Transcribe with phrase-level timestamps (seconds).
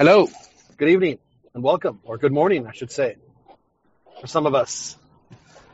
[0.00, 0.30] Hello,
[0.78, 1.18] good evening,
[1.52, 3.16] and welcome, or good morning, I should say,
[4.18, 4.96] for some of us.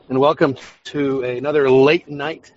[0.08, 0.56] And welcome
[0.86, 2.52] to another late night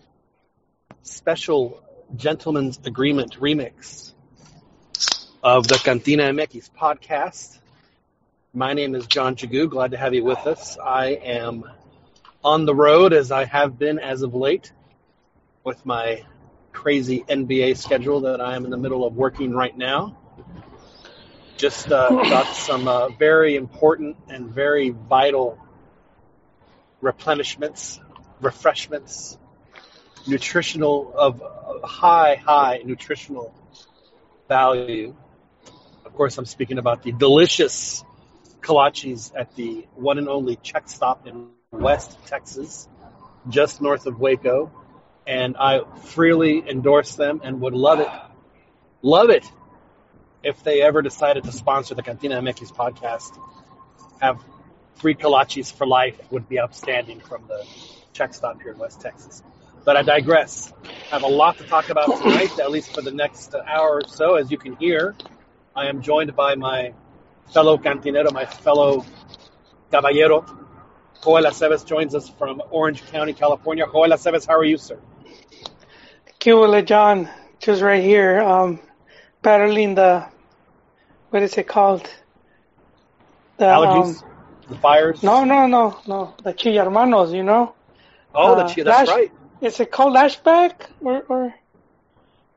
[1.03, 1.79] special
[2.15, 4.13] Gentleman's Agreement remix
[5.43, 7.59] of the Cantina MX podcast.
[8.51, 9.69] My name is John Chagoo.
[9.69, 10.75] Glad to have you with us.
[10.83, 11.65] I am
[12.43, 14.73] on the road as I have been as of late
[15.63, 16.23] with my
[16.71, 20.17] crazy NBA schedule that I am in the middle of working right now.
[21.59, 25.59] Just uh, got some uh, very important and very vital
[27.03, 27.99] replenishments,
[28.39, 29.37] refreshments,
[30.25, 31.43] nutritional of
[31.83, 33.53] high, high nutritional
[34.47, 35.13] value.
[36.05, 38.05] Of course, I'm speaking about the delicious
[38.61, 42.87] kolaches at the one and only Czech Stop in West Texas,
[43.49, 44.71] just north of Waco.
[45.27, 48.07] And I freely endorse them and would love it,
[49.01, 49.43] love it
[50.43, 53.37] if they ever decided to sponsor the Cantina MX podcast.
[54.21, 54.43] Have
[54.95, 57.65] free kolaches for life would be outstanding from the
[58.13, 59.41] Czech Stop here in West Texas.
[59.85, 60.73] But I digress.
[60.85, 64.07] I have a lot to talk about tonight, at least for the next hour or
[64.07, 64.35] so.
[64.35, 65.15] As you can hear,
[65.75, 66.93] I am joined by my
[67.53, 69.05] fellow cantinero, my fellow
[69.91, 70.45] caballero.
[71.23, 73.85] Joel Aceves joins us from Orange County, California.
[73.91, 74.99] Joel Aceves, how are you, sir?
[76.39, 78.79] Cuba John, just right here, um,
[79.41, 80.25] battling the,
[81.29, 82.09] what is it called?
[83.57, 84.23] The, Allergies?
[84.23, 84.29] Um,
[84.69, 85.23] the fires?
[85.23, 86.35] No, no, no, no.
[86.43, 87.75] The Chillarmanos, you know?
[88.33, 89.31] Oh, uh, the, that's lash, right.
[89.61, 91.55] Is it called lashback or, or?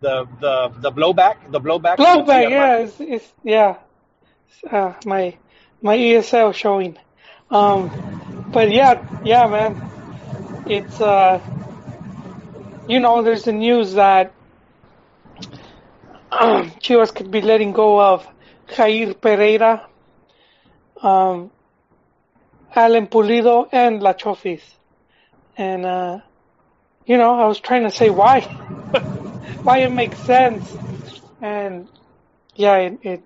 [0.01, 1.51] The, the, the blowback?
[1.51, 1.97] The blowback?
[1.97, 2.79] Blowback, yeah.
[2.79, 3.77] It's, it's, yeah.
[4.71, 5.37] Uh, my,
[5.81, 6.99] my ESL showing.
[7.51, 10.65] Um, but yeah, yeah, man.
[10.67, 11.41] It's, uh,
[12.89, 14.33] you know, there's the news that
[16.81, 18.27] Chivas could be letting go of
[18.69, 19.87] Jair Pereira,
[21.03, 21.51] um,
[22.75, 24.63] Alan Pulido, and La Chofis.
[25.59, 26.21] And, uh,
[27.05, 28.41] you know, I was trying to say why.
[29.63, 30.75] why it makes sense.
[31.43, 31.89] And,
[32.55, 33.23] yeah, it, it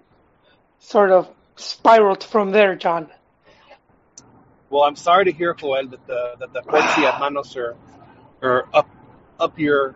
[0.81, 3.09] sort of spiraled from there, John.
[4.69, 6.63] Well, I'm sorry to hear, Joel, that the that the
[7.13, 7.77] hermanos are
[8.43, 8.89] are up
[9.39, 9.95] up your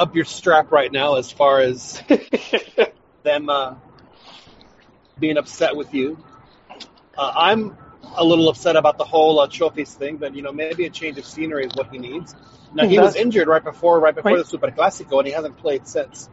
[0.00, 2.02] up your strap right now as far as
[3.22, 3.74] them uh,
[5.18, 6.18] being upset with you.
[7.16, 7.76] Uh, I'm
[8.16, 11.18] a little upset about the whole uh, Chofis thing, but you know maybe a change
[11.18, 12.34] of scenery is what he needs.
[12.72, 15.86] Now he was injured right before right before the Super Clásico, and he hasn't played
[15.86, 16.30] since.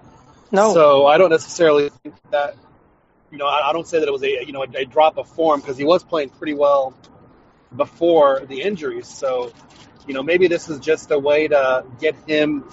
[0.49, 0.73] No.
[0.73, 2.55] So I don't necessarily think that.
[3.29, 5.17] You know, I, I don't say that it was a you know a, a drop
[5.17, 6.95] of form because he was playing pretty well
[7.75, 9.07] before the injuries.
[9.09, 9.51] So,
[10.07, 12.63] you know, maybe this is just a way to get him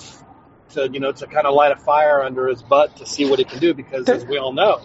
[0.74, 3.38] to, you know, to kind of light a fire under his butt to see what
[3.38, 3.74] he can do.
[3.74, 4.80] Because as we all know,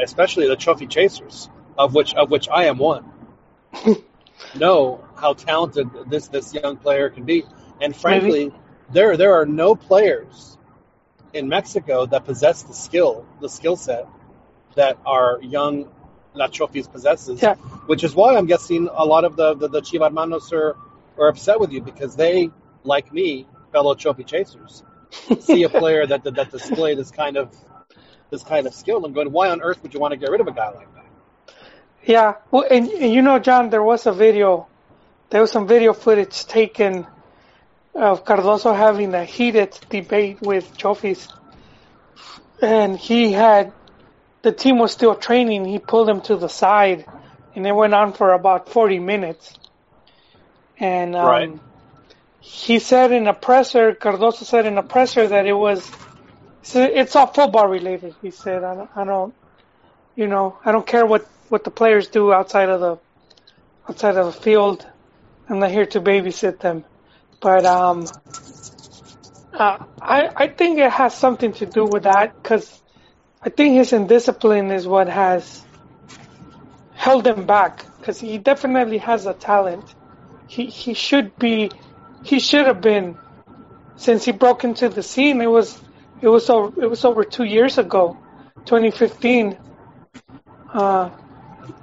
[0.00, 3.10] especially the trophy chasers, of which of which I am one,
[4.58, 7.44] know how talented this this young player can be.
[7.80, 8.56] And frankly, maybe.
[8.90, 10.56] there there are no players
[11.32, 14.06] in Mexico that possess the skill, the skill set
[14.74, 15.88] that our young
[16.34, 17.54] La Chofis possesses, yeah.
[17.86, 20.76] which is why I'm guessing a lot of the, the, the Chivarmanos are,
[21.18, 22.50] are upset with you because they,
[22.84, 24.82] like me, fellow trophy chasers,
[25.40, 27.54] see a player that, that, that displayed this kind of
[28.30, 30.40] this kind of skill and going, why on earth would you want to get rid
[30.40, 31.54] of a guy like that?
[32.04, 34.66] Yeah, well, and, and you know, John, there was a video,
[35.30, 37.06] there was some video footage taken
[37.94, 41.30] of Cardozo having a heated debate with Chofis,
[42.62, 43.72] and he had
[44.42, 47.06] the team was still training, he pulled them to the side,
[47.54, 49.54] and it went on for about 40 minutes.
[50.78, 51.60] And um, right.
[52.42, 55.88] He said in a presser, Cardozo said in a presser that it was,
[56.74, 58.16] it's all football related.
[58.20, 59.34] He said, I don't, I don't,
[60.16, 62.98] you know, I don't care what what the players do outside of the
[63.88, 64.84] outside of the field.
[65.48, 66.84] I'm not here to babysit them,
[67.40, 68.06] but um,
[69.52, 72.82] uh, I I think it has something to do with that because
[73.40, 75.64] I think his indiscipline is what has
[76.94, 79.94] held him back because he definitely has a talent.
[80.48, 81.70] He he should be
[82.22, 83.16] he should have been
[83.96, 85.40] since he broke into the scene.
[85.40, 85.78] It was
[86.20, 88.16] it was over, it was over two years ago,
[88.64, 89.58] 2015,
[90.72, 91.10] uh,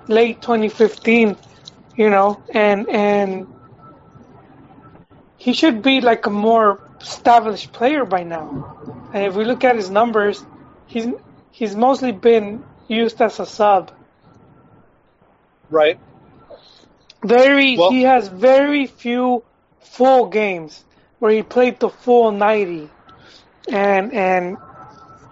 [0.07, 1.35] late 2015.
[1.95, 3.47] You know, and and
[5.37, 8.77] he should be like a more established player by now.
[9.13, 10.45] And if we look at his numbers,
[10.87, 11.07] he's
[11.51, 13.91] he's mostly been used as a sub.
[15.69, 15.99] Right.
[17.23, 19.43] Very, well, he has very few
[19.81, 20.85] full games
[21.19, 22.89] where he played the full 90.
[23.71, 24.57] And, and,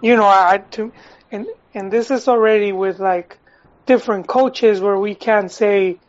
[0.00, 0.92] you know, I, to,
[1.30, 3.38] and, and this is already with like
[3.86, 6.00] different coaches where we can't say,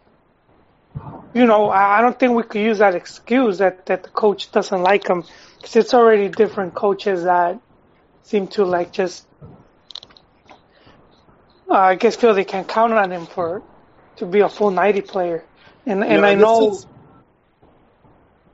[1.33, 4.81] you know, I don't think we could use that excuse that that the coach doesn't
[4.81, 5.23] like him
[5.57, 7.59] because it's already different coaches that
[8.23, 9.27] seem to like just,
[11.69, 13.63] uh, I guess feel they can count on him for
[14.17, 15.47] to be a full ninety player,
[15.85, 16.71] and and You I know.
[16.71, 16.87] is-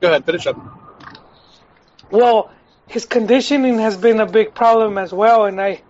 [0.00, 0.56] Go ahead, finish up.
[2.10, 2.50] Well,
[2.86, 5.82] his conditioning has been a big problem as well, and I,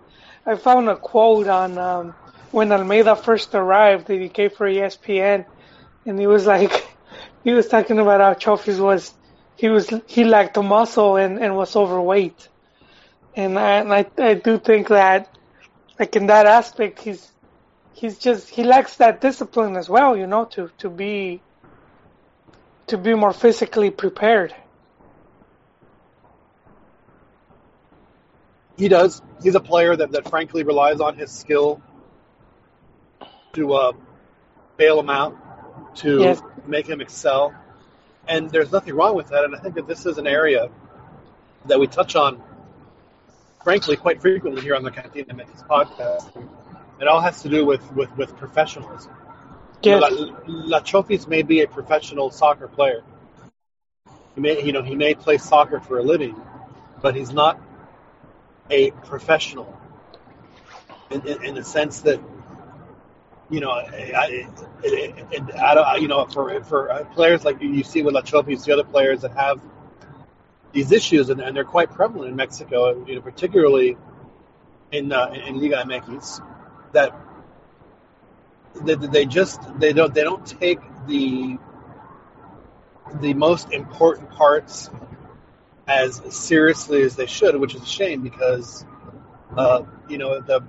[0.45, 2.15] I found a quote on um,
[2.51, 5.45] when Almeyda first arrived that he gave for ESPN,
[6.05, 6.87] and he was like,
[7.43, 9.13] he was talking about how Chofis was,
[9.55, 12.47] he was he lacked the muscle and, and was overweight,
[13.35, 15.35] and I, and I I do think that,
[15.99, 17.31] like in that aspect, he's
[17.93, 21.41] he's just he lacks that discipline as well, you know, to to be
[22.87, 24.55] to be more physically prepared.
[28.77, 29.21] He does.
[29.41, 31.81] He's a player that, that frankly relies on his skill
[33.53, 33.91] to uh,
[34.77, 36.41] bail him out, to Yes.
[36.65, 37.53] make him excel.
[38.27, 39.45] And there's nothing wrong with that.
[39.45, 40.69] And I think that this is an area
[41.65, 42.41] that we touch on,
[43.63, 46.29] frankly, quite frequently here on the Cantina MX podcast.
[47.01, 49.11] It all has to do with, with, with professionalism.
[49.81, 50.11] Yes.
[50.11, 53.03] know, La, La may be a professional soccer player.
[54.35, 56.35] He may, you know, he may play soccer for a living,
[57.01, 57.59] but he's not
[58.69, 59.77] a professional
[61.09, 62.19] in, in, in the sense that,
[63.49, 64.47] you know, I, I,
[65.57, 68.73] I don't, you know, for for uh, players like you see with La Chofis, the
[68.73, 69.61] other players that have
[70.73, 73.97] these issues, and, and they're quite prevalent in Mexico, you know, particularly
[74.91, 76.41] in uh, in Liga MX,
[76.91, 77.15] that
[78.83, 81.57] they, they just they don't they don't take the
[83.21, 84.89] the most important parts
[85.87, 88.85] as seriously as they should, which is a shame because
[89.55, 90.61] uh, you know the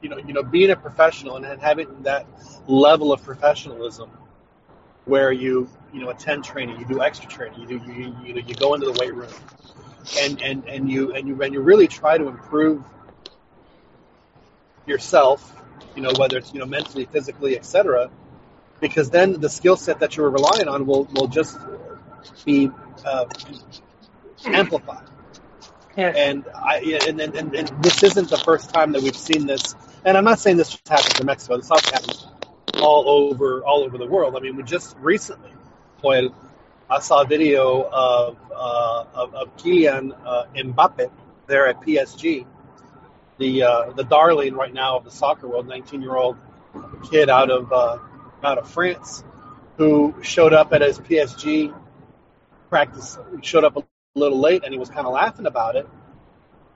[0.00, 2.26] you know you know being a professional and, having that
[2.66, 4.10] level of professionalism
[5.06, 8.34] where you you know attend training, you do extra training, you do you you, you,
[8.34, 9.32] know, you go into the weight room,
[10.20, 12.84] and and and you and you and you really try to improve
[14.86, 15.59] yourself,
[16.00, 18.10] you know whether it's you know mentally, physically, etc.
[18.80, 21.58] Because then the skill set that you were relying on will will just
[22.46, 22.70] be
[23.04, 23.26] uh,
[24.46, 25.04] amplified.
[25.96, 26.16] Yes.
[26.16, 29.74] And I and, and, and, and this isn't the first time that we've seen this.
[30.04, 31.58] And I'm not saying this just happens in Mexico.
[31.58, 32.26] This also happens
[32.80, 34.36] all over all over the world.
[34.36, 35.52] I mean, we just recently,
[36.00, 36.34] Joel,
[36.88, 41.10] I saw a video of uh, of, of Kylian uh, Mbappe
[41.46, 42.46] there at PSG,
[43.40, 46.36] the uh, the darling right now of the soccer world, 19 year old
[47.10, 47.98] kid out of uh,
[48.44, 49.24] out of France,
[49.76, 51.74] who showed up at his PSG
[52.68, 53.18] practice.
[53.42, 53.82] Showed up a
[54.14, 55.88] little late, and he was kind of laughing about it.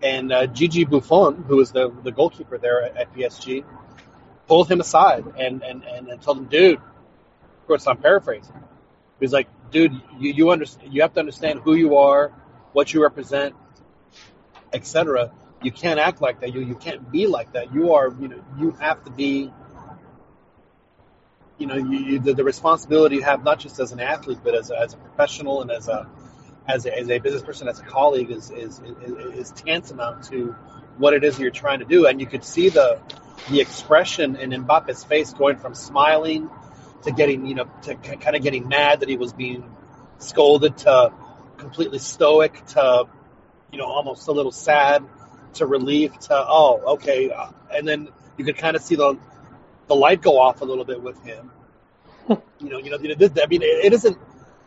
[0.02, 3.64] And uh, Gigi Buffon, who is the the goalkeeper there at, at PSG,
[4.46, 8.54] pulled him aside and, and, and, and told him, dude, of course I'm paraphrasing.
[9.20, 12.32] He's like, dude, you, you understand, you have to understand who you are,
[12.72, 13.54] what you represent,
[14.72, 15.32] etc.
[15.64, 16.54] You can't act like that.
[16.54, 17.74] You, you can't be like that.
[17.74, 19.50] You are, you know, you have to be,
[21.58, 24.54] you know, you, you, the, the responsibility you have not just as an athlete, but
[24.54, 26.06] as a, as a professional and as a,
[26.68, 30.54] as a, as a business person, as a colleague is, is, is, is tantamount to
[30.98, 32.06] what it is you're trying to do.
[32.06, 33.00] And you could see the,
[33.50, 36.50] the expression in Mbappe's face going from smiling
[37.04, 39.64] to getting, you know, to kind of getting mad that he was being
[40.18, 41.12] scolded to
[41.56, 43.04] completely stoic to,
[43.72, 45.04] you know, almost a little sad
[45.54, 47.30] to relief to, oh, okay.
[47.72, 49.18] And then you could kind of see the,
[49.88, 51.50] the light go off a little bit with him.
[52.28, 52.38] you
[52.70, 54.18] know, you know, this, I mean, it, isn't,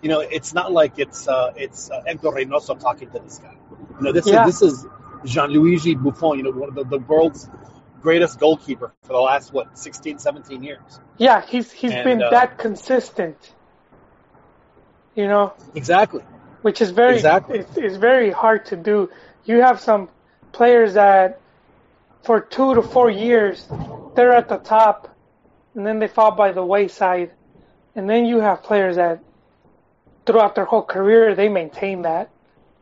[0.01, 3.55] you know, it's not like it's, uh, it's uh, Hector Reynoso talking to this guy.
[3.97, 4.47] You know, this Yeah.
[4.47, 4.85] is, this is
[5.25, 7.49] Gianluigi Buffon, you know, one of the, the world's
[8.01, 10.99] greatest goalkeeper for the last, what, 16, 17 years.
[11.17, 13.37] Yeah, he's he's And, been uh, that consistent.
[15.15, 16.21] You know, Exactly.
[16.61, 17.59] which is very Exactly.
[17.59, 19.09] it's, it's very hard to do.
[19.45, 20.09] You have some
[20.57, 21.39] players that
[22.23, 23.65] for two to four years
[24.15, 25.15] they're at the top,
[25.75, 27.31] and then they fall by the wayside,
[27.95, 29.19] and then you have players that
[30.25, 32.31] throughout their whole career they maintain that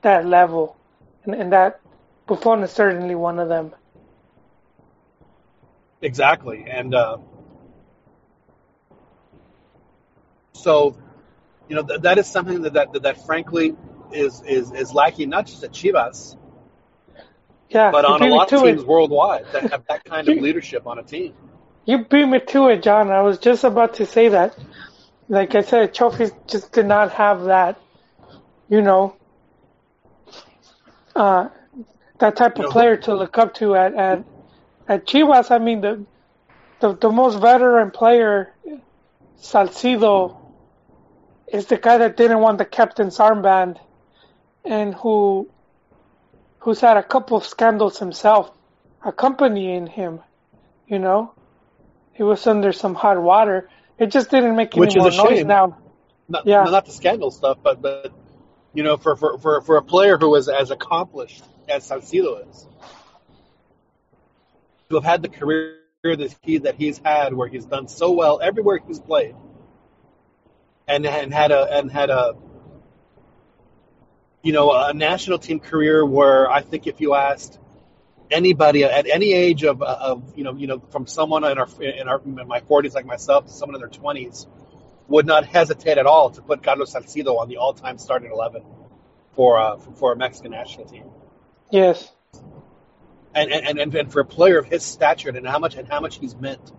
[0.02, 0.78] that level,
[1.26, 1.82] and, and that
[2.28, 3.76] Buffon is certainly one of them.
[6.02, 6.66] Exactly.
[6.70, 7.18] And uh,
[10.54, 10.96] so,
[11.68, 13.76] you know, th- that is something that, that, that, frankly
[14.12, 16.38] is, is, is lacking, not just at Chivas,
[17.70, 18.88] Yeah, but on a lot of teams it.
[18.88, 21.34] worldwide that have that kind of leadership on a team.
[21.86, 23.12] You beat me to it, John.
[23.12, 24.58] I was just about to say that.
[25.28, 27.80] Like I said, Chofis just did not have that,
[28.70, 29.16] you know,
[31.16, 31.50] uh,
[32.20, 34.24] that type of player to look up to at, at
[34.88, 36.06] at Chivas, I mean the
[36.80, 38.54] the, the most veteran player,
[39.40, 40.38] Salcido,
[41.48, 43.80] is the guy that didn't want the captain's armband,
[44.64, 45.50] and who
[46.66, 48.52] who's had a couple of scandals himself,
[49.06, 50.20] accompanying him.
[50.88, 51.32] You know,
[52.14, 53.70] he was under some hot water.
[54.00, 55.78] It just didn't make any Which is more a noise now.
[56.28, 56.64] Not, Yeah.
[56.64, 58.12] not the scandal stuff, but but
[58.74, 62.68] you know, for for for, for a player who is as accomplished as Salcido is,
[64.90, 68.40] to have had the career that he that he's had, where he's done so well
[68.42, 69.36] everywhere he's played,
[70.88, 72.34] and and had a and had a
[74.46, 77.58] you know a national team career where I think if you asked
[78.30, 82.08] anybody at any age of of you know you know from someone in our in
[82.08, 84.46] our in my 40s like myself to someone in their 20s
[85.08, 88.64] would not hesitate at all to put Carlos Salcido on the all-time starting 11
[89.36, 91.06] for uh, for a Mexican national team.
[91.72, 92.12] Yes.
[93.34, 96.02] And and, and and for a player of his stature and how much and how
[96.02, 96.72] much he's meant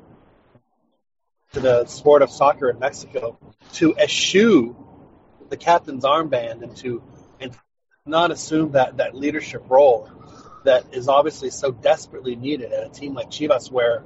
[1.53, 3.39] to the sport of soccer in Mexico
[3.73, 4.77] to eschew
[5.49, 7.03] the captain's armband and to
[8.07, 10.09] not assume that that leadership role
[10.65, 14.03] that is obviously so desperately needed at a team like Chivas where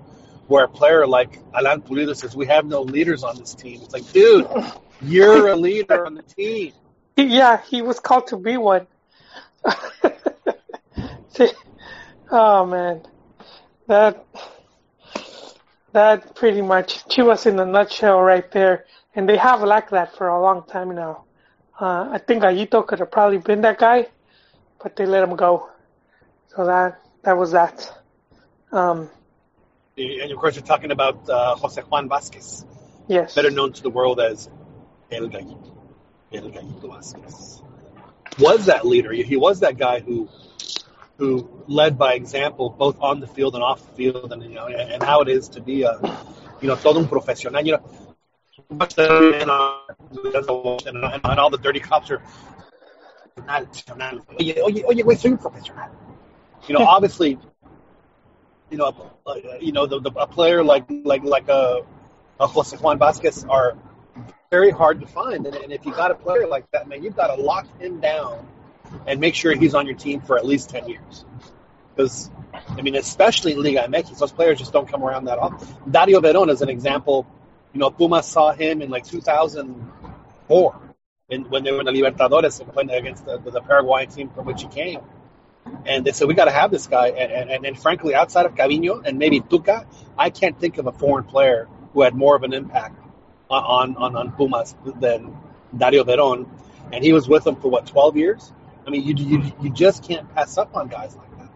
[0.47, 3.80] where a player like Alan Pulido says we have no leaders on this team.
[3.83, 4.49] It's like, dude,
[5.00, 6.73] you're a leader on the team.
[7.16, 8.87] Yeah, he was called to be one.
[12.30, 13.02] oh man,
[13.87, 14.25] that
[15.92, 20.28] that pretty much Chivas in a nutshell right there, and they have lacked that for
[20.28, 21.25] a long time now.
[21.80, 24.06] Uh, I think Gallito could have probably been that guy,
[24.82, 25.70] but they let him go.
[26.49, 27.90] So that that was that.
[28.70, 29.08] Um,
[29.96, 32.64] And of course, you're talking about uh, Jose Juan Vasquez,
[33.08, 33.34] yes.
[33.34, 34.49] better known to the world as
[35.10, 35.72] El Gallito.
[36.32, 37.62] El Gallito Vasquez
[38.38, 39.12] was that leader.
[39.12, 40.28] He was that guy who
[41.18, 44.66] who led by example, both on the field and off the field, and you know,
[44.66, 45.99] and how it is to be a
[46.60, 47.62] you know todo un profesional.
[47.62, 47.82] You know,
[48.98, 49.80] Uh,
[50.48, 52.22] on- and, and, and all the dirty cops are.
[54.40, 55.88] Oye, oye, oye, güey, soy un profesional.
[56.68, 57.38] You know, obviously,
[58.70, 58.94] you know,
[59.26, 61.82] uh, you know, the, the, a player like like like a,
[62.38, 63.76] a Jose Juan Vasquez are
[64.50, 67.16] very hard to find, and, and if you got a player like that, man, you've
[67.16, 68.46] got to lock him down
[69.06, 71.24] and make sure he's on your team for at least ten years.
[71.94, 72.30] Because
[72.68, 75.66] I mean, especially in Liga MX, those players just don't come around that often.
[75.90, 77.26] Dario Verón is an example.
[77.72, 80.80] You know, Pumas saw him in like 2004
[81.28, 84.46] in, when they were in the Libertadores and playing against the, the, Paraguayan team from
[84.46, 85.00] which he came.
[85.86, 87.08] And they said, we got to have this guy.
[87.08, 89.86] And, and, and, and frankly, outside of Cabinho and maybe Tuca,
[90.18, 92.98] I can't think of a foreign player who had more of an impact
[93.48, 95.36] on, on, on Pumas than
[95.76, 96.48] Dario Verón.
[96.92, 98.52] And he was with them for what, 12 years?
[98.84, 101.50] I mean, you, you, you just can't pass up on guys like that.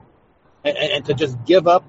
[0.64, 1.84] And, and to just give up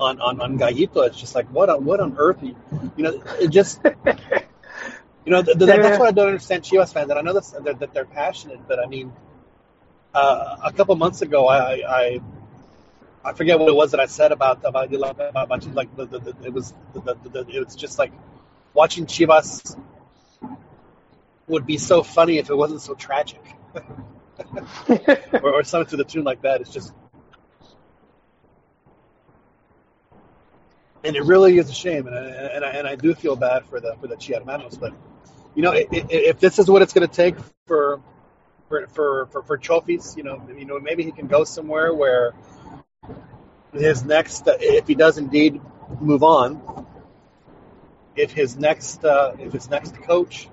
[0.00, 2.42] on, on, on Gallito, it's just like, what on, what on earth?
[2.42, 2.56] You,
[2.96, 3.92] you know, it just, you
[5.32, 5.76] know, th- th- Yeah.
[5.82, 7.10] that's what I don't understand Chivas fans.
[7.10, 9.12] And I know that's, that, that they're passionate, but I mean,
[10.14, 12.20] uh, a couple months ago, I, I
[13.24, 16.18] I forget what it was that I said about about about, about like the, the,
[16.20, 18.12] the, it was the, the, the, it was just like
[18.74, 19.78] watching Chivas
[21.48, 23.42] would be so funny if it wasn't so tragic,
[25.42, 26.60] or, or something to the tune like that.
[26.62, 26.94] It's just,
[31.04, 33.64] and it really is a shame, and I, and I, and I do feel bad
[33.66, 34.92] for the for the Chiarmanos, but
[35.54, 38.00] you know, i- i- if this is what it's going to take for
[38.68, 42.32] for for for, for Chofis, you know, you know, maybe he can go somewhere where
[43.72, 45.60] his next, if he does indeed
[46.00, 46.86] move on,
[48.16, 50.48] if his next uh, if his next coach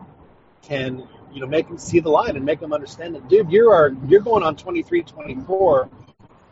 [0.64, 3.70] can you know make him see the line and make him understand that, dude, you
[3.70, 5.90] are you're going on 23, 24.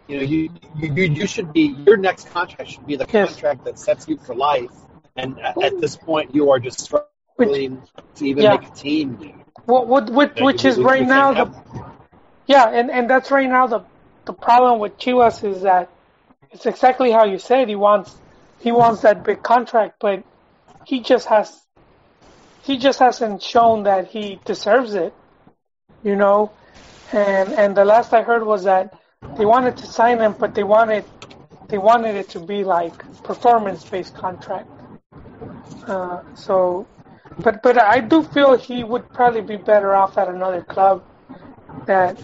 [0.08, 3.66] You know, you you you you should be your next contract should be the contract
[3.66, 4.70] that sets you for life.
[5.16, 7.82] And at, at this point, you are just struggling
[8.16, 8.58] to even Yeah.
[8.58, 9.44] make a team.
[9.66, 11.56] What, what, what, which We- is we- right now the have-
[12.46, 13.82] Yeah, and, and that's right now the
[14.26, 15.90] the problem with Chivas is that
[16.52, 17.68] it's exactly how you said.
[17.70, 18.16] He wants
[18.60, 20.24] he wants that big contract, but
[20.86, 21.48] he just has
[22.64, 25.14] he just hasn't shown that he deserves it.
[26.04, 26.52] You know,
[27.12, 28.94] and and the last I heard was that
[29.38, 31.06] they wanted to sign him, but they wanted
[31.68, 34.70] they wanted it to be like performance based contract.
[35.88, 36.88] Uh, so,
[37.40, 41.04] but but I do feel he would probably be better off at another club
[41.86, 42.22] that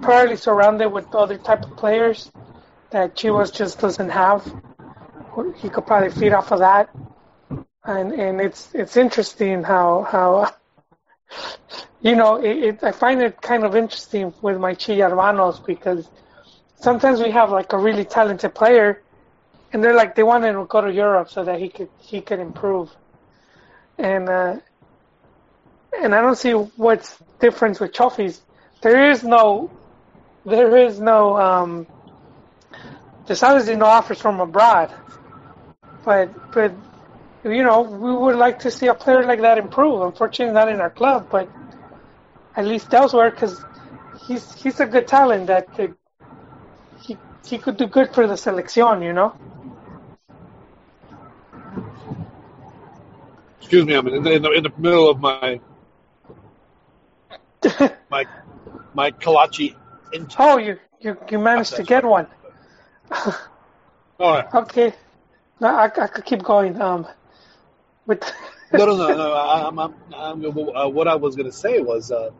[0.00, 2.30] probably surrounded with other type of players
[2.90, 4.44] that Chivas just doesn't have.
[5.56, 6.90] He could probably feed off of that,
[7.84, 10.52] and and it's it's interesting how how
[12.02, 16.08] you know it, it I find it kind of interesting with my Chi hermanos because
[16.82, 19.02] sometimes we have like a really talented player,
[19.72, 22.40] and they're like they want to go to Europe so that he could he could
[22.40, 22.90] improve,
[23.98, 24.56] and uh,
[26.00, 28.40] and I don't see what's difference with Chofis.
[28.82, 29.70] There is no,
[30.44, 31.86] there is no, um,
[33.26, 34.92] there's obviously no offers from abroad,
[36.04, 36.72] but but
[37.44, 40.02] you know we would like to see a player like that improve.
[40.02, 41.48] Unfortunately, not in our club, but
[42.56, 43.64] at least elsewhere because
[44.26, 45.94] he's he's a good talent that could
[47.44, 49.34] he could do good for the selección, you know.
[53.60, 55.60] Excuse me, I'm in the, in the, in the middle of my
[58.10, 58.24] my
[58.94, 59.74] my kolache.
[60.38, 62.26] Oh, you you you managed to get one.
[64.18, 64.46] All right.
[64.54, 64.92] Okay,
[65.60, 66.80] no, I, I could keep going.
[66.80, 67.06] Um,
[68.06, 68.22] with
[68.72, 69.32] No, no, no, no.
[69.32, 72.30] I, I'm, I'm, I'm, uh, what I was going to say was, uh,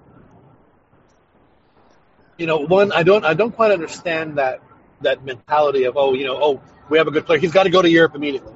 [2.38, 4.60] you know, one, I don't, I don't quite understand that
[5.02, 7.38] that mentality of, oh, you know, oh, we have a good player.
[7.38, 8.52] He's got to go to Europe immediately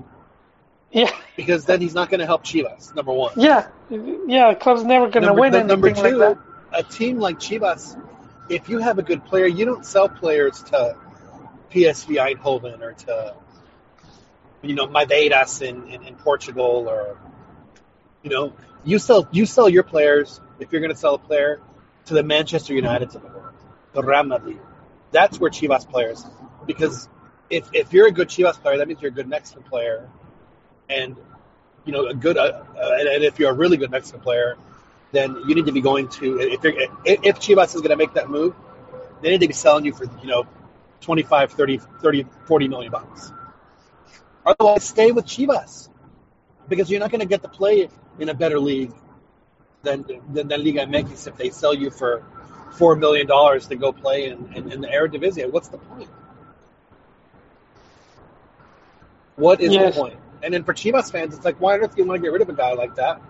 [0.97, 2.95] yeah because then he's not going to help Chivas.
[2.95, 3.33] Number one.
[3.37, 6.39] yeah yeah, the club's never gonna win th- anything number like two, that.
[6.73, 8.01] a team like Chivas,
[8.49, 10.97] if you have a good player, you don't sell players to
[11.71, 13.35] PSV Eindhoven or to
[14.63, 17.19] you know Madeiras in, in, in Portugal or
[18.23, 18.53] you know
[18.85, 21.61] you sell you sell your players if you're going to sell a player
[22.07, 23.55] to the Manchester Uniteds of the world,
[23.93, 24.61] the Real Madrid.
[25.11, 26.25] That's where Chivas players
[26.67, 27.09] because
[27.51, 30.09] if if you're a good Chivas player, that means you're a good Mexican player,
[30.89, 31.17] and
[31.85, 34.57] you know a good uh, uh, and, and if you're a really good Mexican player,
[35.13, 38.15] then you need to be going to if you're if Chivas is going to make
[38.15, 38.55] that move,
[39.23, 40.47] they need to be selling you for you know
[41.01, 43.33] 25, 30, 30, 40 million bucks.
[44.45, 45.89] Otherwise, stay with Chivas
[46.69, 48.93] because you're not going to get to play in a better league
[49.83, 52.25] than than, than Liga MX if they sell you for
[52.73, 55.51] four million dollars to go play in, in, in the Eredivisie.
[55.51, 56.09] What's the point?
[59.37, 59.95] What is Yes.
[59.95, 60.19] the point?
[60.43, 62.33] And then for Chivas fans, it's like, why on earth do you want to get
[62.33, 63.21] rid of a guy like that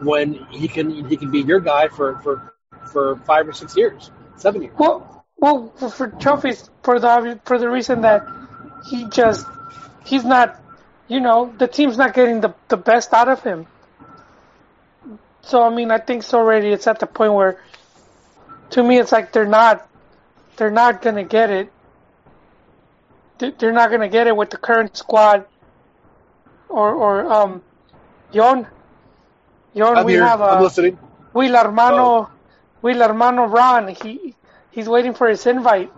[0.00, 2.54] when he can he can be your guy for for
[2.92, 4.74] for five or six years, seven years?
[4.78, 8.30] Well, well, for, for Chofis, for the for the reason that
[8.80, 9.46] he just
[10.04, 10.60] he's not,
[11.08, 13.66] you know, the team's not getting the the best out of him.
[15.42, 16.70] So I mean, I think so already.
[16.70, 17.60] It's at the point where,
[18.70, 19.88] to me, it's like they're not,
[20.56, 21.73] they're not gonna get it.
[23.38, 25.46] They- They're not gonna get it with the current squad.
[26.68, 27.64] Or or um,
[28.32, 28.68] Yon,
[29.74, 30.24] Yon, I'm we here.
[30.24, 30.44] have a.
[30.56, 30.98] I'm listening.
[31.34, 32.30] Will Hermano,
[32.82, 34.36] Will Hermano Ron, he
[34.70, 35.92] he's waiting for his invite.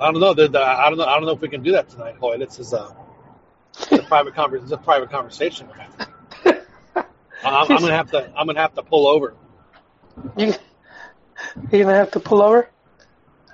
[0.00, 0.34] I don't know.
[0.34, 1.04] The, I don't know.
[1.04, 2.38] I don't know if we can do that tonight, Hoy.
[2.38, 2.96] This is a,
[3.90, 4.64] it's a private conversation.
[4.64, 6.00] It's a private conversation we're having.
[7.44, 8.30] I'm, I'm gonna have to.
[8.36, 9.34] I'm gonna have to pull over
[10.36, 10.54] You
[11.72, 12.70] you're gonna have to pull over.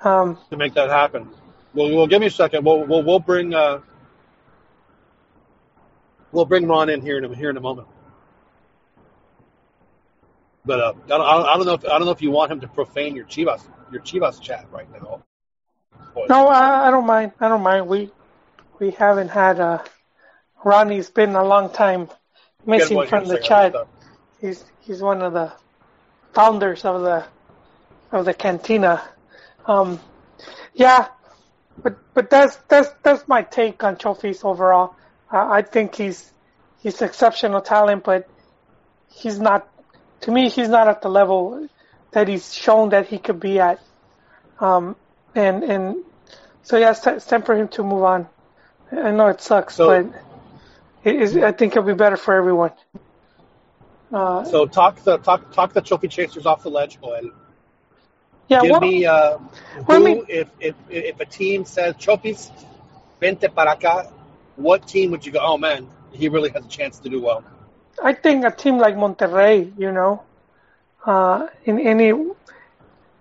[0.03, 1.29] Um, to make that happen.
[1.73, 2.65] Well, well, give me a second.
[2.65, 3.81] We'll we'll, we'll bring uh,
[6.31, 7.87] we'll bring Ron in here in a, here in a moment.
[10.65, 12.59] But uh, I, don't, I don't know if I don't know if you want him
[12.61, 15.23] to profane your Chivas your Chivas chat right now.
[16.13, 16.25] Hoy.
[16.29, 17.31] no, I, I don't mind.
[17.39, 17.87] I don't mind.
[17.87, 18.11] We
[18.79, 19.83] we haven't had uh,
[20.63, 22.09] Ronnie's been a long time
[22.65, 23.73] missing from the in a second.
[23.73, 23.87] chat.
[24.39, 25.51] He's he's one of the
[26.33, 27.25] founders of the
[28.11, 29.01] of the cantina.
[29.65, 29.99] Um,
[30.73, 31.07] yeah,
[31.81, 34.95] but but that's that's that's my take on Chofis overall.
[35.31, 36.31] Uh, I think he's
[36.81, 38.27] he's exceptional talent, but
[39.07, 39.67] he's not.
[40.21, 41.67] To me, he's not at the level
[42.11, 43.79] that he's shown that he could be at.
[44.59, 44.95] Um,
[45.35, 45.95] and and
[46.63, 48.27] so yeah, it's, t- it's time for him to move on.
[48.91, 50.21] I know it sucks, So- but
[51.03, 52.71] it is, I think it'll be better for everyone.
[54.13, 57.31] Uh, So talk the talk talk the trophy chasers off the ledge, Joel.
[58.51, 59.37] Yeah, Give me uh,
[59.87, 62.51] well, I who, mean- if, if if a team says Chofis,
[63.21, 64.11] vente para acá,
[64.57, 65.39] what team would you go?
[65.41, 67.43] Oh man, he really has a chance to do well.
[68.03, 70.25] I think a team like Monterrey, you know,
[71.05, 72.13] uh, in any,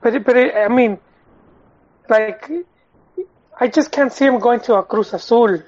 [0.03, 1.01] but but it, I mean,
[2.09, 2.51] like,
[3.61, 5.63] I just can't see him going to a Cruz Azul,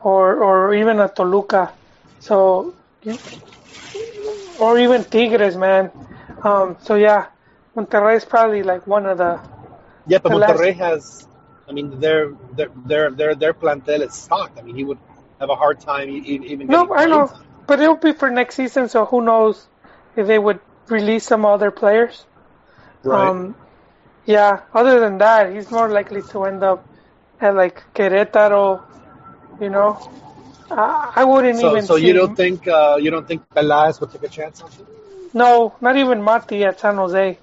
[0.00, 1.74] or or even a Toluca,
[2.20, 2.74] so,
[4.58, 5.92] or even Tigres, man.
[6.44, 7.26] Um, so yeah,
[7.78, 9.40] Monterrey is probably like one of the.
[10.06, 11.26] Yeah, but The last- Monterrey has.
[11.68, 14.58] I mean, their their their their their plantel is stocked.
[14.58, 14.98] I mean, he would
[15.38, 16.66] have a hard time even.
[16.66, 17.44] No, I know, time.
[17.66, 19.66] but it'll be for next season, so who knows
[20.16, 22.24] if they would release some other players.
[23.02, 23.28] Right.
[23.28, 23.54] Um,
[24.24, 26.86] yeah, other than that, he's more likely to end up
[27.40, 28.82] at like Querétaro,
[29.60, 29.90] you know.
[30.70, 34.10] I, I wouldn't so even so you don't think uh, you don't think Peláez would
[34.12, 34.86] take a chance on him?
[35.34, 37.38] no, not even Mati at San Jose.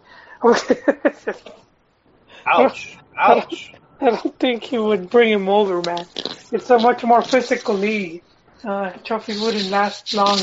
[2.46, 2.98] Ouch!
[3.18, 3.74] Ouch!
[4.00, 6.06] I don't think he would bring him over, man.
[6.52, 8.22] It's a much more physical league.
[8.64, 10.40] Uh, Chuffy wouldn't last long.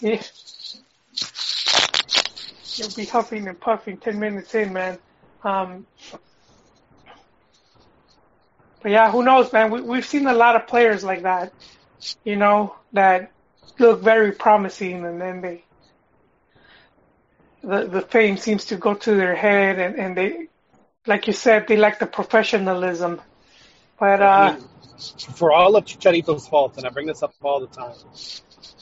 [0.00, 0.22] Yeah.
[2.64, 4.98] He'll be huffing and puffing 10 minutes in, man.
[5.42, 5.86] Um,
[8.82, 9.70] but yeah, who knows, man?
[9.70, 11.52] We, we've seen a lot of players like that,
[12.24, 13.32] you know, that
[13.78, 15.64] look very promising and then they,
[17.62, 20.48] the, the fame seems to go to their head and, and they,
[21.06, 23.20] like you said, they lack the professionalism.
[23.98, 24.56] But, uh,
[25.34, 27.94] for all of Chicharito's faults, and I bring this up all the time,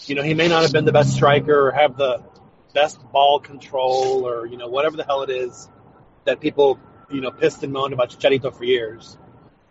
[0.07, 2.23] you know, he may not have been the best striker or have the
[2.73, 5.69] best ball control or, you know, whatever the hell it is
[6.25, 6.79] that people,
[7.11, 9.17] you know, pissed and moaned about Chicharito for years.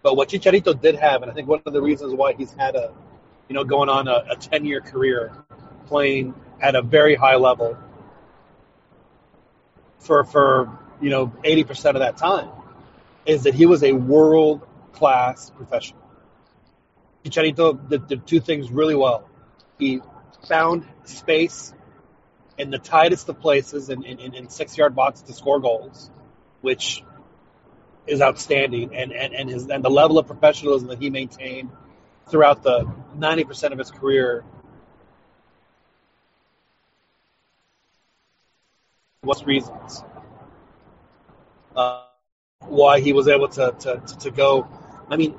[0.02, 2.76] But what Chicharito did have, and I think one of the reasons why he's had
[2.76, 2.94] a,
[3.48, 5.34] you know, going on a, a 10 year career
[5.88, 7.78] playing at a very high level
[10.04, 12.50] for, for, you know, 80% of that time
[13.26, 16.02] is that he was a world class professional.
[17.24, 19.30] Chicharito did, did two things really well.
[19.80, 20.02] He
[20.48, 21.74] found space
[22.58, 26.12] in the tightest of places in, in, in six yard box to score goals,
[26.62, 27.04] which
[28.06, 31.72] is outstanding, and, and, and his and the level of professionalism that he maintained
[32.30, 34.44] throughout the ninety percent of his career
[39.24, 40.04] what reasons
[41.76, 42.04] uh,
[42.60, 44.68] why he was able to, to, to, to go.
[45.10, 45.38] I mean,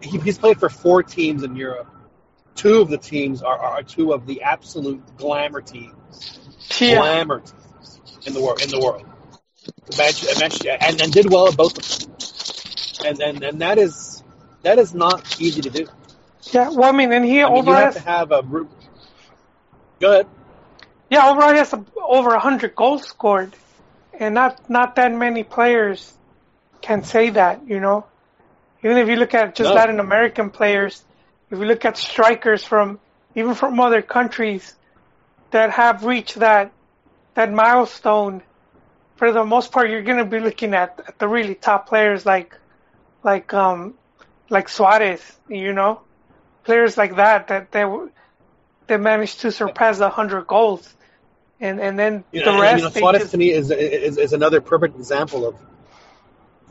[0.00, 1.88] he, he's played for four teams in Europe.
[2.54, 6.40] Two of the teams are, are two of the absolute glamour teams,
[6.80, 6.96] yeah.
[6.96, 8.62] glamour teams in the world.
[8.62, 9.04] In the world,
[10.80, 12.16] and, and did well at both of them.
[13.04, 14.22] And, and and that is
[14.62, 15.86] that is not easy to do.
[16.50, 18.42] Yeah, well, I mean, and he I mean, over you have to have a.
[20.00, 20.26] Go ahead.
[21.10, 23.54] Yeah, over has a, over a hundred goals scored,
[24.18, 26.12] and not not that many players
[26.82, 28.06] can say that, you know.
[28.82, 29.74] Even if you look at just No.
[29.74, 31.04] Latin American players,
[31.50, 33.00] if you look at strikers from
[33.34, 34.74] even from other countries
[35.50, 36.72] that have reached that
[37.34, 38.42] that milestone,
[39.16, 42.24] for the most part, you're going to be looking at, at the really top players
[42.26, 42.54] like
[43.22, 43.94] like um
[44.50, 46.00] like Suarez, you know,
[46.64, 48.10] players like that that that
[48.88, 50.94] that managed to surpass a hundred goals,
[51.60, 53.70] and and then You the know, and, rest you know, Suarez just- to me is,
[53.70, 55.54] is is another perfect example of,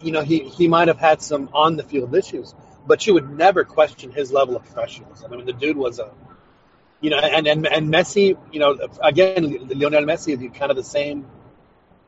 [0.01, 2.53] you know, he he might have had some on the field issues,
[2.87, 5.31] but you would never question his level of professionalism.
[5.33, 6.11] I mean, the dude was a,
[7.01, 10.83] you know, and and and Messi, you know, again, Lionel Messi is kind of the
[10.83, 11.25] same.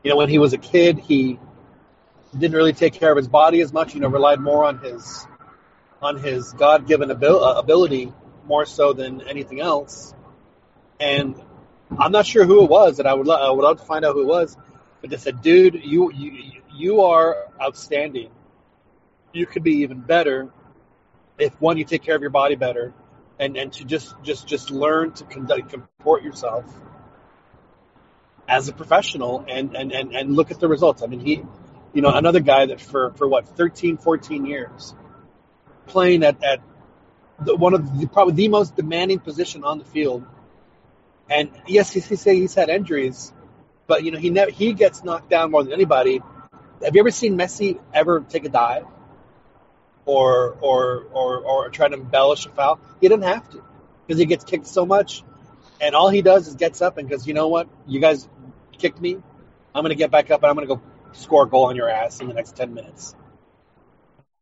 [0.02, 1.38] You know, when he was a kid, he
[2.38, 3.94] didn't really take care of his body as much.
[3.94, 5.26] You know, relied more on his
[6.00, 8.12] on his God given abil- uh, ability
[8.48, 10.14] more so than anything else.
[10.98, 11.40] And
[11.96, 14.04] I'm not sure who it was, and I would lo- I would love to find
[14.04, 14.56] out who it was.
[15.00, 18.30] But they said, "Dude, you you you are outstanding.
[19.32, 20.48] You could be even better
[21.38, 22.92] if one you take care of your body better,
[23.38, 26.64] and and to just just just learn to conduct comport yourself
[28.48, 31.02] as a professional, and and and and look at the results.
[31.02, 31.42] I mean, he,
[31.92, 34.94] you know, another guy that for for what 13, 14 years
[35.86, 36.60] playing at at
[37.40, 40.24] the, one of the, probably the most demanding position on the field.
[41.30, 43.32] And yes, he, say he's had injuries,
[43.86, 46.22] but you know he never he gets knocked down more than anybody.
[46.82, 48.86] Have you ever seen Messi ever take a dive
[50.06, 52.80] or or or or try to embellish a foul?
[53.00, 53.62] He didn't have to
[54.06, 55.22] because he gets kicked so much,
[55.82, 58.26] and all he does is gets up and goes, you know what, you guys
[58.78, 59.18] kicked me,
[59.74, 60.80] I'm gonna get back up and I'm gonna go
[61.12, 63.14] score a goal on your ass in the next ten minutes.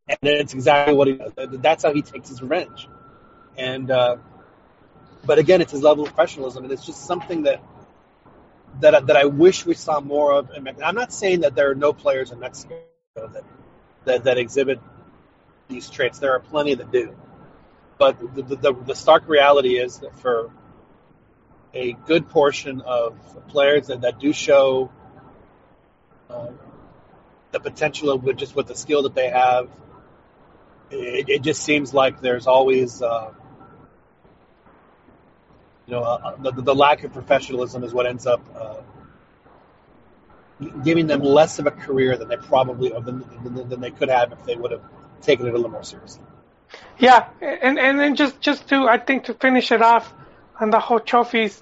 [0.09, 1.33] And it's exactly what he does.
[1.35, 2.87] That's how he takes his revenge.
[3.57, 4.17] And uh,
[5.25, 7.61] but again, it's his level of professionalism, and it's just something that
[8.79, 10.51] that that I wish we saw more of.
[10.55, 10.87] In Mexico.
[10.87, 12.79] I'm not saying that there are no players in Mexico
[13.15, 13.43] that
[14.05, 14.79] that, that exhibit
[15.67, 16.19] these traits.
[16.19, 17.15] There are plenty that do,
[17.97, 20.51] but the, the, the, stark reality is that for
[21.73, 23.17] a good portion of
[23.49, 24.89] players that, that do show
[26.29, 26.47] uh,
[27.51, 29.69] the potential of just with the skill that they have,
[30.91, 33.01] it, it just seems like there's always.
[33.01, 33.33] Uh,
[35.85, 38.81] you know, uh, the, the lack of professionalism is what ends up uh,
[40.83, 44.31] giving them less of a career than they probably than, than, than they could have
[44.33, 44.83] if they would have
[45.21, 46.23] taken it a little more seriously.
[46.99, 50.13] Yeah, and and then just just to I think to finish it off
[50.59, 51.61] on the whole Chofis,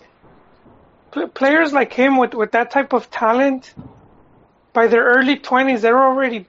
[1.11, 3.73] pl- players like him with with that type of talent,
[4.73, 6.47] by their early twenties, they're already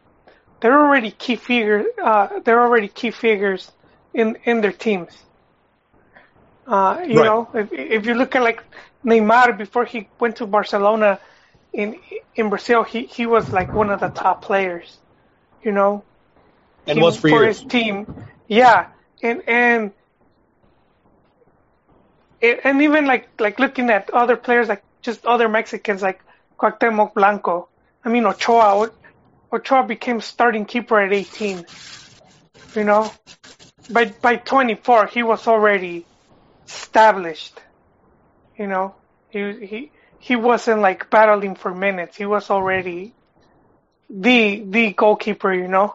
[0.61, 1.87] they're already key figures.
[2.03, 3.71] uh, they're already key figures
[4.15, 5.13] in in their teams.
[6.67, 7.23] Uh, you Right.
[7.23, 8.63] know, if if you look at like
[9.05, 11.21] Neymar before he went to Barcelona,
[11.73, 11.97] in
[12.35, 14.99] in Brazil, he he was like one of the top players.
[15.63, 16.05] You know,
[16.87, 18.09] And he, was for, for his team.
[18.49, 18.87] Yeah,
[19.23, 19.93] and and
[22.43, 26.21] and and even like like looking at other players like just other Mexicans like
[26.61, 27.69] Cuauhtemoc Blanco.
[28.05, 28.91] I mean Ochoa.
[29.57, 31.65] Ochoa became starting keeper at 18.
[32.75, 33.11] You know,
[33.91, 36.07] by by 24 he was already
[36.67, 37.59] established.
[38.57, 38.95] You know,
[39.31, 42.17] he he he wasn't like battling for minutes.
[42.17, 43.15] He was already
[44.11, 45.53] the the goalkeeper.
[45.53, 45.95] You know.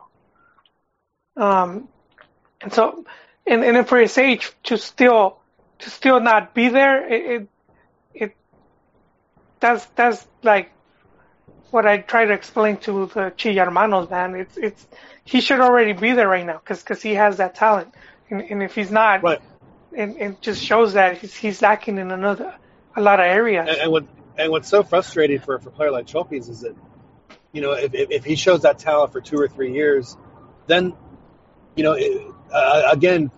[1.38, 1.88] Um,
[2.62, 3.06] and so,
[3.48, 5.38] and and for his age to still
[5.80, 7.48] to still not be there, it it,
[8.14, 8.36] it
[9.60, 10.72] that's that's like
[11.72, 14.36] what I try to explain to the Chillarmanos, man.
[14.36, 14.88] It's it's
[15.24, 17.94] he should already be there right now because cause he has that talent,
[18.30, 19.42] and, and if he's not, Right.
[19.96, 22.54] and it just shows that he's, he's lacking in another
[22.96, 23.68] a lot of areas.
[23.70, 24.06] And, and what
[24.38, 26.76] and what's so frustrating for for a player like Chofis is that
[27.52, 30.18] you know if, if he shows that talent for two or three years,
[30.68, 30.94] then
[31.76, 33.32] you know it, uh, again,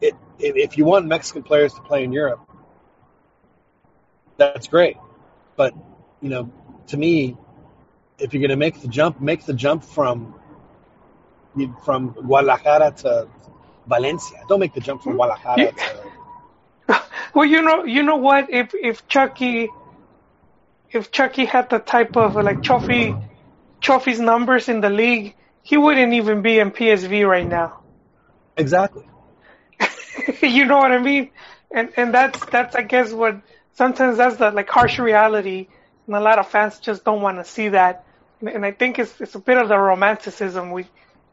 [0.00, 2.40] it, if, if you want Mexican players to play in Europe,
[4.36, 4.96] that's great.
[5.56, 5.74] But
[6.20, 6.52] you know,
[6.88, 7.36] to me,
[8.18, 10.34] if you're going to make the jump, make the jump from
[11.84, 13.28] from Guadalajara to
[13.86, 14.38] Valencia.
[14.48, 15.18] Don't make the jump from hmm?
[15.18, 17.02] Guadalajara to
[17.34, 18.50] Well, you know, you know what?
[18.50, 19.68] If if Chucky,
[20.90, 23.14] if Chucky had the type of like Trophy,
[23.80, 27.80] Trophy's numbers in the league, he wouldn't even be in PSV right now.
[28.56, 29.04] exactly.
[30.42, 31.30] you know what I mean?
[31.70, 33.40] And and that's that's I guess what
[33.74, 35.68] sometimes that's the like harsh reality,
[36.06, 38.06] and a lot of fans just don't want to see that.
[38.40, 40.70] And, I think it's it's a bit of the romanticism.
[40.70, 40.86] We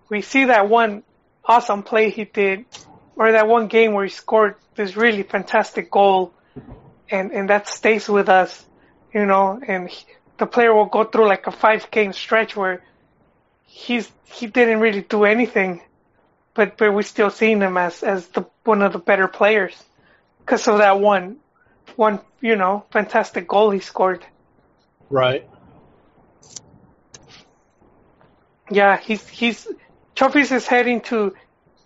[0.10, 1.04] we see that one
[1.44, 2.66] awesome play he did,
[3.16, 6.34] or that one game where he scored this really fantastic goal,
[7.10, 8.66] and and that stays with us,
[9.14, 9.60] you know.
[9.66, 10.06] And he,
[10.38, 12.84] the player will go through like a five game stretch where
[13.66, 15.82] he's he didn't really do anything
[16.56, 19.76] but but we're still seeing him as as the one of the better players
[20.40, 21.36] because of that one
[21.96, 24.26] one you know fantastic goal he scored.
[25.12, 25.48] Right.
[28.70, 29.68] Yeah, he's he's
[30.16, 31.34] Chofis is heading to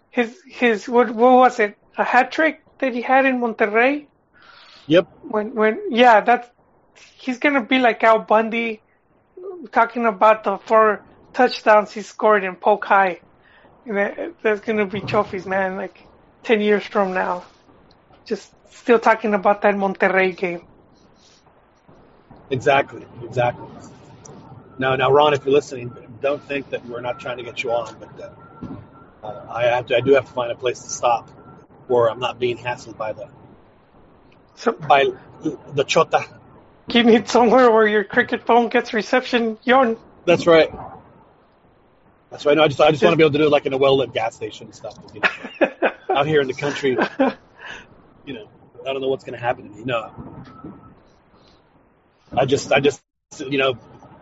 [0.10, 4.08] his his what what was it a hat trick that he had in Monterrey
[4.88, 5.08] Yep.
[5.22, 6.48] when when yeah that's
[7.20, 8.84] he's gonna be like Al Bundy
[9.72, 13.22] talking about the four touchdowns he scored in Polk High.
[13.86, 16.08] And that, that's gonna be Chofis man like
[16.44, 17.46] ten years from now.
[18.28, 20.68] Just still talking about that Monterrey game.
[22.50, 23.06] Exactly.
[23.24, 23.68] Exactly.
[24.78, 27.72] Now, now, Ron, if you're listening, don't think that we're not trying to get you
[27.72, 30.90] on, but uh, uh, I have to, I do have to find a place to
[30.90, 31.30] stop
[31.88, 33.30] where I'm not being hassled by the
[34.56, 35.06] So by
[35.74, 36.26] the chota.
[36.92, 39.58] you need somewhere where your cricket phone gets reception.
[39.64, 39.98] Yon.
[40.26, 40.70] That's right.
[42.30, 42.56] That's right.
[42.56, 43.78] No, I just I just want to be able to do it like in a
[43.78, 44.96] well lit gas station and stuff.
[45.14, 46.92] You know, out here in the country,
[48.26, 48.48] you know,
[48.82, 49.84] I don't know what's going to happen to me.
[49.84, 50.14] No,
[52.36, 53.02] I just I just
[53.40, 53.78] you know,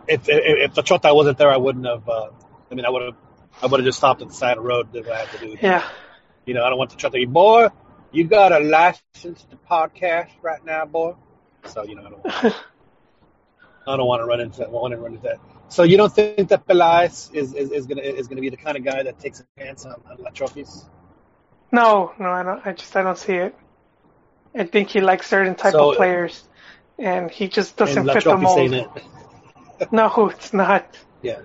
[0.08, 2.08] if if, if the chota wasn't there, I wouldn't have.
[2.08, 2.30] Uh,
[2.70, 3.16] I mean, I would have
[3.62, 4.92] I would have just stopped at the side of the road.
[4.92, 5.56] Did what I had to do.
[5.60, 5.88] yeah.
[6.46, 7.24] You know, I don't want the chota.
[7.26, 7.68] Boy,
[8.12, 11.14] you got a license to podcast right now, boy.
[11.66, 12.54] So you know, I don't.
[13.86, 14.68] I don't want to run into that.
[14.68, 15.40] I want to run into that.
[15.68, 18.76] So you don't think that Pelaez is, is, is gonna is gonna be the kind
[18.76, 20.84] of guy that takes a chance on, on La Chofis?
[21.72, 22.66] No, no, I don't.
[22.66, 23.54] I just I don't see it.
[24.54, 26.42] I think he likes certain type So- of players,
[26.98, 29.02] and he just doesn't fit the mold.
[29.92, 30.96] No, it's not.
[31.22, 31.40] Yeah.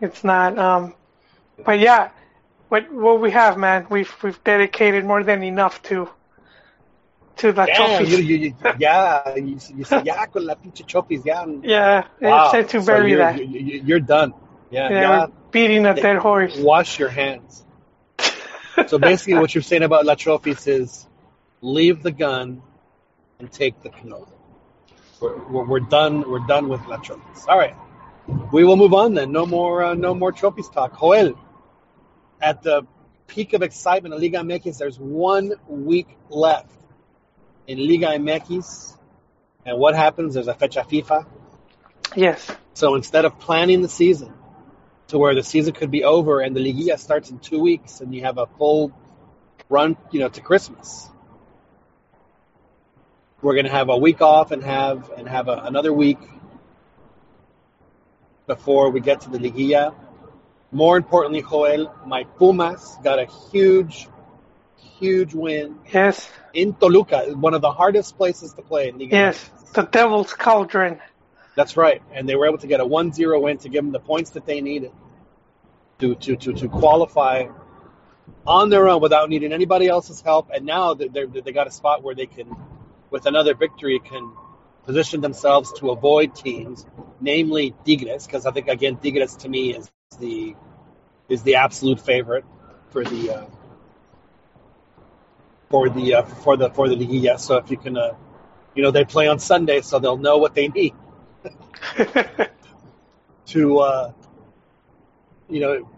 [0.00, 0.58] It's not.
[0.58, 0.94] Um,
[1.64, 2.10] but yeah,
[2.68, 6.08] what what we have, man, we've we've dedicated more than enough to
[7.36, 8.08] to the Chofis.
[8.08, 11.44] you, you, you, yeah, you, you say, yeah, con la pinche Chofis, yeah.
[11.62, 12.50] yeah, Wow.
[12.52, 13.38] it's to So bury you're, that.
[13.38, 14.34] You, you, you're done.
[14.70, 15.26] Yeah, yeah, yeah.
[15.50, 16.56] beating a dead horse.
[16.56, 17.64] Wash your hands.
[18.88, 21.06] So basically, what you're saying about La Chofis is
[21.60, 22.62] leave the gun
[23.38, 24.26] and take the canoe.
[25.24, 26.28] We're, we're, done.
[26.30, 27.48] We're done with La Chofis.
[27.48, 27.74] All right,
[28.52, 29.32] we will move on then.
[29.32, 29.82] No more.
[29.82, 30.98] Uh, no more Chofis talk.
[31.00, 31.38] Joel,
[32.40, 32.86] at the
[33.26, 36.70] peak of excitement in Liga MX, there's one week left
[37.66, 38.96] in Liga MX,
[39.64, 40.34] and what happens?
[40.34, 41.26] There's a fecha FIFA.
[42.14, 44.32] yes, So instead of planning the season
[45.08, 48.14] to where the season could be over and the Liguilla starts in two weeks and
[48.14, 48.92] you have a full
[49.68, 51.08] run, you know, to Christmas,
[53.42, 56.18] we're going to have a week off and have and have a, another week
[58.46, 59.94] before we get to the Liguilla.
[60.72, 64.08] More importantly, Joel, my Pumas got a huge,
[64.98, 69.16] huge win yes, in Toluca, one of the hardest places to play in Liga.
[69.16, 69.50] yes.
[69.74, 71.00] The Devil's Cauldron.
[71.56, 72.02] That's right.
[72.12, 74.46] And they were able to get a 1-0 win to give them the points that
[74.46, 74.92] they needed
[76.00, 77.46] to to to, to qualify
[78.46, 80.50] on their own without needing anybody else's help.
[80.52, 82.54] And now they they got a spot where they can,
[83.14, 84.32] with another victory, can
[84.86, 86.84] position themselves to avoid teams,
[87.20, 90.56] namely Tigres, because I think again Tigres to me is the
[91.28, 92.44] is the absolute favorite
[92.90, 93.44] for the uh,
[95.70, 97.38] for the uh, for the for the Liguilla.
[97.38, 98.14] So if you can, uh,
[98.74, 100.94] you know, they play on Sunday, so they'll know what they need
[103.46, 104.12] to, uh,
[105.48, 105.88] you know,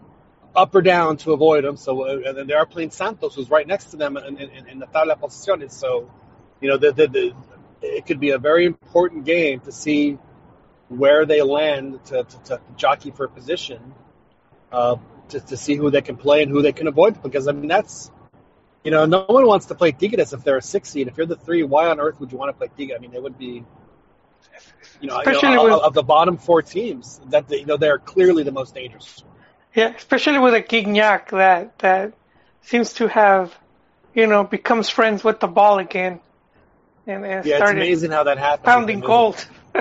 [0.55, 1.77] up or down to avoid them.
[1.77, 4.67] So uh, and then they are playing Santos, who's right next to them in, in,
[4.67, 5.71] in the tabla posiciones.
[5.71, 6.11] So,
[6.61, 7.35] you know, the, the, the,
[7.81, 10.17] it could be a very important game to see
[10.89, 13.93] where they land to, to, to jockey for a position,
[14.71, 14.95] uh,
[15.29, 17.21] to, to see who they can play and who they can avoid.
[17.21, 18.11] Because I mean, that's
[18.87, 21.09] you know, no one wants to play Tigres if they're a six seed.
[21.09, 22.97] If you're the three, why on earth would you want to play Tigres?
[22.97, 23.65] I mean, they would be,
[25.01, 27.99] you know, you know with, of the bottom four teams that they, you know they're
[27.99, 29.25] clearly the most dangerous.
[29.75, 32.13] Yeah, especially with a Gignac that that
[32.61, 33.53] seems to have,
[34.13, 36.21] you know, becomes friends with the ball again.
[37.07, 38.65] And, and yeah, it's amazing how that happens.
[38.65, 39.45] Pounding goals.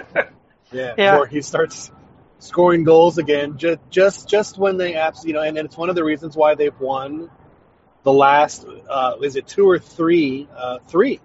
[0.72, 1.16] yeah, yeah.
[1.18, 1.90] Or he starts
[2.38, 5.88] scoring goals again, just just just when they absolutely, you know, and, and it's one
[5.88, 7.30] of the reasons why they've won
[8.04, 10.48] the last uh, is it two or three?
[10.56, 11.20] Uh, three.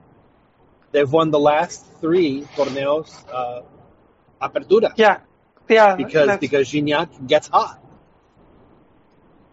[0.92, 3.62] They've won the last three torneos uh,
[4.42, 4.94] apertura.
[4.96, 5.20] Yeah,
[5.70, 5.96] yeah.
[5.96, 7.80] Because because Gignac gets hot.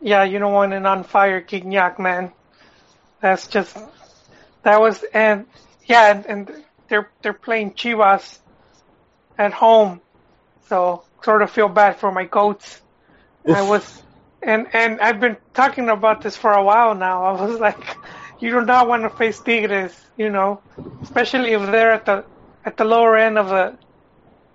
[0.01, 2.33] Yeah, you don't want an on fire Gignac, man.
[3.21, 3.77] That's just
[4.63, 5.47] that was and
[5.89, 8.39] yeah, and, and they're they're playing Chivas
[9.37, 10.01] at home,
[10.69, 12.81] so sort of feel bad for my goats.
[13.47, 14.03] I was
[14.43, 17.25] and and I've been talking about this for a while now.
[17.25, 17.97] I was like,
[18.39, 20.61] you do not want to face Tigres, you know,
[21.03, 22.25] especially if they're at the
[22.65, 23.79] at the lower end of the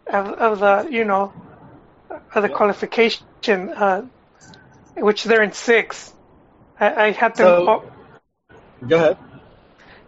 [0.08, 1.34] of, of the you know
[2.36, 4.06] of the qualification, uh,
[4.96, 6.14] which they're in six.
[6.80, 7.66] I, I had them.
[7.66, 7.92] So,
[8.88, 9.18] go ahead.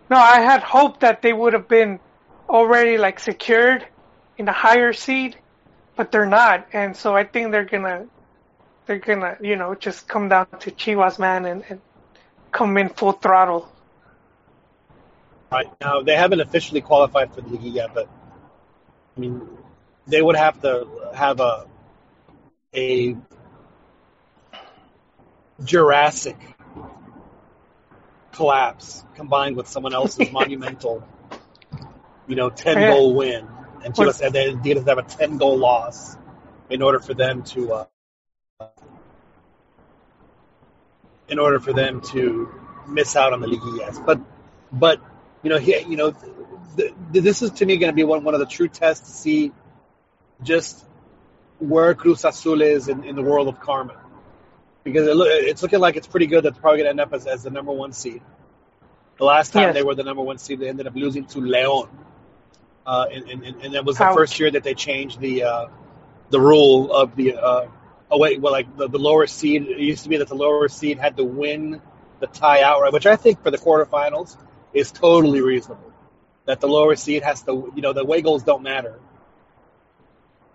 [0.09, 1.99] No, I had hoped that they would have been
[2.47, 3.85] already like secured
[4.37, 5.37] in a higher seed,
[5.95, 8.05] but they're not, and so I think they're gonna
[8.85, 11.81] they're gonna, you know, just come down to Chivas, man, and, and
[12.51, 13.71] come in full throttle.
[15.51, 18.07] Right now, they haven't officially qualified for the league yet, but
[19.15, 19.47] I mean,
[20.07, 21.65] they would have to have a
[22.75, 23.15] a
[25.63, 26.37] Jurassic
[28.35, 31.07] collapse combined with someone else's monumental,
[32.27, 33.47] you know, ten goal win,
[33.83, 36.15] and Chivas and they need to have a ten goal loss
[36.69, 37.85] in order for them to uh,
[41.27, 42.49] in order for them to
[42.87, 44.05] miss out on the Liguillas.
[44.05, 44.21] But,
[44.71, 45.01] but
[45.43, 46.11] you know, he, you know,
[46.75, 49.09] the, the, this is to me going to be one one of the true tests
[49.09, 49.51] to see
[50.43, 50.85] just
[51.59, 54.01] where Cruz Azul is in, in the world of karma,
[54.85, 57.13] because it, it's looking like it's pretty good that they're probably going to end up
[57.13, 58.21] as, as the number one seed.
[59.17, 59.73] The last time yes.
[59.73, 61.89] they were the number one seed, they ended up losing to León,
[62.85, 64.15] uh, and, and, and that was the Ouch.
[64.15, 65.67] first year that they changed the uh,
[66.29, 67.67] the rule of the uh,
[68.11, 70.67] oh wait, well, like the, the lower seed, it used to be that the lower
[70.67, 71.81] seed had to win
[72.19, 74.37] the tie outright, which I think for the quarterfinals
[74.73, 75.91] is totally reasonable.
[76.45, 78.99] That the lower seed has to, you know, the way goals don't matter.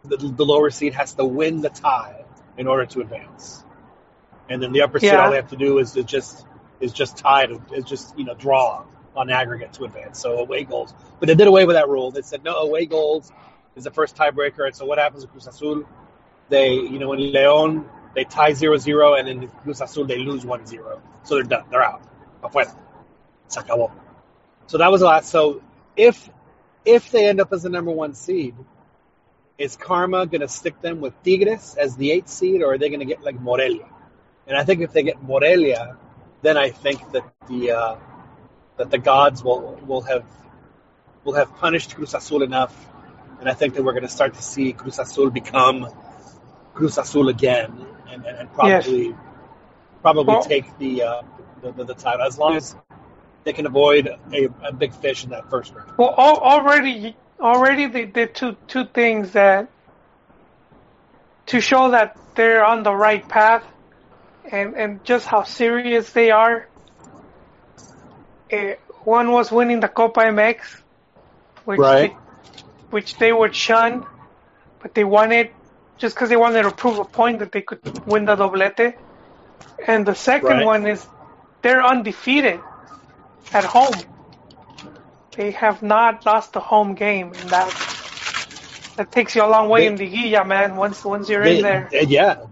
[0.04, 2.24] The, the lower seed has to win the tie
[2.56, 3.64] in order to advance,
[4.50, 6.44] and then the upper seed, all they have to do is, is just
[6.80, 8.84] is just tie to is just you know draw
[9.16, 10.18] on aggregate to advance.
[10.18, 12.10] So away goals, but they did away with that rule.
[12.10, 13.32] They said no away goals
[13.76, 15.84] is the first tiebreaker, and so what happens with Cruz Azul?
[16.48, 21.00] They, you know, in León, they tie 0-0, and in Cruz Azul, they lose 1-0.
[21.22, 21.64] So they're done.
[21.70, 22.02] They're out.
[22.42, 22.74] Afuera.
[23.46, 23.92] Se acabó.
[24.66, 25.30] So that was the last.
[25.30, 25.62] So
[25.96, 26.28] if
[26.84, 28.54] if they end up as the number one seed,
[29.58, 32.88] is Karma going to stick them with Tigres as the eighth seed, or are they
[32.88, 33.89] going to get like Morelia?
[34.50, 35.96] And I think if they get Morelia,
[36.42, 37.96] then I think that the uh,
[38.78, 40.24] that the gods will will have
[41.22, 42.74] will have punished Cruz Azul enough,
[43.38, 45.86] and I think that we're going to start to see Cruz Azul become
[46.74, 49.16] Cruz Azul again and, and, and probably yes.
[50.02, 51.22] probably well, take the, uh,
[51.62, 52.74] the, the, the title as long as
[53.44, 55.92] they can avoid a, a big fish in that first round.
[55.96, 59.70] Well, already already they did two two things that
[61.46, 63.62] to show that they're on the right path
[64.50, 66.68] and and just how serious they are.
[68.52, 68.74] Uh,
[69.04, 70.58] one was winning the Copa MX,
[71.64, 72.10] which right.
[72.10, 74.04] they, which they would shun,
[74.80, 75.54] but they won it
[75.98, 78.94] just because they wanted to prove a point that they could win the doblete.
[79.86, 80.66] And the second right.
[80.66, 81.06] one is
[81.62, 82.60] they're undefeated
[83.52, 83.94] at home.
[85.36, 87.70] They have not lost a home game, and that
[88.96, 90.76] that takes you a long way they, in the Guilla, man.
[90.76, 92.44] Once once you're they, in there, yeah,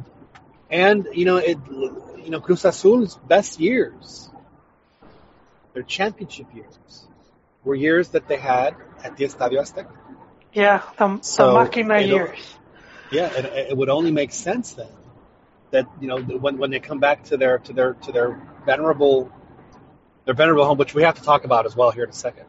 [0.70, 4.30] And you know, it you know Cruz Azul's best years,
[5.72, 7.06] their championship years,
[7.64, 9.90] were years that they had at the Estadio Azteca.
[10.52, 12.54] Yeah, the, So, the Máquina years.
[13.10, 14.88] Yeah, it, it would only make sense then
[15.70, 19.30] that you know when when they come back to their to their to their venerable
[20.26, 22.44] their venerable home, which we have to talk about as well here in a second.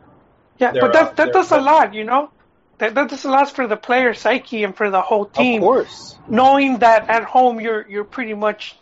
[0.58, 2.32] Yeah, They're, but uh, that that they're- does a lot, you know.
[2.80, 5.66] That that does a lot for the player psyche and for the whole team, Of
[5.68, 8.76] course, knowing that at home you're you're pretty much,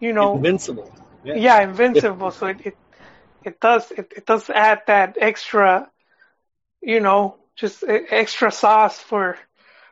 [0.00, 0.92] you know, invincible.
[1.24, 1.34] Yeah.
[1.36, 2.30] yeah, invincible.
[2.32, 2.76] So it, it
[3.44, 5.90] it does it, it does add that extra,
[6.80, 9.36] you know, just extra sauce for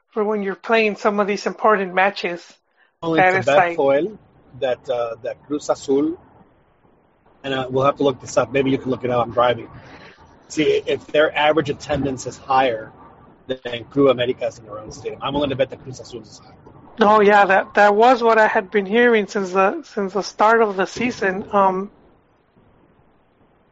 [0.09, 2.41] for when you're playing some of these important matches.
[3.03, 4.19] Only That to is bet like- foil
[4.61, 6.19] that uh, that Cruz Azul,
[7.45, 8.53] and uh, we'll have to look this up.
[8.53, 9.25] Maybe you can look it up.
[9.27, 9.69] I'm driving.
[10.49, 12.91] See if their average attendance is higher
[13.65, 15.21] than Cruz Americas in their own stadium.
[15.23, 16.55] I'm willing to bet that Cruz Azul is higher.
[17.01, 20.63] Oh yeah, that that was what I had been hearing since the since the start
[20.63, 21.49] of the season.
[21.53, 21.91] Um,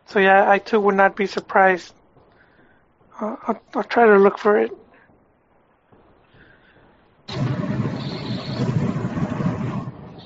[0.07, 1.93] so yeah, I too would not be surprised.
[3.21, 4.71] Uh, I'll, I'll try to look for it.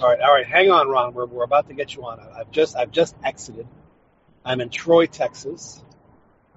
[0.00, 0.46] All right, all right.
[0.46, 1.14] Hang on, Ron.
[1.14, 2.20] We're, we're about to get you on.
[2.20, 3.66] I've just I've just exited.
[4.44, 5.82] I'm in Troy, Texas.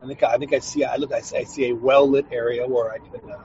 [0.06, 2.28] I think I think I see I look I see, I see a well lit
[2.32, 3.40] area where I can uh,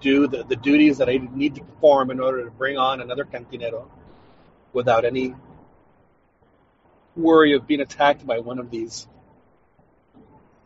[0.00, 3.24] do the, the duties that I need to perform in order to bring on another
[3.24, 3.86] cantinero
[4.72, 5.34] without any
[7.16, 9.08] worry of being attacked by one of these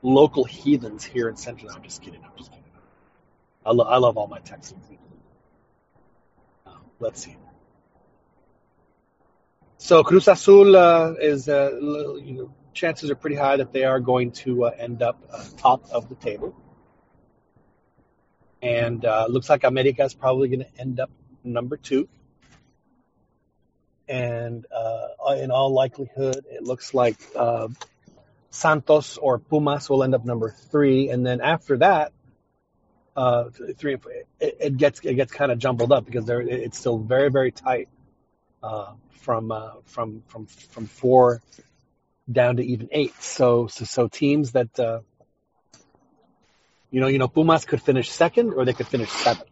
[0.02, 1.72] local heathens here in Central.
[1.72, 2.22] I'm just kidding.
[2.22, 2.64] I'm just kidding.
[3.64, 4.84] I, lo- I love all my Texans.
[6.66, 7.36] Uh, let's see.
[9.78, 14.01] So Cruz Azul uh, is, uh, you know, chances are pretty high that they are
[14.01, 16.55] going to uh, end up uh, top of the table.
[18.62, 21.11] And uh, looks like America is probably going to end up
[21.45, 22.09] number two.
[24.09, 27.68] And uh, in all likelihood, it looks like uh,
[28.51, 31.11] Santos or Pumas will end up number three.
[31.11, 32.12] And then after that,
[33.14, 34.26] uh, three and four, it,
[34.61, 37.89] it gets it gets kind of jumbled up because it's still very very tight
[39.11, 39.53] from
[39.87, 41.43] from from from four
[42.31, 43.20] down to even eight.
[43.22, 45.01] So so, so teams that uh,
[46.91, 49.49] you know you know Pumas could finish second or they could finish seventh.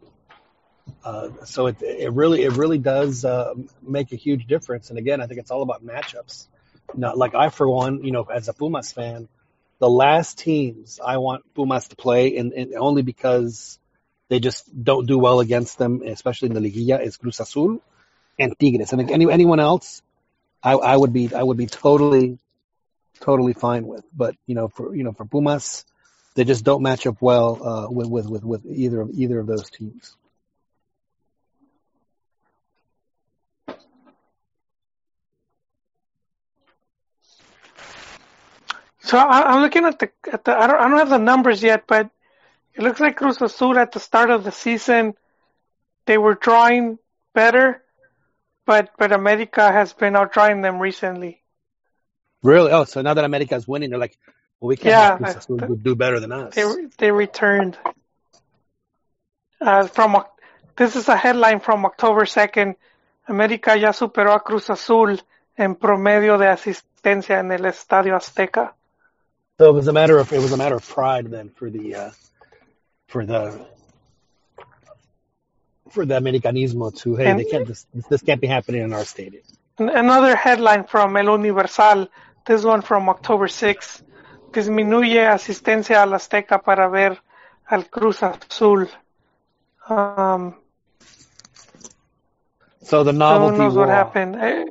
[1.05, 4.91] Uh, so it it really it really does uh, make a huge difference.
[4.91, 6.47] And again, I think it's all about matchups.
[6.95, 9.29] Not like I for one, you know, as a Pumas fan,
[9.79, 13.79] the last teams I want Pumas to play, and, and only because
[14.29, 17.81] they just don't do well against them, especially in the Liguilla, is Cruz Azul
[18.39, 18.91] and Tigres.
[18.91, 20.03] Think any, anyone else,
[20.63, 22.39] I, I would be I would be totally
[23.21, 24.05] totally fine with.
[24.15, 25.85] But you know, for you know, for Pumas,
[26.35, 29.47] they just don't match up well uh, with, with with with either of either of
[29.47, 30.15] those teams.
[39.01, 41.63] So I, I'm looking at the at the I don't I don't have the numbers
[41.63, 42.11] yet, but
[42.75, 45.15] it looks like Cruz Azul at the start of the season
[46.07, 46.99] they were drawing
[47.35, 47.83] better,
[48.65, 51.43] but but America has been outdrawing them recently.
[52.47, 52.71] Really?
[52.71, 54.17] Oh, so now that America is winning, they're like,
[54.61, 56.55] well, we can't Yeah, do better than us.
[56.55, 56.65] They
[56.97, 57.77] they returned.
[59.61, 60.23] Uh, from
[60.77, 62.77] this is a headline from October second.
[63.29, 65.21] América ya superó a Cruz Azul
[65.59, 68.75] en promedio de asistencia en el Estadio Azteca.
[69.59, 71.95] So it was a matter of it was a matter of pride then for the
[71.97, 72.11] uh,
[73.09, 73.67] for the
[75.91, 79.05] for the Americanismo to hey And- they can't this, this can't be happening in our
[79.05, 79.43] stadium.
[79.79, 82.09] Another headline from El Universal,
[82.47, 84.03] this one from October 6.
[84.53, 87.19] Disminuye asistencia al Azteca para ver
[87.69, 88.89] al Cruz Azul.
[89.89, 90.55] Um,
[92.83, 94.37] So the so who novelty knows what happened?
[94.37, 94.65] Eh,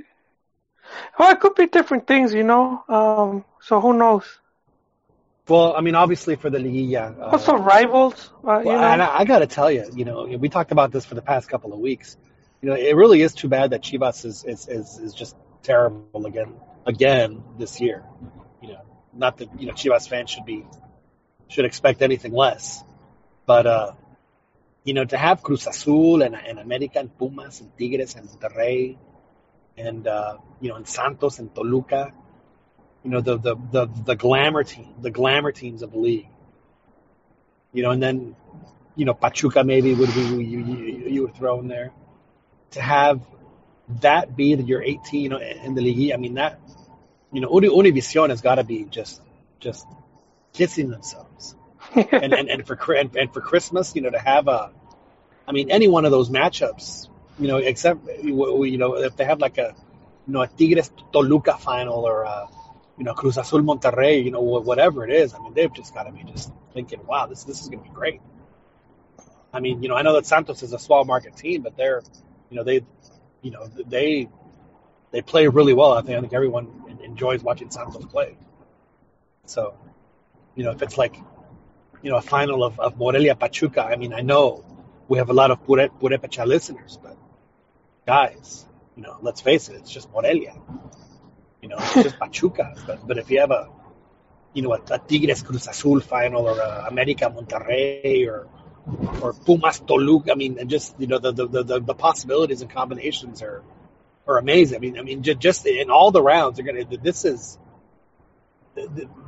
[1.19, 2.83] Well, it could be different things, you know.
[2.87, 4.23] Um, so who knows?
[5.47, 7.19] Well, I mean, obviously for the Liguilla.
[7.19, 8.79] Uh, Also rivals, uh, you know.
[8.91, 11.21] and I, I got to tell you, you know, we talked about this for the
[11.21, 12.17] past couple of weeks.
[12.61, 16.25] You know, it really is too bad that Chivas is is is, is just terrible
[16.25, 16.53] again
[16.85, 18.03] again this year.
[18.61, 18.81] You know,
[19.13, 20.65] not that you know Chivas fans should be
[21.47, 22.83] should expect anything less,
[23.45, 23.91] but uh,
[24.85, 28.97] you know, to have Cruz Azul and, and America and Pumas and Tigres and Monterrey
[29.75, 32.13] and uh, you know and Santos and Toluca,
[33.03, 36.27] you know the the the, the glamour team, the glamour teams of the league.
[37.73, 38.35] You know, and then
[38.95, 41.91] you know Pachuca maybe would be you you, you would throw in there
[42.71, 43.21] to have
[44.01, 46.11] that be your 18 you know, in the league.
[46.11, 46.59] I mean that
[47.31, 49.21] you know Uni- Univision has got to be just
[49.59, 49.85] just
[50.53, 51.55] kissing themselves
[51.95, 54.71] and, and, and for and, and for Christmas, you know, to have a,
[55.47, 57.07] I mean, any one of those matchups
[57.39, 59.75] You know, except you know if they have like a
[60.27, 62.47] you know a Tigres Toluca final or a
[62.97, 65.33] you know Cruz Azul Monterrey, you know whatever it is.
[65.33, 67.89] I mean, they've just got to be just thinking, wow, this this is going to
[67.89, 68.21] be great.
[69.53, 72.01] I mean, you know, I know that Santos is a small market team, but they're,
[72.49, 72.81] you know, they,
[73.45, 74.27] you know, they
[75.11, 75.91] they play really well.
[75.93, 76.67] I think I think everyone
[77.03, 78.35] enjoys watching Santos play.
[79.45, 79.75] So,
[80.55, 81.15] you know, if it's like,
[82.01, 84.65] you know, a final of, of Morelia Pachuca, I mean, I know
[85.07, 87.15] we have a lot of Pure, Purepecha listeners, but
[88.07, 88.65] guys,
[88.95, 90.55] you know, let's face it, it's just Morelia.
[91.61, 92.73] You know, it's just Pachuca.
[92.87, 93.69] But, but if you have a,
[94.53, 98.47] you know, a, a Tigres Cruz Azul final or a America Monterrey or
[99.21, 102.69] or Pumas Toluca, I mean, and just you know the the, the, the possibilities and
[102.69, 103.63] combinations are
[104.27, 104.77] are amazing.
[104.77, 106.85] I mean, I mean, just just in all the rounds, they're gonna.
[106.85, 107.57] This is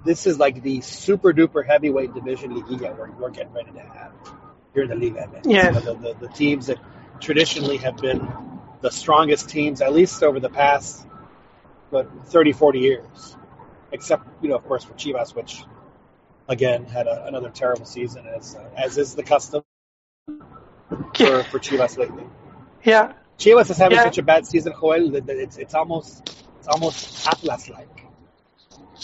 [0.06, 4.12] this is like the super duper heavyweight division Liguilla we're, we're getting ready to have
[4.74, 5.42] here in the Liga.
[5.46, 5.72] Yeah.
[5.72, 6.78] the, the, the teams that
[7.22, 8.28] traditionally have been
[8.82, 11.06] the strongest teams, at least over the past
[11.90, 13.36] what 30, 40 years.
[13.92, 15.64] Except, you know, of course, for Chivas, which
[16.48, 19.64] again had a, another terrible season, as uh, as is the custom
[21.16, 22.26] for, for Chivas lately.
[22.84, 23.14] Yeah.
[23.40, 24.00] Chivas is having Yeah.
[24.00, 26.24] such a bad season, Joel, that it's it's almost
[26.60, 28.06] it's almost Atlas like.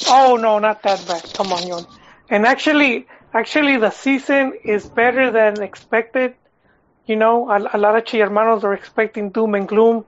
[0.06, 1.24] Oh no, not that bad.
[1.34, 1.88] Come on, Yon.
[2.30, 6.36] And actually, actually, the season is better than expected.
[7.06, 10.06] You know, a, a lot of Chihermanos are expecting doom and gloom.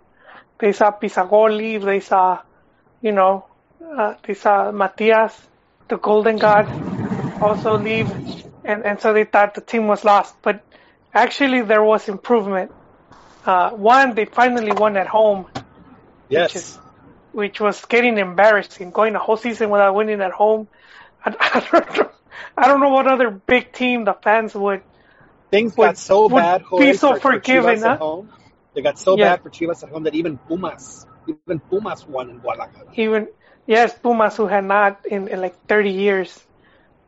[0.59, 1.83] They saw Pizagol leave.
[1.83, 2.39] They saw,
[3.01, 3.47] you know,
[3.97, 5.35] uh, they saw Matias,
[5.89, 6.71] the Golden God,
[7.41, 8.11] also leave,
[8.63, 10.35] and and so they thought the team was lost.
[10.43, 10.65] But
[11.13, 12.71] actually, there was improvement.
[13.45, 15.47] Uh, one, they finally won at home
[16.29, 16.55] Yes.
[16.55, 16.79] is-
[17.31, 18.85] which was getting embarrassing.
[18.85, 20.67] Going a whole season without winning at home.
[21.25, 22.09] I, I don't know.
[22.57, 24.83] I don't know what other big team the fans would.
[25.51, 27.93] Things would- got so bad, be so for, for forgiving, Chivas huh?
[27.93, 28.31] at home.
[28.73, 29.27] They got so Yeah.
[29.27, 32.77] bad for Chivas at home that even Pumas, even Pumas won in Guadalajara.
[32.95, 33.27] Even
[33.65, 36.44] yes, Pumas who had not in, in like 30 years.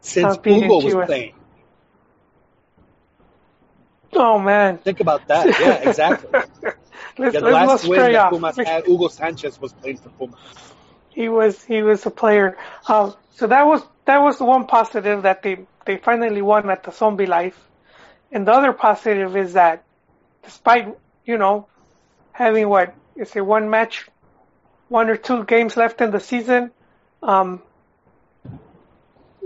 [0.07, 1.33] Since Uh, Hugo was playing.
[4.13, 4.79] Oh man.
[4.79, 5.53] Think about that.
[5.59, 6.29] Yeah, exactly.
[6.63, 6.79] let's
[7.17, 8.29] let's the not last win that.
[8.29, 10.39] Pumas had, Hugo Sanchez was playing for Pumas.
[11.09, 12.57] he was he was a player.
[12.87, 16.83] Um, so that was that was the one positive that they they finally won at
[16.83, 17.57] the Omnilife,
[18.31, 19.83] and the other positive is that
[20.43, 20.87] despite
[21.25, 21.67] you know
[22.31, 24.07] having what is it one match,
[24.89, 26.71] one or two games left in the season,
[27.23, 27.61] um,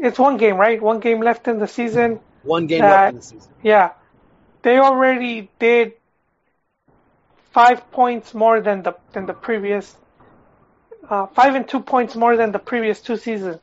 [0.02, 2.20] it's one game right, one game left in the season.
[2.44, 3.52] One game That- left in the season.
[3.64, 3.92] Yeah,
[4.64, 5.94] they already did
[7.52, 9.96] five points more than the than the previous.
[11.10, 13.60] Uh, five and two points more than the previous two seasons.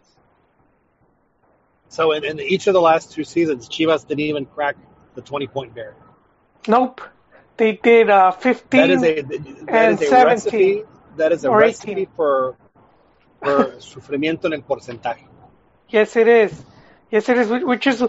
[1.89, 4.77] So in, in each of the last two seasons, Chivas didn't even crack
[5.15, 5.97] the 20 point barrier.
[6.67, 7.01] Nope,
[7.57, 8.81] they did uh, 15.
[8.81, 10.27] That is a that and is a 17.
[10.27, 10.83] recipe.
[11.17, 12.07] That is a recipe 18.
[12.15, 12.57] for
[13.43, 15.25] for sufrimiento en el porcentaje.
[15.91, 16.65] Yes, it is.
[17.11, 17.49] Yes, it is.
[17.49, 18.05] whi- Which is,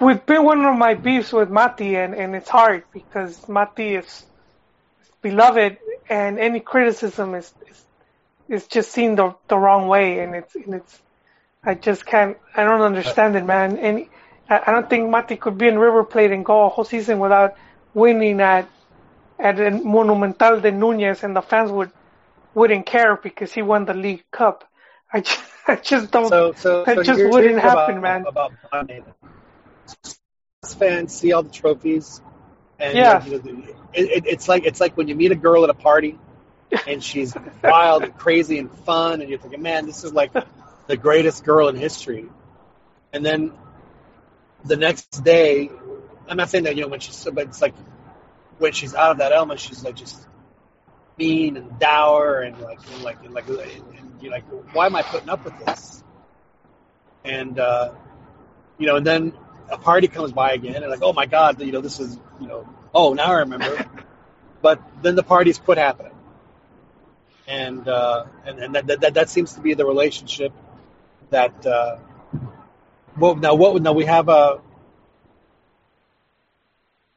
[0.00, 4.26] we've been one of my beefs with Mati, and, and it's hard because Mati is
[5.22, 7.86] beloved, and any criticism is is,
[8.48, 11.02] is just seen the the wrong way, and it's and it's.
[11.64, 12.38] I just can't.
[12.56, 13.78] I don't understand it, man.
[13.78, 14.06] And
[14.48, 17.54] I don't think Mati could be in River Plate and go a whole season without
[17.94, 18.68] winning at
[19.38, 21.92] at Monumental de Nunez, and the fans would
[22.54, 24.64] wouldn't care because he won the League Cup.
[25.16, 26.36] I just, I just don't.
[26.36, 28.28] So so That so just wouldn't happen, about, man.
[28.28, 29.04] About Bonnet.
[30.78, 32.20] fans see all the trophies,
[32.78, 33.24] and Yeah.
[33.24, 33.40] you know,
[33.94, 36.18] it, it, it's like it's like when you meet a girl at a party,
[36.86, 40.32] and she's wild and crazy and fun, and you're thinking, man, this is like
[40.86, 42.26] the greatest girl in history,
[43.12, 43.52] and then
[44.64, 45.70] the next day,
[46.28, 47.74] I'm not saying that you know when she's, but it's like
[48.58, 50.26] when she's out of that element, she's like just
[51.18, 54.44] mean and dour and like and like and like and you're like,
[54.74, 56.02] why am I putting up with this?
[57.24, 57.92] And uh,
[58.78, 59.32] you know, and then
[59.70, 62.46] a party comes by again, and like, oh my god, you know, this is you
[62.46, 63.84] know, oh now I remember.
[64.62, 66.14] but then the parties quit happening,
[67.46, 70.52] and uh, and and that, that that seems to be the relationship
[71.30, 71.66] that.
[71.66, 71.98] Uh,
[73.18, 73.80] well, now what?
[73.82, 74.60] Now we have a.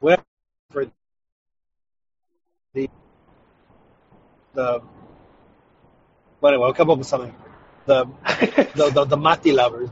[0.02, 0.24] We have
[0.72, 0.86] for
[2.74, 2.90] the
[4.60, 4.82] the.
[6.42, 7.34] Well, anyway, I'll come up with something.
[7.86, 8.06] The
[8.76, 9.90] the the, the Mati lovers.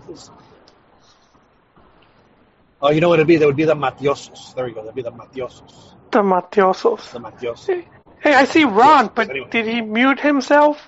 [2.81, 3.37] Oh, you know what it'd be?
[3.37, 4.53] That would be the Matiosos.
[4.55, 4.81] There we go.
[4.81, 5.93] That'd be the Matiosos.
[6.11, 7.11] the Matiosos.
[7.11, 7.85] The Matiosos.
[8.19, 9.47] Hey, I see Ron, Yes, but anyway.
[9.49, 10.79] did he mute himself?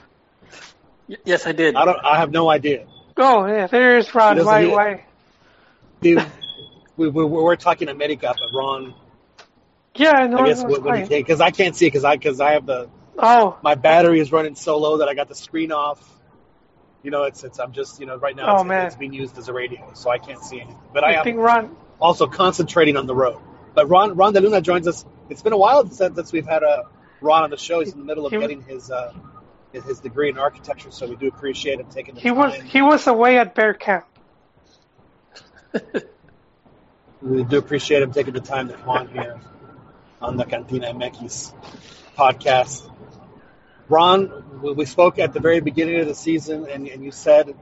[1.07, 1.75] Y- Yes, I did.
[1.75, 1.97] I don't.
[2.05, 2.85] I have no idea.
[3.17, 4.33] Oh, yeah, there's Ron.
[4.37, 5.05] He doesn't Why, hear- why?
[6.01, 6.15] We,
[6.95, 8.93] we, we we're talking America, but Ron
[9.95, 11.07] Yeah, no, I guess that's when, when you fine.
[11.09, 12.87] can, because I can't see because I because I have the
[13.21, 15.99] Oh, my battery is running so low that I got the screen off.
[17.03, 19.37] You know, it's it's I'm just you know right now Oh, it's, it's being used
[19.37, 20.77] as a radio, so I can't see anything.
[20.93, 21.75] But I I think Ron.
[21.99, 23.39] also concentrating on the road.
[23.73, 25.05] But Ron Ron De Luna joins us.
[25.29, 26.83] It's been a while since, since we've had a
[27.21, 27.79] Ron on the show.
[27.79, 29.13] He's in the middle of He- getting his uh,
[29.71, 32.37] his his degree in architecture, so we do appreciate him taking the He time.
[32.37, 34.05] was he was away at bear camp.
[37.21, 39.41] We do appreciate him taking the time to come on here
[40.21, 41.53] on the Cantina MX
[42.17, 42.89] podcast.
[43.89, 47.55] Ron, we- spoke at the very beginning of the season, and, and you said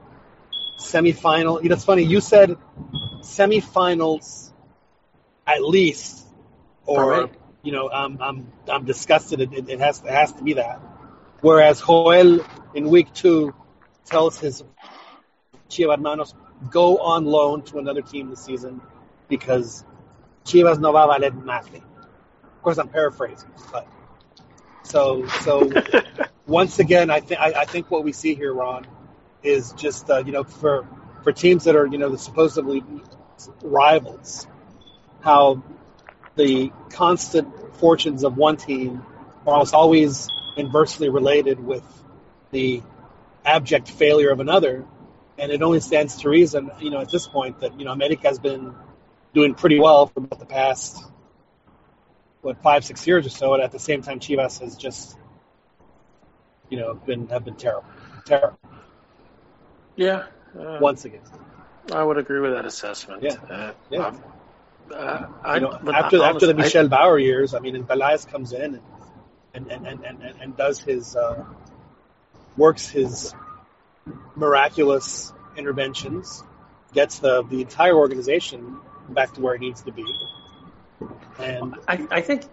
[0.78, 1.62] semifinal.
[1.62, 2.02] You know, it's funny.
[2.02, 2.56] You said
[3.20, 4.52] semifinals
[5.46, 6.26] at least,
[6.84, 7.34] or Alright.
[7.62, 9.40] you know, I'm I'm I'm disgusted.
[9.40, 10.80] It, it, it has it has to be that.
[11.40, 13.54] Whereas Joel in week two
[14.04, 14.62] tells his
[15.70, 16.34] Chivas hermanos
[16.70, 18.80] go on loan to another team this season
[19.28, 19.84] because
[20.44, 21.82] Chivas no va a valer nothing.
[22.42, 23.86] Of course, I'm paraphrasing, but
[24.88, 25.70] so so
[26.48, 28.86] once again, I think I think what we see here, Ron,
[29.42, 30.86] is just uh, you know for
[31.22, 32.82] for teams that are you know the supposedly
[33.62, 34.46] rivals,
[35.20, 35.62] how
[36.36, 39.04] the constant fortunes of one team
[39.46, 41.84] are almost always inversely related with
[42.50, 42.82] the
[43.44, 44.84] abject failure of another,
[45.36, 48.26] and it only stands to reason, you know, at this point that you know America
[48.26, 48.74] has been
[49.34, 51.04] doing pretty well for about the past
[52.48, 55.16] what five six years or so, and at the same time Chivas has just
[56.70, 57.84] you know been have been terrible,
[58.24, 58.58] terrible
[59.96, 60.24] Yeah.
[60.58, 61.20] Uh, once again.
[61.92, 63.22] I would agree with that assessment.
[63.22, 63.36] Yeah.
[63.56, 64.14] Uh, Yeah.
[64.94, 67.74] uh, I, You know, after I- after the honestly, I- Michel Bauer years, I mean,
[67.76, 68.82] and Pelaez comes in and
[69.54, 71.44] and and and, and, and does his uh,
[72.56, 73.34] works his
[74.34, 76.42] miraculous interventions,
[76.94, 78.78] gets the the entire organization
[79.18, 80.06] back to where it needs to be,
[81.38, 82.44] and I, I think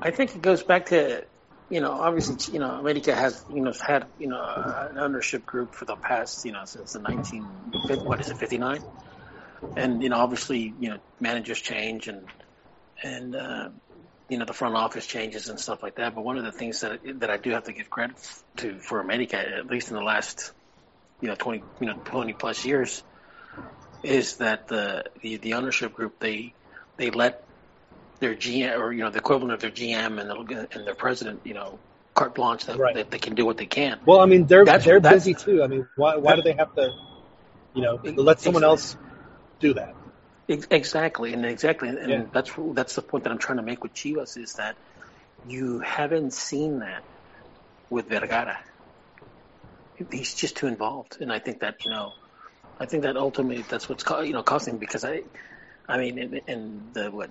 [0.00, 1.26] I think it goes back to
[1.68, 4.42] you know obviously you know America has you know had you know
[4.90, 7.72] an ownership group for the past you know since the 19
[8.04, 8.84] what is it 59
[9.76, 12.28] and you know obviously you know managers change and
[13.02, 13.68] and uh,
[14.28, 16.80] you know the front office changes and stuff like that but one of the things
[16.80, 18.16] that that I do have to give credit
[18.58, 20.52] to for America at least in the last
[21.20, 23.02] you know 20 you know 20 plus years
[24.02, 26.54] is that the the, the ownership group they
[26.98, 27.44] they let
[28.20, 31.40] their GM or you know the equivalent of their GM and the, and their president,
[31.44, 31.80] you know,
[32.14, 32.94] carte blanche that, Right.
[32.96, 34.00] that they can do what they can.
[34.04, 35.62] well, I mean, they're That's- they're that's- busy too.
[35.62, 36.90] I mean, why why do they have to,
[37.74, 38.96] you know, let someone else
[39.60, 39.94] do that?
[40.48, 42.24] Exactly, and exactly, and Yeah.
[42.32, 44.76] that's that's the point that I'm trying to make with Chivas is that
[45.44, 47.04] you haven't seen that
[47.90, 48.58] with Vergara.
[50.10, 52.14] He's just too involved, and I think that you know,
[52.80, 55.22] I think that ultimately that's what's co- you know costing him because I,
[55.88, 57.30] I mean, in, in the what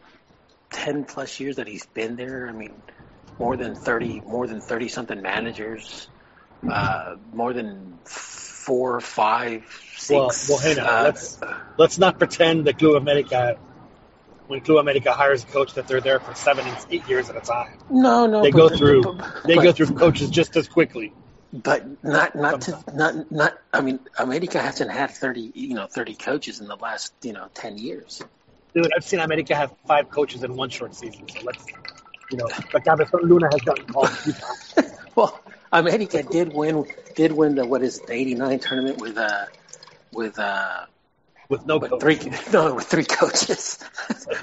[0.72, 2.74] ten plus years that he's been there, I mean,
[3.40, 6.08] more than thirty, more than thirty something managers,
[6.70, 9.64] uh, more than four, five,
[9.96, 10.10] six.
[10.10, 11.40] Well, well, hey now, uh, let's
[11.78, 13.60] let's not pretend that Club America,
[14.48, 17.36] when Club America hires a coach, that they're there for seven, and eight years at
[17.36, 17.78] a time.
[17.92, 21.14] no, no, They but- go through but- they go through coaches just as quickly.
[21.54, 23.58] But not not to not not.
[23.72, 27.48] I mean, America hasn't had thirty you know thirty coaches in the last you know
[27.54, 28.22] ten years.
[28.74, 31.28] Dude, I've seen America have five coaches in one short season.
[31.30, 31.66] So let's,
[32.32, 34.94] you know, but Cabezon Luna has gotten called a few times.
[35.16, 35.42] Well,
[35.72, 39.46] America did win did win the what is it, the eighty nine tournament with uh
[40.14, 40.86] with uh
[41.50, 42.20] with no with three
[42.54, 43.80] no with three coaches.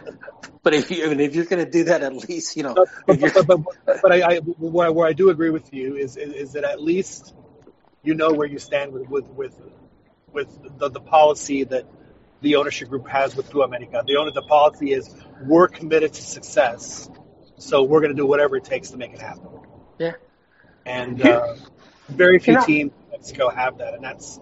[0.63, 2.75] but if you I mean, if you're going to do that, at least you know
[3.09, 6.17] you're, but, but, but, but I, I where, where I do agree with you is,
[6.17, 7.35] is is that at least
[8.03, 9.55] you know where you stand with with with,
[10.33, 11.87] with the, the policy that
[12.45, 14.03] the ownership group has with Club America.
[14.07, 17.11] The owner the policy is we're committed to success,
[17.59, 19.49] so we're going to do whatever it takes to make it happen.
[19.99, 20.13] yeah.
[20.87, 21.57] And uh,
[22.09, 24.39] very few You know- teams in Mexico have that, and that's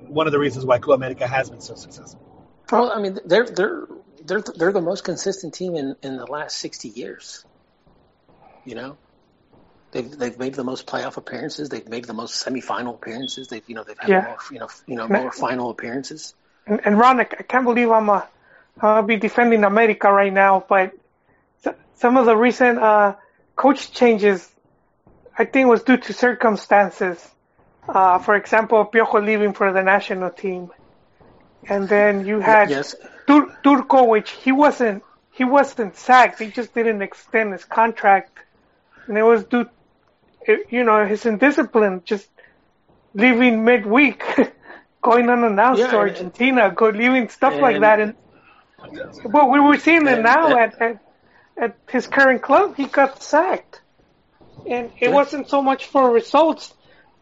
[0.00, 2.20] one of the reasons why Club America has been so successful.
[2.72, 3.86] Well, I mean, they're they're
[4.24, 7.44] they're they're the most consistent team in, in the last sixty years.
[8.64, 8.96] You know,
[9.92, 11.68] they've they've made the most playoff appearances.
[11.68, 13.48] They've made the most semifinal appearances.
[13.48, 14.24] They've you know they've had Yeah.
[14.24, 16.34] more you know you know more final appearances.
[16.66, 18.22] And, and Ron, I I can't believe I'm uh,
[18.80, 20.92] I'll be defending America right now, but
[22.00, 23.14] some of the recent uh,
[23.56, 24.48] coach changes,
[25.36, 27.18] I think, was due to circumstances.
[27.86, 30.70] Uh, for example, Piojo leaving for the national team,
[31.68, 32.94] and then you had yes,
[33.26, 35.02] Tur- Turco, which he wasn't
[35.32, 36.38] he wasn't sacked.
[36.40, 38.38] He just didn't extend his contract,
[39.06, 39.66] and it was due,
[40.70, 42.28] you know, his indiscipline, just
[43.14, 44.22] leaving midweek,
[45.02, 48.00] going unannounced Yeah, to and- Argentina, go leaving stuff like that.
[48.00, 48.14] And
[49.24, 51.00] well, we were seeing it now and- at, at
[51.56, 53.82] at his current club, he got sacked,
[54.66, 56.72] and it wasn't so much for results.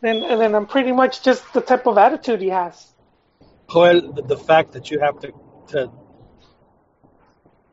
[0.00, 2.86] Then, and then I'm pretty much just the type of attitude he has.
[3.68, 5.32] Joel, the, the fact that you have to
[5.68, 5.90] to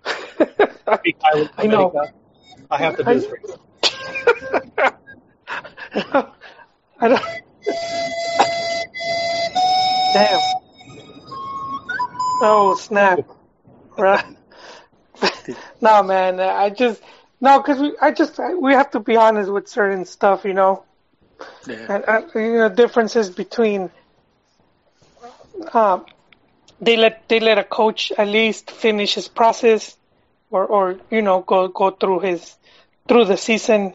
[1.58, 1.94] I know.
[2.72, 3.28] I have to do this.
[7.00, 7.22] I don't.
[10.16, 10.40] Damn.
[12.42, 13.20] Oh snap!
[13.98, 14.26] Right.
[15.80, 16.40] no, man.
[16.42, 17.02] I just
[17.40, 17.98] no, because we.
[18.02, 20.84] I just we have to be honest with certain stuff, you know.
[21.68, 21.86] Yeah.
[21.90, 23.90] and, and you know differences between
[25.74, 26.06] um,
[26.82, 29.98] they let they let a coach at least finish his process
[30.50, 32.56] or or you know go go through his
[33.08, 33.94] through the season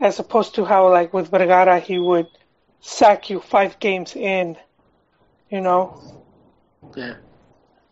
[0.00, 2.28] as opposed to how like with Vergara he would
[2.80, 4.56] sack you five games in
[5.50, 6.00] you know
[6.96, 7.14] Yeah.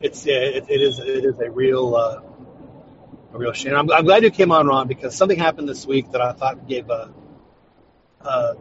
[0.01, 2.21] It's yeah, it, it is it is a real uh,
[3.33, 3.75] a real shame.
[3.75, 6.69] I'm, I'm glad you came on, Ron, because something happened this week that I thought
[6.69, 7.13] gave a
[8.21, 8.55] uh,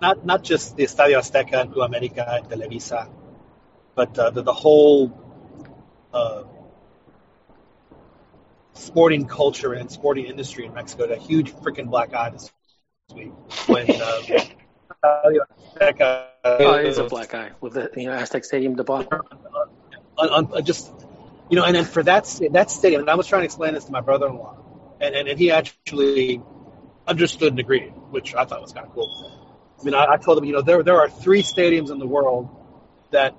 [0.00, 3.08] not not just the Estadio Azteca and Club America and Televisa,
[3.94, 5.12] but uh, the, the whole
[6.12, 6.44] uh,
[8.74, 11.04] sporting culture and sporting industry in Mexico.
[11.04, 12.52] A huge freaking black eye this
[13.14, 13.32] week
[13.66, 14.22] when uh,
[15.04, 15.40] Estadio
[15.76, 16.26] Azteca.
[16.44, 19.20] Oh, it is a black eye with the you know Aztec Stadium debacle.
[20.18, 20.92] on, on just
[21.50, 23.84] you know, and then for that that stadium, and I was trying to explain this
[23.84, 24.56] to my brother-in-law,
[25.00, 26.42] and and, and he actually
[27.06, 29.10] understood and agreed, which I thought was kind of cool.
[29.80, 32.06] I mean, I, I told him, you know, there there are three stadiums in the
[32.06, 32.48] world
[33.10, 33.34] that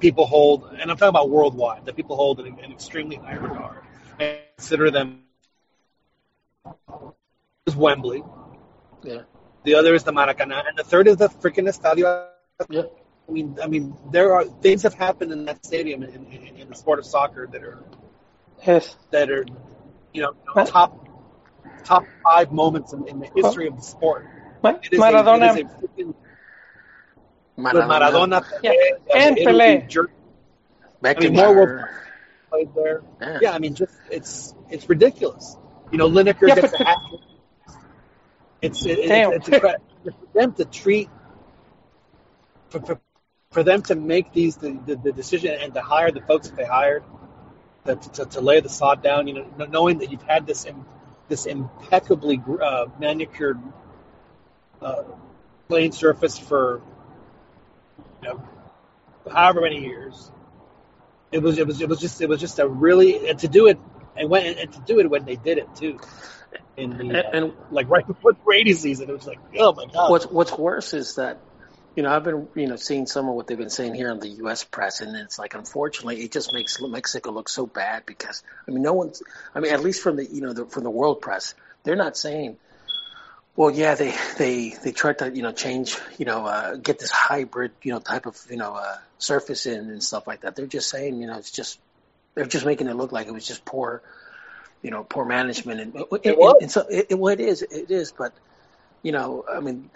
[0.00, 3.84] people hold, and I'm talking about worldwide, that people hold in an extremely high regard
[4.18, 5.20] and consider them.
[7.66, 8.22] Is Wembley,
[9.02, 9.22] Yeah.
[9.64, 12.06] The other is the Maracanã, and the third is the freaking Estadio
[12.68, 12.82] Yeah.
[13.28, 16.68] I mean, I mean, there are things have happened in that stadium in, in, in
[16.68, 17.78] the sport of soccer that are
[18.66, 19.44] yes that are,
[20.12, 20.34] you know,
[20.64, 20.92] top
[21.84, 24.26] top five moments in, in the history of the sport.
[24.62, 26.14] Ma- It is Maradona A, it is a freaking,
[27.58, 29.88] Maradona, Maradona, Yeah, Pelé, and Italy, Pelé.
[29.88, 30.10] Jer-
[31.16, 31.88] I mean, more Beckenbauer.
[32.50, 33.02] played there.
[33.20, 33.40] Yeah.
[33.40, 35.56] Yeah, I mean, just it's it's ridiculous.
[35.90, 36.98] You know, Lineker Yeah, gets a hat.
[37.10, 37.20] trick.
[38.64, 39.74] It's it, it's, it's for
[40.34, 41.10] them to treat
[42.68, 43.00] for, for,
[43.50, 46.56] for them to make these the, the, the decision and to hire the folks that
[46.56, 47.04] they hired
[47.84, 49.28] to, to, to lay the sod down.
[49.28, 50.66] You know, knowing that you've had this
[51.28, 53.60] this impeccably uh, manicured
[54.82, 55.04] uh,
[55.68, 56.82] playing surface for
[58.22, 58.48] you know
[59.30, 60.30] however many years.
[61.32, 63.66] It was it was it was just it was just a really and to do
[63.66, 63.78] it
[64.16, 65.98] and when and to do it when they did it too.
[66.76, 69.72] In the, uh, And, and like right before the rainy season, it was like, oh
[69.72, 70.10] my god!
[70.10, 71.38] what's what's worse is that
[71.94, 74.18] you know I've been you know seeing some of what they've been saying here in
[74.18, 74.64] the U.S.
[74.64, 78.82] press, and it's like unfortunately it just makes Mexico look so bad because I mean
[78.82, 79.22] no one's
[79.54, 82.16] I mean at least from the you know the, from the world press they're not
[82.16, 82.56] saying
[83.56, 87.10] well yeah they they they tried to you know change you know uh, get this
[87.10, 90.66] hybrid you know type of you know uh, surface in and stuff like that they're
[90.66, 91.78] just saying you know it's just
[92.34, 94.02] they're just making it look like it was just poor
[94.84, 96.56] you know poor management and It was.
[96.62, 98.34] and so it, it, well it is it is but
[99.02, 99.90] you know I mean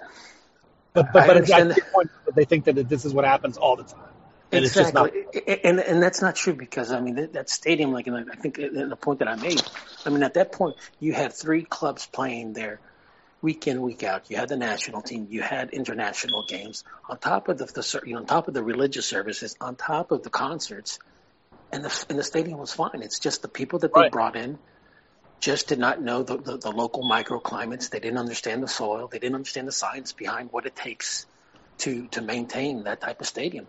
[0.94, 3.84] But but, but the point that they think that this is what happens all the
[3.84, 4.14] time,
[4.52, 5.12] and it's just not.
[5.64, 8.56] and and that's not true because I mean that, that stadium, like, and I think
[8.56, 9.62] the point that I made,
[10.06, 12.80] I mean at that point you had three clubs playing there,
[13.42, 14.30] week in week out.
[14.30, 18.14] You had the national team, you had international games on top of the, the you
[18.14, 20.98] know on top of the religious services, on top of the concerts,
[21.72, 23.02] and the and the stadium was fine.
[23.02, 24.12] It's just the people that they Right.
[24.12, 24.58] brought in
[25.40, 27.90] just did not know the, the, the local microclimates.
[27.90, 29.08] They didn't understand the soil.
[29.08, 31.26] They didn't understand the science behind what it takes
[31.78, 33.66] to to maintain that type of stadium.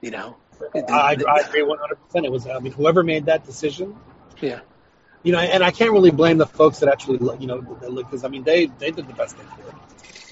[0.00, 0.36] You know,
[0.74, 2.26] I, I agree one hundred percent.
[2.26, 3.96] It was I mean whoever made that decision,
[4.40, 4.60] yeah,
[5.22, 8.28] you know, and I can't really blame the folks that actually you know because I
[8.28, 9.74] mean they they did the best they could.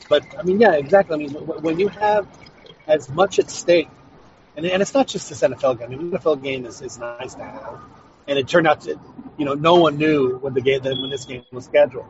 [0.09, 1.15] But I mean yeah exactly.
[1.15, 2.27] I mean when you have
[2.87, 3.89] as much at stake,
[4.57, 5.93] and and it's not just this NFL game.
[5.93, 7.81] I mean NFL game is, is nice to have,
[8.29, 8.99] and it turned out to
[9.39, 12.07] you know no one knew when the game that when this game was scheduled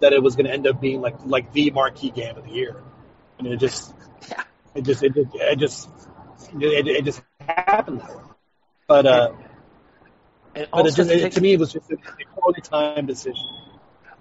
[0.00, 2.50] that it was going to end up being like like the marquee game of the
[2.52, 2.82] year.
[3.40, 3.94] Mean it just.
[4.74, 5.88] It just it just it just
[6.60, 8.22] it, it just happened that way.
[8.86, 9.32] But uh,
[10.54, 12.60] And but it just, it, to me, it was just a, a poorly
[13.06, 13.46] decision.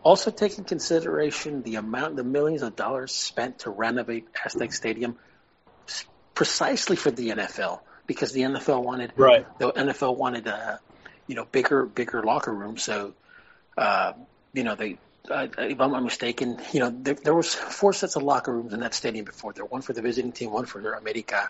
[0.04, 5.18] also take in consideration the amount, the millions of dollars spent to renovate Aztec Stadium,
[6.34, 9.46] precisely for the NFL, because the NFL wanted Right.
[9.60, 10.78] the NFL wanted uh,
[11.30, 12.78] you know bigger bigger locker room.
[12.78, 13.14] So
[13.78, 14.14] uh,
[14.54, 14.98] you know they.
[15.30, 18.74] Uh, if I'm not mistaken, you know there, there was four sets of locker rooms
[18.74, 19.54] in that stadium before.
[19.54, 21.50] There, one for the visiting team, one for America,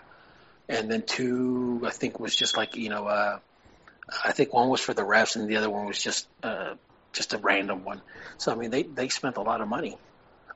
[0.68, 3.38] and then two, I think, was just like you know, uh,
[4.22, 6.74] I think one was for the refs, and the other one was just uh,
[7.14, 8.02] just a random one.
[8.38, 9.96] So I mean, they they spent a lot of money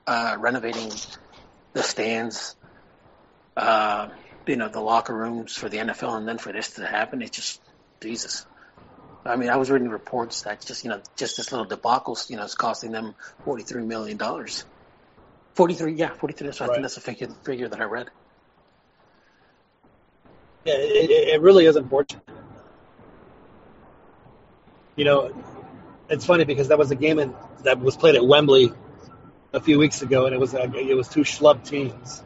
[0.06, 0.90] uh, renovating
[1.72, 2.56] the stands,
[3.56, 4.08] uh,
[4.46, 7.36] you know, the locker rooms for the NFL, and then for this to happen, it's
[7.36, 7.60] just
[8.02, 8.44] Jesus.
[9.24, 12.36] I mean, I was reading reports that just you know, just this little debacle, you
[12.36, 13.14] know, is costing them
[13.44, 14.64] forty three million dollars.
[15.54, 16.52] Forty three, yeah, forty three.
[16.52, 18.10] So I think that's a figure figure that I read.
[20.64, 22.22] Yeah, it, it it really is unfortunate.
[24.96, 25.44] You know,
[26.08, 28.72] it's funny because that was a game in, that was played at Wembley
[29.52, 32.22] a few weeks ago, and it was uh, it was two schlub teams.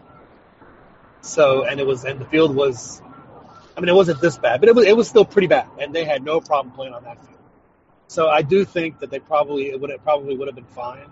[1.21, 3.03] So, and it was and the field was,
[3.79, 5.95] I mean, it wasn't this bad, but it was it was still pretty bad, and
[5.95, 7.39] they had no problem playing on that field.
[8.09, 11.07] So I do think that they probably it would it probably would have been fine,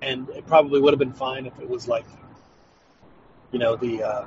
[0.00, 2.04] and it probably would have been fine if it was like,
[3.52, 4.02] you know, the.
[4.02, 4.26] Uh,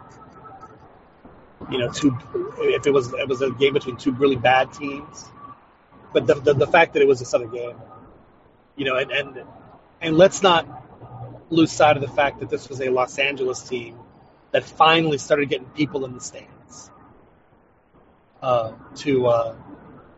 [1.69, 2.17] you know, two
[2.59, 5.25] if it was it was a game between two really bad teams.
[6.13, 7.75] But the the, the fact that it was a Southern game,
[8.77, 9.43] you know, and, and
[9.99, 10.65] and let's not
[11.49, 13.97] lose sight of the fact that this was a Los Angeles team
[14.51, 16.54] that finally started getting people in the stands
[18.45, 19.55] uh, to uh,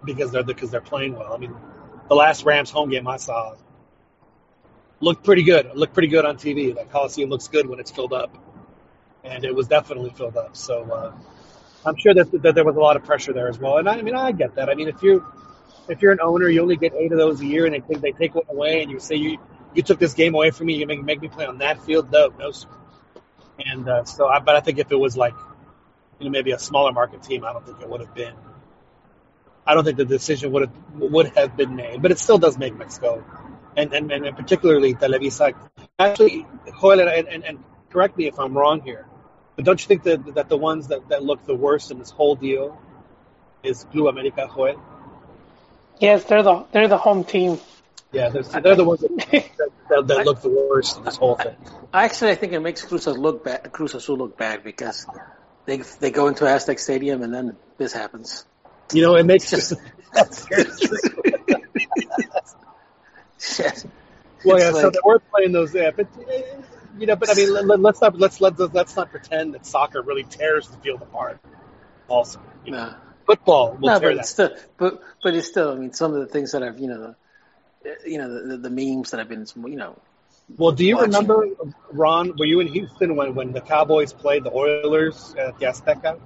[0.03, 1.33] because they're because they're playing well.
[1.33, 1.55] I mean,
[2.09, 3.55] the last Rams home game I saw
[4.99, 5.67] looked pretty good.
[5.67, 6.75] It looked pretty good on TV.
[6.75, 8.37] That Coliseum looks good when it's filled up,
[9.23, 10.55] and it was definitely filled up.
[10.55, 10.83] So.
[10.83, 11.13] Uh,
[11.85, 13.93] I'm sure that, that there was a lot of pressure there as well, and I,
[13.93, 14.69] I mean I get that.
[14.69, 15.25] I mean if you
[15.87, 18.01] if you're an owner, you only get eight of those a year, and they think
[18.01, 19.37] they take one away, and you say you
[19.73, 22.11] you took this game away from me, you make make me play on that field.
[22.11, 22.51] No, no.
[23.59, 25.33] And uh, so, I, but I think if it was like
[26.19, 28.33] you know maybe a smaller market team, I don't think it would have been.
[29.65, 32.57] I don't think the decision would have would have been made, but it still does
[32.57, 33.23] make Mexico,
[33.75, 35.53] and and, and particularly Televisa.
[35.99, 36.45] Actually,
[36.79, 39.05] Joel, and, and, and correct me if I'm wrong here.
[39.55, 42.11] But don't you think that that the ones that, that look the worst in this
[42.11, 42.79] whole deal
[43.63, 44.81] is Club America, Joel?
[45.99, 47.59] Yes, they're the they're the home team.
[48.13, 49.49] Yeah, they're, they're the ones that,
[49.89, 51.55] that, that look the worst in this whole thing.
[51.93, 53.69] Actually, I think it makes Cruz look bad.
[53.71, 55.05] Cruz Azul look bad because
[55.67, 58.45] they they go into Aztec Stadium and then this happens.
[58.91, 59.81] You know, it makes Just- just
[60.13, 60.97] that's very true.
[63.39, 63.85] Shit.
[64.45, 66.41] Well, It's yeah, so like- they were playing those, yeah, but eh,
[66.97, 70.01] you know, but I mean, let, let's not let's let let's not pretend that soccer
[70.01, 71.39] really tears the field apart.
[72.07, 72.95] Also, you know, No,
[73.25, 74.25] football will no, tear but that.
[74.25, 75.71] still, but but it's still.
[75.71, 77.15] I mean, some of the things that I've you know,
[77.83, 79.99] the, you know, the, the memes that I've been, you know,
[80.55, 81.11] Well, do you watching.
[81.11, 81.47] remember,
[81.91, 82.37] Ron?
[82.37, 86.19] Were you in Houston when, when the Cowboys played the Oilers at the Azteca,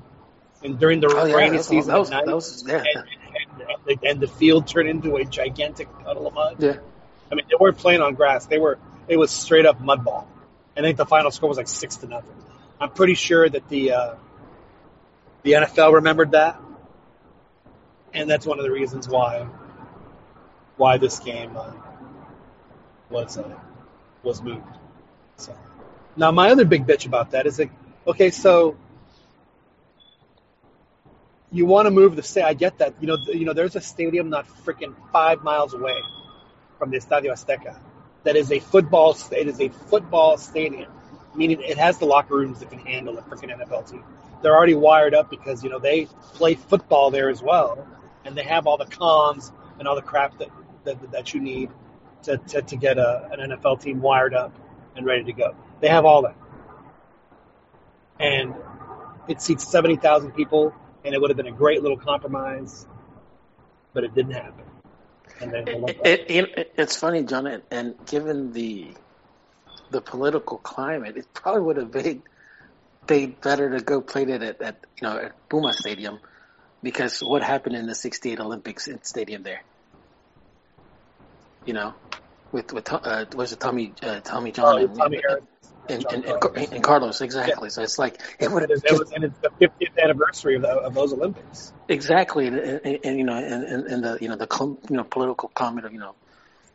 [0.63, 4.07] and during the oh rainy was, season was, night, was yeah, and, and, and, the,
[4.07, 6.57] and the field turned into a gigantic puddle of mud?
[6.59, 6.77] yeah.
[7.31, 10.27] I mean, they weren't playing on grass; they were it was straight up mud ball.
[10.77, 12.35] I think the final score was like six to nothing.
[12.79, 14.15] I'm pretty sure that the uh,
[15.43, 16.59] the NFL remembered that,
[18.13, 19.47] and that's one of the reasons why
[20.77, 21.73] why this game uh,
[23.09, 23.49] was uh,
[24.23, 24.63] was moved.
[25.37, 25.57] So
[26.15, 27.71] now my other big bitch about that is like,
[28.07, 28.77] okay, so
[31.51, 32.43] you want to move the state.
[32.43, 32.95] I get that.
[33.01, 35.99] You know, you know, there's a stadium not freaking five miles away
[36.79, 37.75] from the Estadio Azteca
[38.23, 39.17] that is a football.
[39.31, 40.91] It is a football stadium,
[41.35, 44.03] meaning it has the locker rooms that can handle a freaking NFL team.
[44.41, 47.87] They're already wired up because you know they play football there as well,
[48.25, 50.49] and they have all the comms and all the crap that
[50.85, 51.69] that, that you need
[52.23, 54.53] to, to, to get a, an NFL team wired up
[54.95, 55.55] and ready to go.
[55.79, 56.35] They have all that,
[58.19, 58.53] and
[59.27, 62.85] it seats seventy thousand people, and it would have been a great little compromise,
[63.93, 64.65] but it didn't happen.
[65.39, 65.63] They.
[66.05, 68.93] It, it, it, it's funny, John, and, and given the
[69.89, 72.23] the political climate, it probably would have been
[73.07, 76.19] paid better to go play it at, at you know at Puma Stadium
[76.83, 79.63] because what happened in the '68 Olympics in stadium there,
[81.65, 81.93] you know,
[82.51, 85.45] with with uh, was it Tommy uh, Tommy John Oh, and, Tommy Harris.
[85.89, 86.71] and, John and, and, Carlos.
[86.71, 87.69] and Carlos exactly.
[87.69, 90.69] So it's like it would have it was, and it's the 50th anniversary of, the,
[90.69, 91.73] of those Olympics.
[91.87, 95.03] Exactly, and, and, and you know, and, and, and the you know the you know
[95.03, 96.15] political climate of you know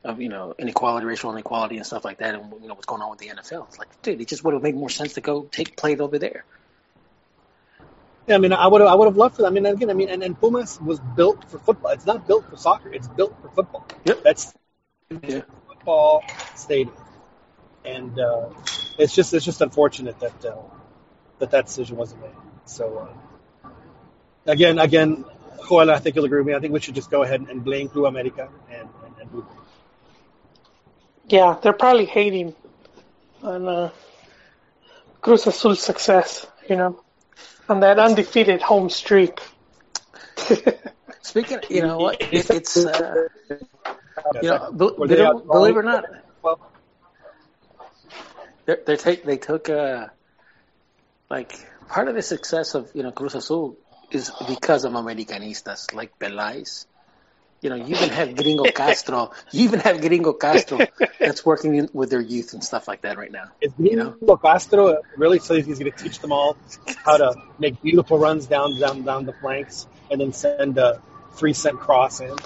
[0.05, 3.03] of you know inequality, racial inequality, and stuff like that, and you know what's going
[3.03, 3.68] on with the NFL.
[3.68, 6.18] It's like, dude, it just would have made more sense to go take play over
[6.18, 6.45] there.
[8.26, 9.43] Yeah, I mean, I would have, I would have loved for.
[9.43, 9.49] That.
[9.49, 11.93] I mean, again, I mean, and, and Pumas was built for football.
[11.93, 12.93] It's not built for soccer.
[12.93, 13.87] It's built for football.
[14.05, 14.22] Yep.
[14.24, 14.53] That's
[15.11, 15.42] Yeah.
[15.68, 16.24] football
[16.57, 16.96] stadium,
[17.84, 18.48] and uh,
[18.98, 20.57] it's just it's just unfortunate that uh,
[21.38, 22.30] that that decision wasn't made.
[22.64, 23.09] So
[23.64, 23.70] uh,
[24.50, 25.24] again, again,
[25.68, 26.54] Joel, I think you'll agree with me.
[26.54, 29.44] I think we should just go ahead and blame Club America and, and, and move.
[31.28, 32.54] Yeah, they're probably hating
[33.42, 33.90] on uh,
[35.20, 37.00] Cruz Azul's success, you know,
[37.68, 39.40] on that undefeated home streak.
[41.22, 43.28] Speaking, you know what, it, it's uh,
[44.42, 46.04] You know, be, they don't, believe it or not,
[46.42, 46.60] Well,
[48.64, 50.08] they they take they took uh
[51.30, 51.52] like
[51.88, 53.76] part of the success of you know Cruz Azul
[54.10, 56.86] is because of Americanistas like Peláez.
[57.62, 59.32] You know, you even have Gringo Castro.
[59.50, 60.86] You even have Gringo Castro
[61.18, 63.50] that's working in, with their youth and stuff like that right now.
[63.60, 64.10] is You know?
[64.10, 66.56] Gringo Castro really so he's going to teach them all
[67.04, 71.02] how to make beautiful runs down down down the flanks and then send a
[71.32, 72.36] three cent cross in?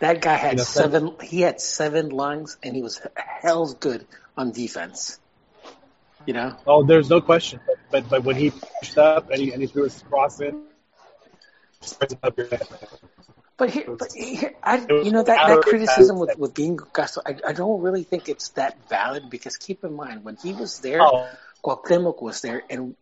[0.00, 1.14] That guy had You know, seven.
[1.22, 5.18] He had seven lungs, and he was hell's good on defense.
[6.26, 7.60] You know, Oh, there's no question.
[7.66, 10.62] But but, but when he pushed up and he, and he threw his cross in,
[11.80, 12.66] spreads it up your head.
[13.56, 17.36] but here, but here, I, you know that, that criticism with with Gringo Castro, I,
[17.48, 21.00] I don't really think it's that valid because keep in mind when he was there,
[21.02, 21.26] Oh,
[21.64, 22.94] Cuauhtemoc was there, and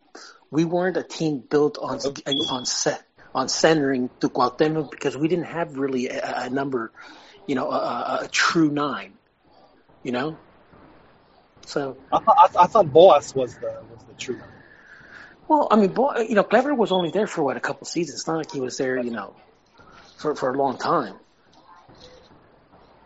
[0.49, 2.45] we weren't a team built on oh.
[2.49, 3.03] on set
[3.37, 6.91] on centering to Cuauhtemoc because we didn't have really a, a number,
[7.45, 9.13] you know, a, a, true nine,
[10.01, 10.39] you know.
[11.67, 14.39] So, I, thought- I, I thought Boas was the was the true.
[14.39, 14.49] one.
[15.47, 18.21] well, I mean, boy, you know, Kléber was only there for what a couple seasons.
[18.21, 19.35] It's not like he was there, you know,
[20.17, 21.15] for for a long time.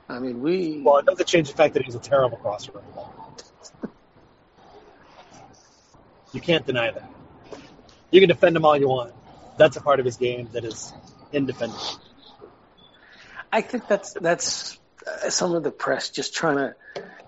[0.08, 2.72] I mean, we Well, it doesn't change the fact that he's a terrible crosser.
[2.72, 3.14] of the ball.
[6.32, 7.10] You can't deny that.
[8.12, 9.14] You can defend him all you want.
[9.58, 10.94] That's a part of his game that is
[11.32, 11.82] indefendable.
[13.52, 16.76] I think that's that's uh, some of the press just trying to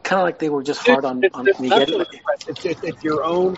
[0.03, 1.99] kind of like they were just hard on It's- on it's not Miguel.
[1.99, 2.21] really.
[2.47, 3.57] It's, it's, it's your own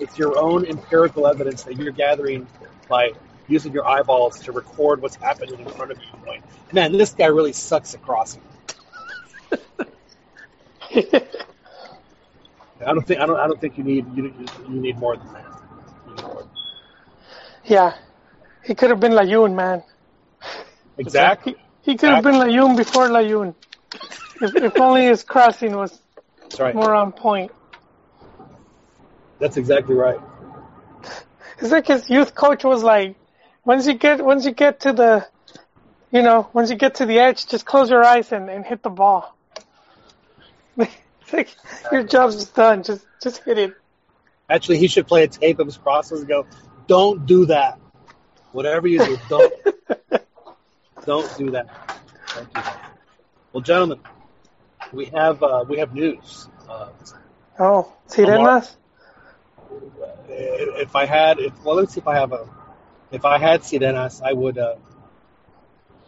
[0.00, 2.46] it's your own empirical evidence that you're gathering
[2.88, 3.12] by
[3.48, 6.06] using your eyeballs to record what's happening in front of you.
[6.24, 6.42] Going,
[6.72, 8.42] man, this guy really sucks at crossing.
[12.78, 14.32] I don't think I don't I don't think you need you,
[14.68, 15.44] you need more than that.
[16.08, 16.48] You
[17.64, 17.94] yeah,
[18.66, 19.82] he could have been Layun, man.
[20.98, 21.56] Exactly.
[21.82, 23.54] He, he could have been Layun before Layun.
[24.40, 26.00] If, if only his crossing was
[26.58, 26.74] right.
[26.74, 27.52] more on point.
[29.38, 30.18] That's exactly right.
[31.58, 33.16] It's like his youth coach was like,
[33.62, 35.26] once you get once you get to the,
[36.10, 38.82] you know, once you get to the edge, just close your eyes and, and hit
[38.82, 39.36] the ball.
[41.32, 41.48] Like
[41.90, 42.84] your job's done.
[42.84, 43.74] Just just hit it.
[44.48, 46.46] Actually, he should play a tape of his crosses and go,
[46.86, 47.80] "Don't do that.
[48.56, 49.52] Whatever you do, don't
[51.04, 51.66] don't do that.
[52.34, 52.80] Don't do that."
[53.52, 54.00] Well, gentlemen,
[54.92, 56.48] we have uh, we have news.
[56.68, 56.88] Uh,
[57.58, 58.76] Oh, Sirenas.
[60.28, 62.48] if I had, if well, let's see if I have a,
[63.10, 64.76] if I had Sirenas, I would, uh,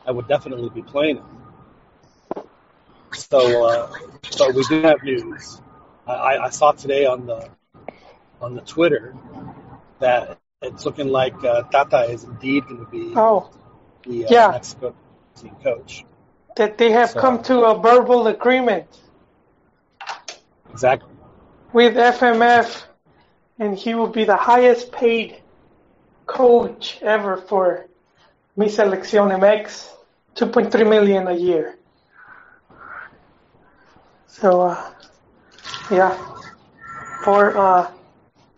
[0.06, 1.42] I would definitely be playing them.
[3.12, 3.92] So, uh,
[4.30, 5.60] so we do have news.
[6.06, 7.48] I, I I saw today on the,
[8.40, 9.14] on the Twitter,
[10.00, 13.50] that it's looking like uh, Tata is indeed going to be Oh,
[14.04, 14.48] the uh, yeah.
[14.50, 14.94] Mexico
[15.40, 16.04] team coach.
[16.56, 18.86] that they have So- come to a verbal agreement
[20.70, 21.10] Exactly.
[21.72, 22.84] with FMF,
[23.58, 25.40] and he will be the highest paid
[26.26, 27.86] coach ever for
[28.56, 29.88] Mi Selección MX,
[30.34, 31.76] 2.3 million a year.
[34.26, 34.90] So, uh,
[35.90, 36.16] yeah,
[37.24, 37.56] for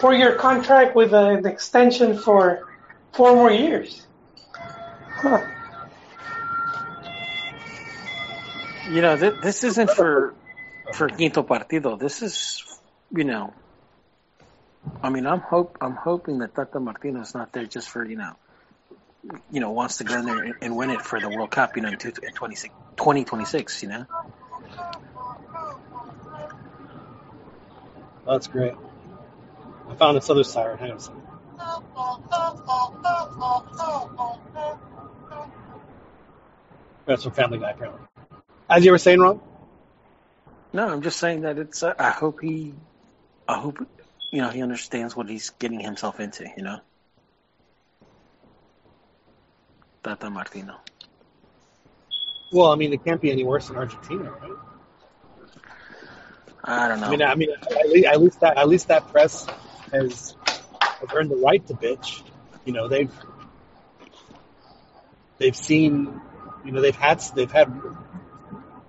[0.01, 2.68] uh, four-year contract with an extension for
[3.12, 4.07] four more years.
[5.11, 5.46] Huh.
[8.90, 10.34] You know, th- this isn't for
[10.94, 11.98] for Quinto Partido.
[11.98, 12.64] This is,
[13.14, 13.53] you know,
[15.03, 18.16] I mean, I'm hope I'm hoping that Tata Martino is not there just for you
[18.16, 18.34] know,
[19.51, 21.76] you know, wants to go in there and, and win it for the World Cup,
[21.76, 24.07] you know, in, two, in 26 2026, you know.
[28.26, 28.74] That's great.
[29.91, 30.78] I found this other siren.
[30.78, 31.22] Hang on a second.
[37.07, 38.07] That's from Family Guy, apparently.
[38.68, 39.43] As you were saying, Rob?
[40.72, 41.82] No, I'm just saying that it's.
[41.82, 42.74] Uh, I hope he,
[43.49, 43.78] I hope
[44.30, 46.47] you know he understands what he's getting himself into.
[46.57, 46.78] You know,
[50.05, 50.76] Tata Martino.
[52.53, 54.53] Well, I mean, it can't be any worse in Argentina, right?
[56.62, 57.07] I don't know.
[57.07, 59.47] I mean, I mean, at least, at least that at least that press
[59.93, 60.36] has,
[61.14, 62.22] earned the right to bitch.
[62.64, 63.12] You know, they've
[65.38, 66.20] they've seen,
[66.64, 67.72] you know, they've had they've had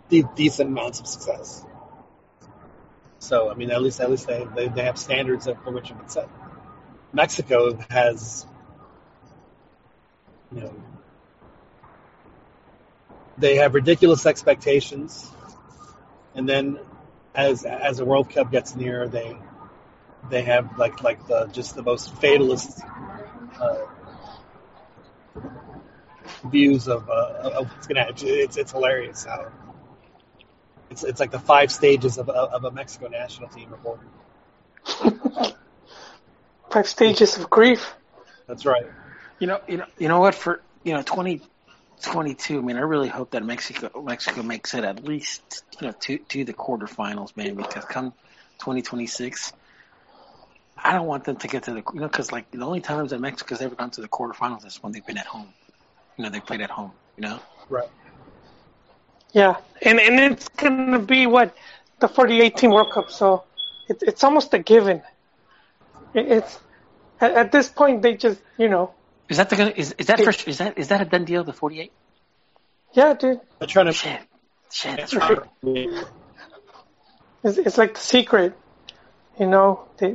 [0.10, 1.66] de- decent amounts of success.
[3.20, 5.96] So, I mean, at least at least they they, they have standards for which you
[5.96, 6.30] can set.
[7.14, 8.46] Mexico has,
[10.54, 10.74] you know,
[13.38, 15.30] they have ridiculous expectations,
[16.36, 16.80] and then
[17.34, 19.38] as as the World Cup gets near, they
[20.30, 22.82] they have like like the just the most fatalist
[23.60, 23.86] uh,
[26.46, 28.16] views of uh, of what's gonna happen.
[28.22, 29.52] It's it's hilarious how
[30.90, 34.04] It's it's like the five stages of a, of a Mexico national team reporter.
[36.72, 37.94] Five stages of grief.
[38.48, 38.86] That's right.
[39.40, 40.36] You know, you know, you know what?
[40.36, 41.42] For you know, twenty
[42.02, 42.60] twenty two.
[42.60, 46.18] I mean, I really hope that Mexico Mexico makes it at least you know to
[46.18, 47.56] to the quarterfinals, man.
[47.56, 48.14] Because come
[48.58, 49.54] twenty twenty six,
[50.84, 53.12] I don't want them to get to the you know because like the only times
[53.12, 55.50] that Mexico's ever gone to the quarterfinals is when they've been at home.
[56.18, 56.92] You know, they played at home.
[57.18, 57.40] You know.
[57.70, 57.90] Right.
[59.32, 61.56] Yeah, and and it's gonna be what
[62.00, 63.44] the 2018 World Cup, so
[63.88, 65.02] it's it's almost a given.
[66.14, 66.60] It, it's
[67.22, 68.94] at, at this point they just you know
[69.30, 71.44] Is that the is is that for is that is that a done deal?
[71.44, 71.92] The forty eight.
[72.94, 73.94] yeah, dude, They're trying to.
[73.94, 74.20] Shit,
[74.72, 74.98] shit.
[74.98, 75.38] That's Right.
[75.64, 76.06] right.
[77.44, 78.54] it's it's like the secret,
[79.40, 79.86] you know.
[79.98, 80.14] They,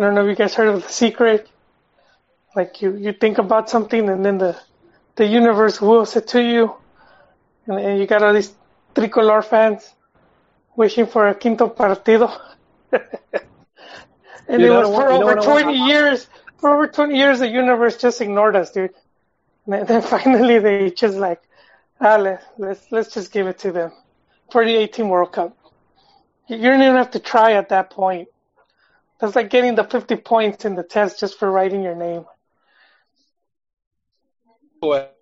[0.00, 1.46] I don't know if you guys heard of the secret.
[2.56, 4.58] Like you you think about something and then the
[5.16, 6.74] the universe wills it to you,
[7.66, 8.54] and, and you got all these
[8.94, 9.92] tricolor fans
[10.74, 12.34] wishing for a quinto partido.
[12.92, 13.02] and
[14.48, 15.64] Dude, it was for over what I want?
[15.64, 16.28] 20 years.
[16.56, 18.94] For over 20 years, the universe just ignored us, dude.
[19.66, 21.42] And then- finally, they just like,
[22.00, 23.92] ah, let, let's let's just give it to them
[24.50, 25.54] for the 18 World Cup.
[26.48, 28.28] You don't even have to try at that point.
[29.20, 32.24] That's like getting the 50 points in the test just for writing your name.
[34.80, 35.16] What?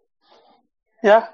[1.02, 1.26] Yeah.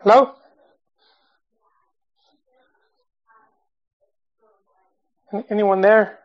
[0.00, 0.34] Hello?
[5.50, 6.18] Anyone there?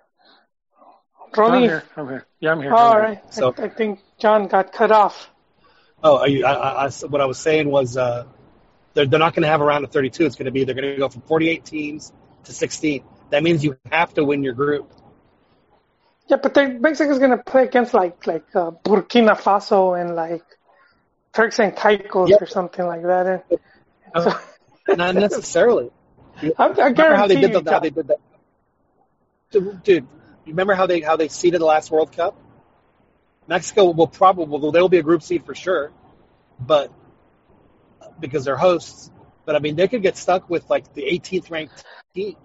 [1.36, 1.84] I'm here.
[1.98, 2.26] I'm here.
[2.40, 2.74] Yeah, I'm here.
[2.74, 3.22] Oh, I'm all here.
[3.32, 5.30] So- I, I think John got cut off.
[6.04, 8.26] Oh, are you, I, I, I- what I was saying was uh,
[8.94, 10.26] they're, they're not going to have a round of 32.
[10.26, 12.12] It's going to be they're going to go from 48 teams
[12.46, 13.04] to 16.
[13.30, 14.92] That means you have to win your group.
[16.28, 20.44] Yeah, but they, Mexico's gonna play against like like uh, Burkina Faso and like
[21.34, 22.42] Turks and Caicos Yep.
[22.42, 23.28] or something like that.
[23.28, 23.60] And
[24.14, 24.40] Uh, so,
[24.96, 25.92] not necessarily.
[26.42, 28.20] I, I Remember how they did the, how they did that?
[29.52, 30.08] Dude,
[30.46, 32.36] you remember how they how they seeded the last World Cup?
[33.48, 35.92] Mexico will probably they'll be a group seed for sure,
[36.60, 36.92] but
[38.20, 39.12] because they're hosts.
[39.46, 41.84] But I mean, they could get stuck with like the 18th ranked
[42.16, 42.36] team.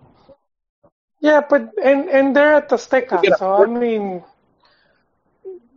[1.20, 2.76] yeah, but and and they're at the
[3.22, 4.24] You so I mean,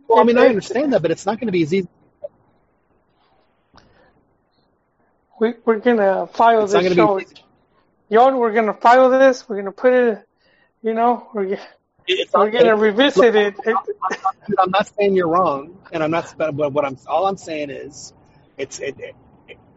[0.08, 1.88] Well, I mean, I understand that, but it's not going to be as easy.
[5.42, 7.20] we we're gonna file It's this going show.
[7.20, 7.34] Easy.
[8.10, 9.48] We're gonna file this.
[9.48, 10.28] We're gonna put it.
[10.82, 11.58] You know, we're
[12.06, 13.54] It's we're gonna revisit it.
[13.64, 13.76] it
[14.58, 16.34] I'm not saying you're wrong, and I'm not.
[16.36, 18.12] But what I'm all I'm saying is,
[18.56, 19.16] it's it, it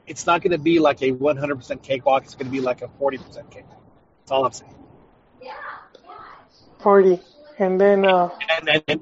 [0.07, 2.23] it's not going to be like a 100% cakewalk.
[2.23, 3.83] It's going to be like a 40% cakewalk.
[4.19, 4.73] That's all I'm saying.
[6.79, 7.19] Forty,
[7.57, 8.29] and then uh,
[8.59, 9.01] And, and, and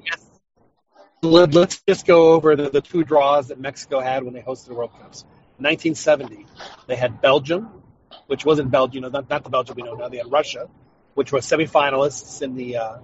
[1.22, 4.68] let, let's just go over the, the two draws that Mexico had when they hosted
[4.68, 5.24] the World Cups.
[5.58, 6.46] 1970,
[6.86, 7.82] they had Belgium,
[8.26, 10.08] which wasn't Belgium, you know, not, not the Belgium we know now.
[10.08, 10.68] They had Russia,
[11.14, 12.98] which was semifinalists in the uh,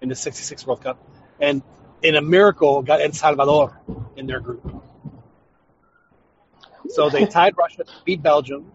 [0.00, 0.98] in the 66 World Cup,
[1.40, 1.62] and
[2.02, 3.80] in a miracle got El Salvador
[4.16, 4.77] in their group.
[6.88, 8.72] So they tied Russia, beat Belgium,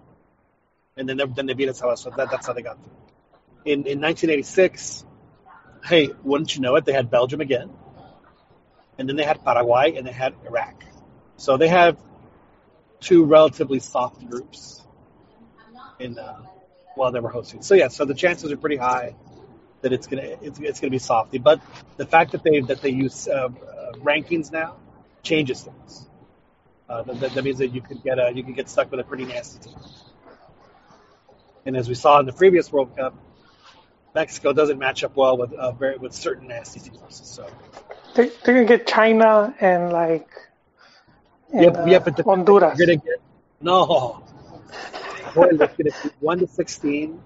[0.98, 1.98] and then they, then they beat Salvador.
[1.98, 2.94] So that, that's how they got through.
[3.66, 5.06] In in 1986,
[5.86, 6.86] hey, wouldn't you know it?
[6.86, 7.70] They had Belgium again,
[8.98, 10.84] and then they had Paraguay, and they had Iraq.
[11.38, 11.98] So they have
[13.00, 14.82] two relatively soft groups
[16.00, 16.38] in uh,
[16.96, 17.62] while they were hosting.
[17.62, 19.16] So yeah, so the chances are pretty high
[19.82, 21.38] that it's gonna it's, it's gonna be softy.
[21.38, 21.62] But
[21.98, 24.78] the fact that they that they use uh, uh, rankings now
[25.22, 26.08] changes things.
[26.94, 29.04] Uh, that, that means that you could get a, you could get stuck with a
[29.04, 29.80] pretty nasty team.
[31.66, 33.16] And as we saw in the previous World Cup,
[34.14, 37.22] Mexico doesn't match up well with uh, very, with certain nasty teams.
[37.24, 37.48] So
[38.16, 40.30] they they're gonna get China and like
[41.52, 42.78] and, yeah, uh, yeah, but the, Honduras.
[42.78, 43.22] You're gonna get
[43.60, 44.24] no.
[45.36, 47.20] It's gonna be one to 16,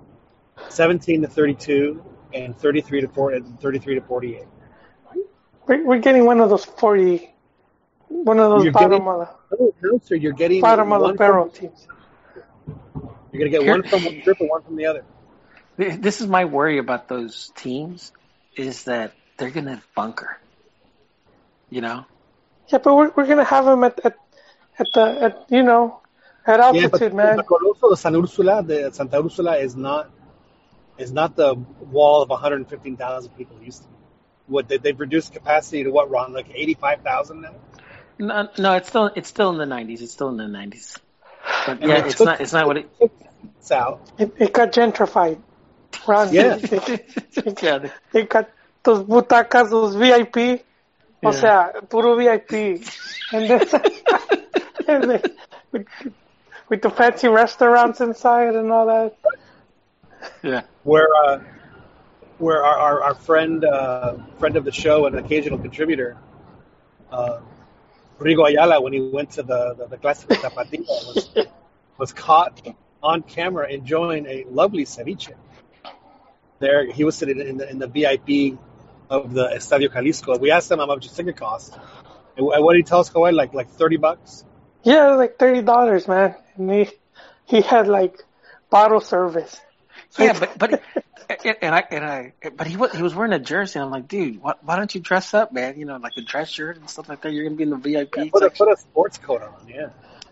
[0.69, 4.43] 17 to 32, and 33 to 4, and 33 to 48.
[5.67, 7.33] We're, we're getting one of those forty,
[8.09, 10.99] one of those You're bottom getting- of the No, no, sir, you're getting bottom of
[11.01, 11.87] the one barrel From, teams.
[13.31, 15.03] you're gonna get Here- one from one group and one from the other.
[15.77, 18.11] This is my worry about those teams
[18.55, 20.37] is that they're going to bunker.
[21.69, 22.05] You know?
[22.69, 24.15] Yeah, but we're we're gonna have them at at,
[24.79, 25.99] at the at you know
[26.47, 27.37] at altitude, Yeah, altitude, but man.
[27.37, 30.09] the Coloso San Ursula, the Santa Ursula, is not
[30.97, 33.93] is not the wall of 115,000 people used to be.
[34.47, 36.33] What they, they've reduced capacity to what, Ron?
[36.33, 37.53] Like 85,000 now.
[38.19, 40.01] No, no, it's still it's still in the 90s.
[40.01, 40.97] It's still in the 90s.
[41.65, 42.89] But yeah, they it's not it's not what it.
[43.59, 44.01] It's out.
[44.17, 45.39] It, it got gentrified.
[46.07, 46.57] Ron, Yeah.
[47.37, 48.49] They, yeah, they got
[48.83, 50.65] those butacas, those VIP.
[51.23, 52.81] O sea, puro VIP.
[53.31, 53.61] And then,
[54.87, 55.21] and then
[55.71, 55.87] with,
[56.69, 59.15] with the fancy restaurants inside and all that.
[60.41, 60.61] Yeah.
[60.83, 61.39] where uh,
[62.37, 66.17] where our, our, our friend uh, friend of the show and occasional contributor,
[67.11, 67.39] uh,
[68.19, 71.29] Rigo Ayala, when he went to the the, the Clásico Tapatía, was,
[71.97, 72.61] was caught
[73.03, 75.33] on camera enjoying a lovely ceviche.
[76.59, 78.57] There, he was sitting in the in the VIP
[79.09, 80.37] of the Estadio Jalisco.
[80.37, 81.77] We asked him how much the ticket cost,
[82.35, 83.33] and what did he tell us, Kawhi?
[83.33, 84.43] Like like thirty bucks.
[84.83, 86.35] Yeah, like thirty dollars, man.
[86.55, 86.89] And he
[87.45, 88.23] he had like
[88.69, 89.59] bottle service.
[90.19, 90.81] Yeah, but but
[91.61, 93.79] and I and I but he was he was wearing a jersey.
[93.79, 95.77] And I'm like, dude, why, why don't you dress up, man?
[95.79, 97.31] You know, like a dress shirt and stuff like that.
[97.33, 99.67] You're gonna be in the VIP Yeah, put, a, put a sports coat on.
[99.67, 99.89] Yeah.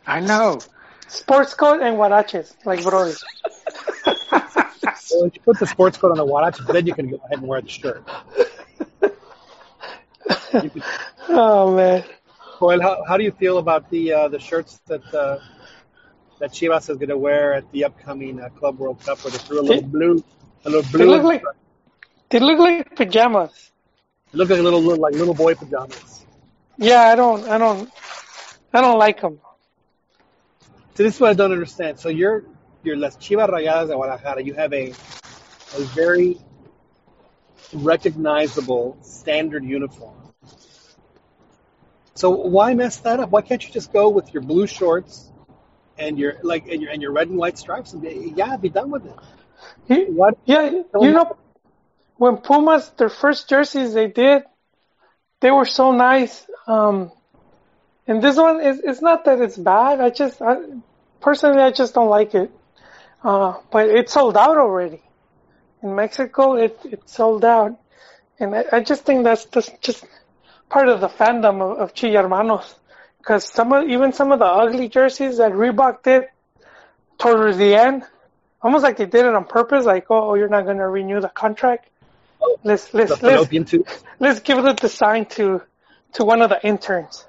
[0.07, 0.59] I know.
[1.07, 3.23] Sports coat and huaraches, like brothers.
[5.11, 7.47] Well, you put the sports coat on the watch, then you can go ahead and
[7.47, 8.03] wear the shirt.
[10.53, 10.83] You could-
[11.29, 12.03] Oh man.
[12.59, 15.39] Joel, how, how do you feel about the uh, the shirts that uh,
[16.39, 19.37] that Chivas is going to wear at the upcoming uh, Club World Cup, where they
[19.37, 20.23] threw a little blue,
[20.65, 20.99] a little blue.
[20.99, 21.43] They look like
[22.29, 23.71] they look like pajamas.
[24.31, 26.25] They look like little, little like little boy pajamas.
[26.77, 27.89] Yeah, I don't, I don't,
[28.73, 29.39] I don't like them.
[30.95, 31.99] So this is what I don't understand.
[31.99, 32.43] So you're
[32.83, 34.41] you're Las Chivas Rayadas de Guadalajara.
[34.43, 34.91] You have a
[35.75, 36.37] a very
[37.73, 40.15] recognizable standard uniform.
[42.15, 43.29] So why mess that up?
[43.29, 45.31] Why can't you just go with your blue shorts
[45.97, 48.03] and your like and your and your red and white stripes and
[48.37, 49.15] yeah, be done with it?
[49.87, 50.37] You- What?
[50.45, 50.69] Yeah,
[50.99, 51.37] you know,
[52.17, 54.43] when Pumas their first jerseys they did,
[55.41, 56.45] they were so nice.
[56.67, 57.11] Um,
[58.07, 59.99] and this one is it's not that it's bad.
[59.99, 60.57] I just I,
[61.21, 62.51] personally I just don't like it.
[63.23, 65.01] Uh, but it sold out already
[65.81, 66.55] in Mexico.
[66.55, 67.73] It it sold out,
[68.39, 70.05] and I, I just think that's just just
[70.69, 72.75] part of the fandom of, of Chi Hermanos.
[73.25, 76.27] Because some of even some of the ugly jerseys that Reebok did
[77.17, 78.03] towards the end,
[78.61, 79.83] almost like they did it on purpose.
[79.83, 81.89] Like, oh, you're not gonna renew the contract.
[82.63, 85.63] Let's The let's let's let's give the design to
[86.13, 87.25] to one of the interns.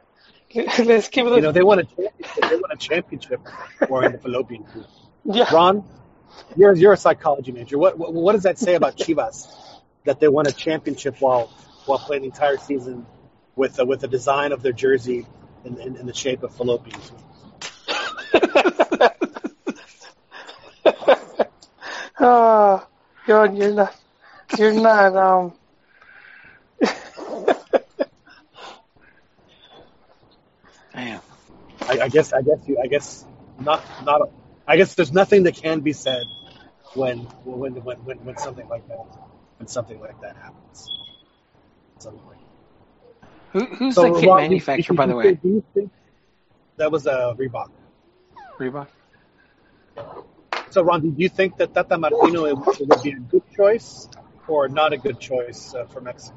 [0.79, 2.51] Let's give You know, they want a championship.
[2.51, 3.41] They won a championship
[3.91, 4.87] wearing the fallopian tube.
[5.25, 5.53] yeah.
[5.53, 5.85] Ron,
[6.57, 7.77] you're you're a psychology major.
[7.79, 9.53] What, what what does that say about Chivas
[10.05, 11.51] that they won a championship while
[11.87, 13.07] while playing the entire season
[13.55, 15.27] with uh, with the design of their jersey
[15.67, 17.23] in, in, in the shape of fallopian tube?
[22.19, 22.87] Oh,
[23.29, 23.95] you're you're not
[24.59, 25.53] you're not um.
[30.95, 31.21] Damn.
[31.83, 33.25] I, I guess I guess you I guess
[33.61, 34.31] not not
[34.67, 36.25] I guess there's nothing that can be said
[36.95, 39.05] when when when when, when something like that
[39.59, 40.89] when something like that happens.
[41.99, 42.46] Something like
[43.57, 45.25] Who, who's So, the kit manufacturer, by the way?
[45.25, 45.91] think- do you think
[46.77, 47.71] that was a uh, Reebok?
[48.59, 48.89] Reebok.
[50.69, 54.11] So, Ron, do you think that Tata Martino it, it would be a good choice
[54.47, 56.37] or not a good choice uh, for Mexico?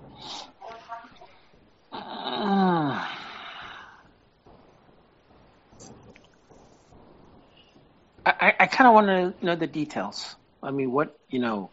[1.91, 3.05] Mm.
[8.25, 10.37] I, I, I kind of want to know the details.
[10.63, 11.69] I mean, what you know.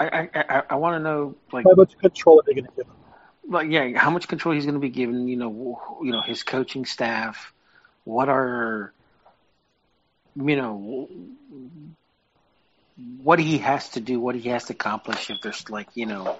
[0.00, 2.72] I I, I, I want to know like How much control are they going to
[2.74, 3.03] give him?
[3.48, 5.28] Like yeah, how much control he's going to be given.
[5.28, 7.52] You know, you know his coaching staff.
[8.04, 8.92] What are
[10.36, 11.08] you know
[13.22, 15.30] what he has to do, what he has to accomplish.
[15.30, 16.38] If there's like you know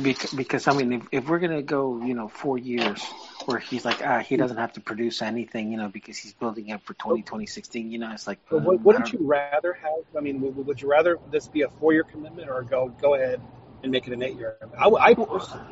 [0.00, 3.02] because, because I mean, if, if we're gonna go, you know, four years
[3.46, 6.72] where he's like, ah, he doesn't have to produce anything, you know, because he's building
[6.72, 10.04] up for 20, 2016, you know, it's like, um, wouldn't you rather have?
[10.16, 13.40] I mean, would, would you rather this be a four-year commitment or go go ahead
[13.82, 14.56] and make it an eight-year?
[14.78, 15.64] I, I personally,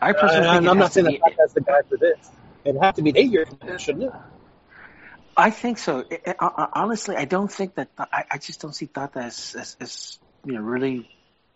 [0.00, 2.30] I personally uh, it I'm not saying be- that that's the guy for this.
[2.64, 4.12] It'd have to be eight-year commitment, shouldn't it?
[5.36, 6.04] I think so.
[6.10, 9.54] I, I, I- honestly, I don't think that I, I just don't see Tata as,
[9.58, 11.08] as, as you know really,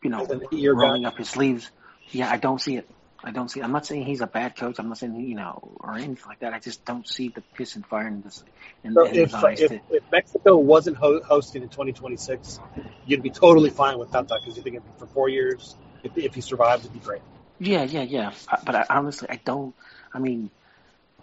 [0.03, 1.09] you know, rolling guy.
[1.09, 1.71] up his sleeves.
[2.11, 2.89] Yeah, I don't see it.
[3.23, 3.63] I don't see.
[3.63, 4.77] I'm not saying he's a bad coach.
[4.79, 6.53] I'm not saying you know or anything like that.
[6.53, 8.45] I just don't see the piss and fire in this
[8.83, 12.61] in, So in if, if, to, if Mexico wasn't ho- hosting in 2026,
[13.07, 16.43] you'd be totally fine with Tata because you think for four years, if, if he
[16.43, 17.23] survives, it'd be great.
[17.59, 18.33] Yeah, yeah, yeah.
[18.65, 19.75] But I, honestly, I don't.
[20.13, 20.51] I mean,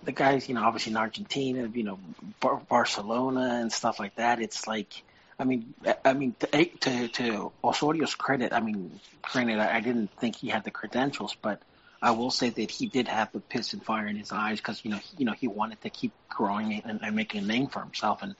[0.03, 1.99] the guys, you know, obviously in Argentina, you know,
[2.41, 4.41] Bar- Barcelona and stuff like that.
[4.41, 5.03] It's like,
[5.39, 5.73] I mean,
[6.05, 10.37] I- mean, to eh, to, to Osorio's credit, I mean, granted, I, I didn't think
[10.37, 11.61] he had the credentials, but
[12.01, 14.83] I will say that he did have the piss and fire in his eyes because
[14.85, 17.67] you know, he, you know, he wanted to keep growing and, and making a name
[17.67, 18.35] for himself, and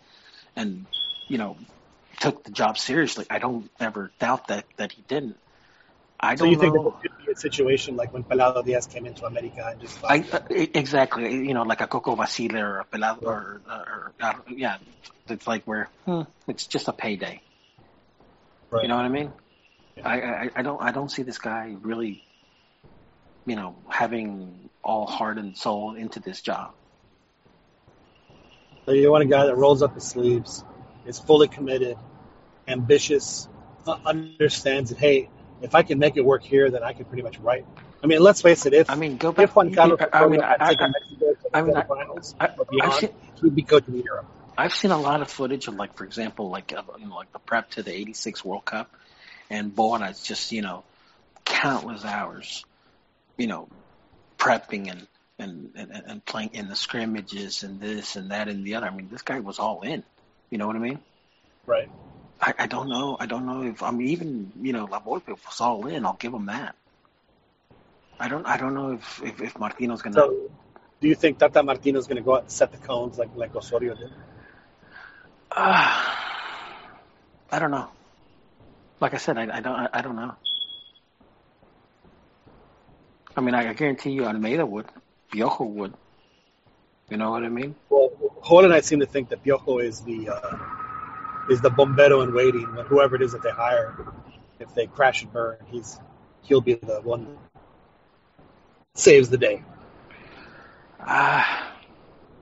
[0.55, 0.87] and
[1.27, 1.57] you know,
[2.19, 3.25] took the job seriously.
[3.29, 5.37] I don't ever doubt that that he didn't.
[6.21, 8.85] I So don't you think that there could be a situation like when Pelado Diaz
[8.87, 12.79] came into America and just I, uh, exactly, you know, like a Coco Basile or
[12.79, 14.77] a Pelado, or, or, or yeah,
[15.27, 16.21] it's like where Hmm.
[16.47, 17.41] it's just a payday.
[18.71, 18.83] right.
[18.83, 19.31] You know what I mean?
[19.97, 20.07] Yeah.
[20.07, 22.21] I, I, I don't I don't see this guy really,
[23.45, 26.73] you know, having all heart and soul into this job.
[28.85, 30.63] So you want a guy that rolls up his sleeves,
[31.05, 31.97] is fully committed,
[32.67, 33.47] ambitious,
[33.87, 35.29] uh, understands that hey,
[35.61, 37.65] if I can make it work here, then I can pretty much write.
[38.03, 38.73] I mean, let's face it.
[38.73, 39.45] If I mean, go back.
[39.45, 42.21] if Juan Carlos I mean, I, I, Mexico to I mean, I- or
[42.81, 43.09] I've seen-
[43.41, 44.25] he'd be coaching Europe.
[44.57, 46.77] I've seen a lot of footage of like, for example, like you
[47.07, 48.91] know, like the prep to the '86 World Cup,
[49.49, 50.83] and Bora is just you know,
[51.45, 52.65] countless hours,
[53.37, 53.69] you know,
[54.37, 55.07] prepping and
[55.39, 58.87] and and, and playing in the scrimmages and this and that and the other.
[58.87, 60.03] I mean, this guy was all in.
[60.49, 60.99] You know what I mean?
[61.65, 61.89] Right.
[62.41, 63.17] I, I don't know.
[63.19, 66.05] I don't know if I mean even you know La Volpe was all in.
[66.05, 66.75] I'll give him that.
[68.19, 68.45] I don't.
[68.45, 70.15] I don't know if if, if Martino's gonna.
[70.15, 70.49] So,
[70.99, 73.55] do you think Tata Martino's going to go out and set the cones like like
[73.55, 74.11] Osorio did?
[75.51, 76.15] Uh,
[77.51, 77.89] I don't know.
[78.99, 79.75] Like I said, I, I don't.
[79.75, 80.35] I, I don't know.
[83.35, 84.87] I mean, I, I guarantee you, Almeyda would,
[85.31, 85.93] Piojo would.
[87.09, 87.75] You know what I mean?
[87.89, 88.11] Well,
[88.47, 90.57] Joel and I seem to think that Piojo is the uh,
[91.49, 92.65] is the bombero in waiting.
[92.87, 93.95] Whoever it is that they hire,
[94.59, 95.99] if they crash and burn, he's
[96.41, 97.35] he'll be the one that
[98.95, 99.63] saves the day
[100.99, 101.73] Ah,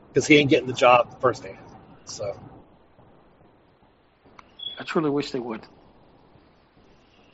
[0.08, 1.58] because he ain't getting the job the first day.
[2.06, 2.38] So,
[4.80, 5.68] I truly wish they would.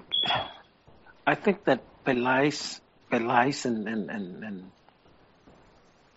[1.26, 2.80] I think that Peláez,
[3.12, 4.72] Peláez, and and and and,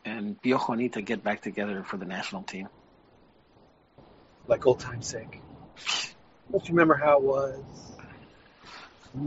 [0.05, 2.69] and Piojo need to get back together for the national team.
[4.47, 5.41] Like old time's sake.
[6.51, 7.63] Don't you remember how it was?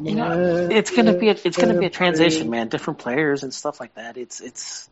[0.04, 2.68] You know, it's gonna be a, it's gonna be a transition, man.
[2.68, 4.18] Different players and stuff like that.
[4.18, 4.90] It's it's,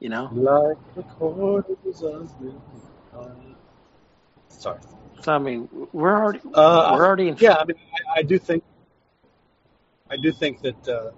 [0.00, 0.28] you know.
[0.32, 1.68] Like the chords
[4.48, 4.78] Sorry.
[5.22, 7.36] So I mean, we're already Uh, we're already in.
[7.38, 7.76] Yeah, I mean,
[8.16, 8.64] I, I do think,
[10.14, 11.10] I do think that uh,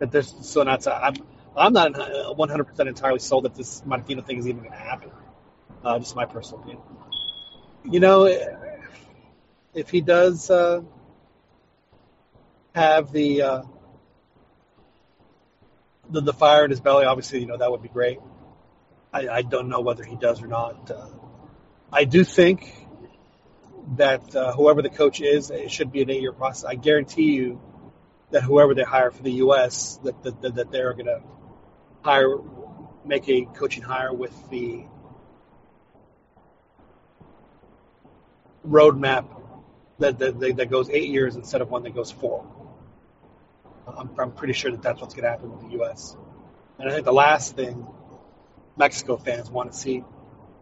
[0.00, 0.92] that there's Sonata.
[0.92, 1.14] I'm
[1.56, 5.12] I'm not 100 percent entirely sold that this Martino thing is even going to happen.
[5.84, 6.82] Uh, just my personal opinion.
[7.84, 8.24] You know,
[9.72, 10.80] if he does uh,
[12.74, 13.62] have the, uh,
[16.10, 18.18] the the fire in his belly, obviously, you know that would be great.
[19.12, 20.90] I, I don't know whether he does or not.
[20.90, 21.06] Uh,
[21.92, 22.84] I do think
[23.96, 26.64] that uh, whoever the coach is, it should be an eight-year process.
[26.64, 27.60] I guarantee you
[28.34, 31.22] that whoever they hire for the U.S., that that, that, they're going to
[32.02, 32.34] hire,
[33.04, 34.82] make a coaching hire with the
[38.66, 39.26] roadmap
[40.00, 42.44] that that, that that goes eight years instead of one that goes four.
[43.86, 46.16] I'm, I'm pretty sure that that's what's going to happen with the U.S.
[46.80, 47.86] And I think the last thing
[48.76, 50.02] Mexico fans want to see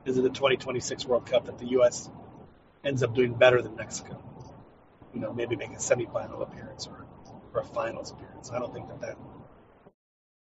[0.05, 2.11] is in the 2026 World Cup that the U.S.
[2.85, 4.23] ends up doing better than Mexico.
[5.15, 7.02] You know, maybe make a semifinal appearance or,
[7.55, 8.51] or a finals appearance.
[8.51, 9.17] I don't think that that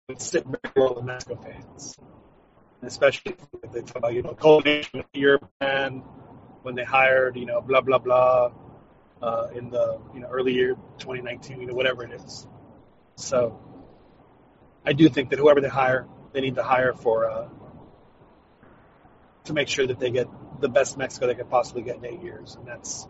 [0.09, 1.97] would sit very well with Mexico fans,
[2.81, 6.03] and especially if they talk about you know coalition with Europe and
[6.63, 8.53] when they hired you know blah blah blah
[9.23, 12.47] uh, in the you know early year 2019, you know whatever it is.
[13.17, 13.59] So
[14.85, 17.49] I do think that whoever they hire, they need to hire for uh,
[19.45, 20.29] to make sure that they get
[20.61, 23.09] the best Mexico they could possibly get in eight years, and that's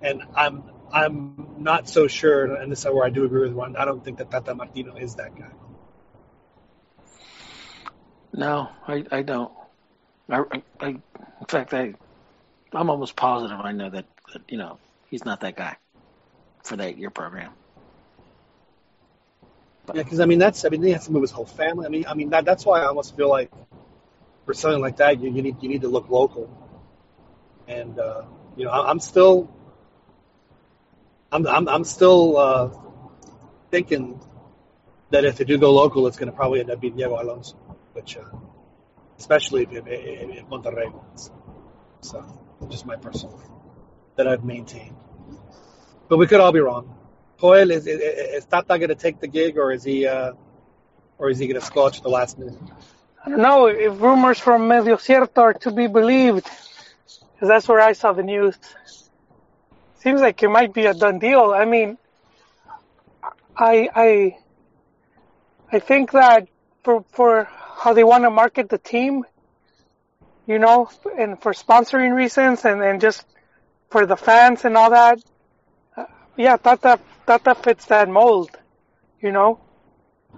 [0.00, 3.76] and I'm I'm not so sure, and this is where I do agree with one.
[3.76, 5.50] I don't think that Tata Martino is that guy.
[8.32, 9.52] No, I I don't.
[10.30, 10.42] I,
[10.80, 11.02] I, in
[11.48, 11.94] fact I
[12.72, 14.78] I'm almost positive I know that, that you know
[15.08, 15.76] he's not that guy
[16.64, 17.52] for that year program.
[19.94, 21.86] Yeah, because I mean that's I mean he has to move his whole family.
[21.86, 23.50] I mean I mean that that's why I almost feel like
[24.44, 26.50] for something like that you, you need you need to look local,
[27.66, 28.24] and uh,
[28.56, 29.50] you know I, I'm still
[31.30, 32.70] I'm I'm, I'm still uh,
[33.70, 34.20] thinking
[35.10, 37.56] that if they do go local, it's going to probably end up being Diego Alonso,
[37.92, 38.24] which uh,
[39.18, 41.30] especially if, if, if Monterrey wins.
[42.00, 42.24] So
[42.68, 43.40] just my personal
[44.16, 44.96] that I've maintained,
[46.08, 46.94] but we could all be wrong.
[47.40, 50.32] Joel, is, is, is Tata going to take the gig, or is he, uh,
[51.18, 52.58] or is he going to scotch the last minute?
[53.24, 56.48] I don't know if rumors from Mediotiempo are to be believed,
[57.34, 58.56] because that's where I saw the news.
[59.98, 61.52] Seems like it might be a done deal.
[61.52, 61.98] I mean,
[63.56, 64.38] I I
[65.72, 66.48] I think that
[66.84, 67.44] for for
[67.78, 69.24] how they want to market the team,
[70.46, 70.88] you know,
[71.18, 73.24] and for sponsoring reasons and, and just
[73.90, 75.18] for the fans and all that.
[75.96, 76.04] Uh,
[76.36, 78.50] yeah, Tata Tata fits that mold,
[79.20, 79.60] you know,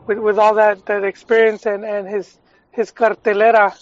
[0.06, 2.38] with with all that that experience and and his
[2.70, 3.74] his cartelera.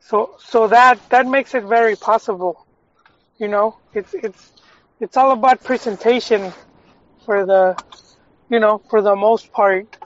[0.00, 2.66] So so that that makes it very possible.
[3.38, 4.52] You know, it's it's
[5.02, 6.52] it's all about presentation
[7.26, 7.76] for the
[8.48, 9.98] you know for the most part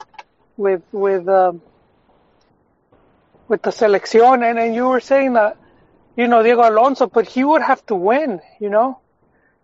[0.57, 1.61] with with um,
[3.47, 5.55] with the selección and and you were saying that
[6.15, 8.41] you know Diego Alonso, but he would have to win.
[8.59, 8.99] You know,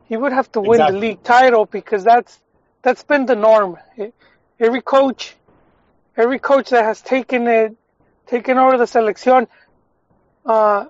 [0.07, 0.99] he would have to win Exactly.
[0.99, 2.39] the league title because that's
[2.83, 3.77] that's been the norm.
[4.59, 5.35] Every coach,
[6.15, 7.75] every coach that has taken it,
[8.27, 9.47] taken over the selección,
[10.45, 10.85] uh,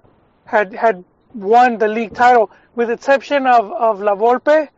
[0.46, 4.70] had had won the league title, with the exception of of La Volpe,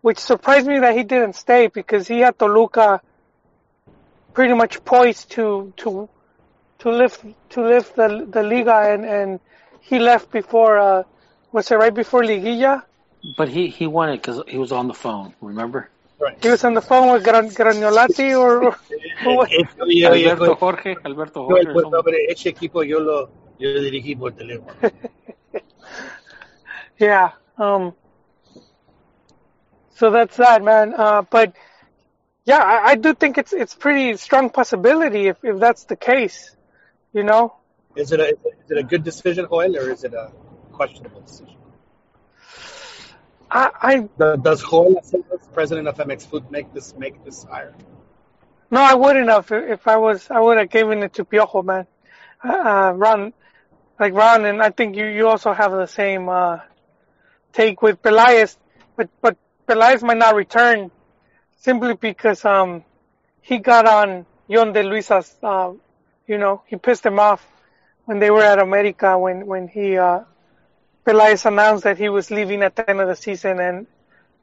[0.00, 3.00] which surprised me that he didn't stay because he had Toluca
[4.34, 6.08] pretty much poised to to
[6.80, 9.40] to lift to lift the the Liga and and
[9.80, 11.02] he left before uh
[11.52, 12.82] was it right before Liguilla?
[13.36, 15.34] But he he won it because he was on the phone.
[15.40, 15.90] Remember?
[16.18, 16.38] Right.
[16.42, 18.72] He was on the phone with Gran, Graniolati or,
[19.26, 19.50] or what?
[19.52, 21.60] Eh, oye, oye, Alberto Jorge, Alberto Jorge.
[21.60, 21.98] el or pues, something.
[21.98, 23.28] hombre, ese equipo yo lo,
[23.58, 24.72] yo lo dirigí por teléfono.
[26.98, 27.32] Yeah.
[27.58, 27.94] Um.
[29.94, 30.94] So that's that, man.
[30.94, 31.54] Uh, but
[32.44, 36.54] yeah, I, I do think it's it's pretty strong possibility if if that's the case.
[37.12, 37.54] You know,
[37.94, 40.30] Is it a is it a good decision, Joel, or is it a
[40.72, 41.56] questionable decision?
[43.50, 47.74] I I Does- Does Aceves, president of MX Food, make this make this hire?
[48.70, 50.30] no, I wouldn't have if I was.
[50.30, 51.86] I would have given it to Piojo, man.
[52.44, 53.32] Uh, uh, Ron,
[53.98, 56.58] like Ron, and I think you you also have the same uh
[57.56, 58.56] take with Peláez,
[58.96, 60.90] but but Peláez might not return
[61.56, 62.84] simply because um
[63.40, 65.72] he got on Yon de Luisa's uh
[66.26, 67.44] you know he pissed him off
[68.04, 70.20] when they were at America when when he uh
[71.04, 73.86] Pelaez announced that he was leaving at the end of the season and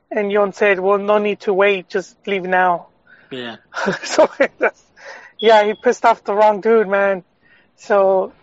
[0.10, 2.88] and Yon said well no need to wait just leave now.
[3.32, 3.58] Yeah.
[4.04, 4.84] so that's,
[5.40, 7.24] yeah he pissed off the wrong dude man.
[7.76, 8.34] So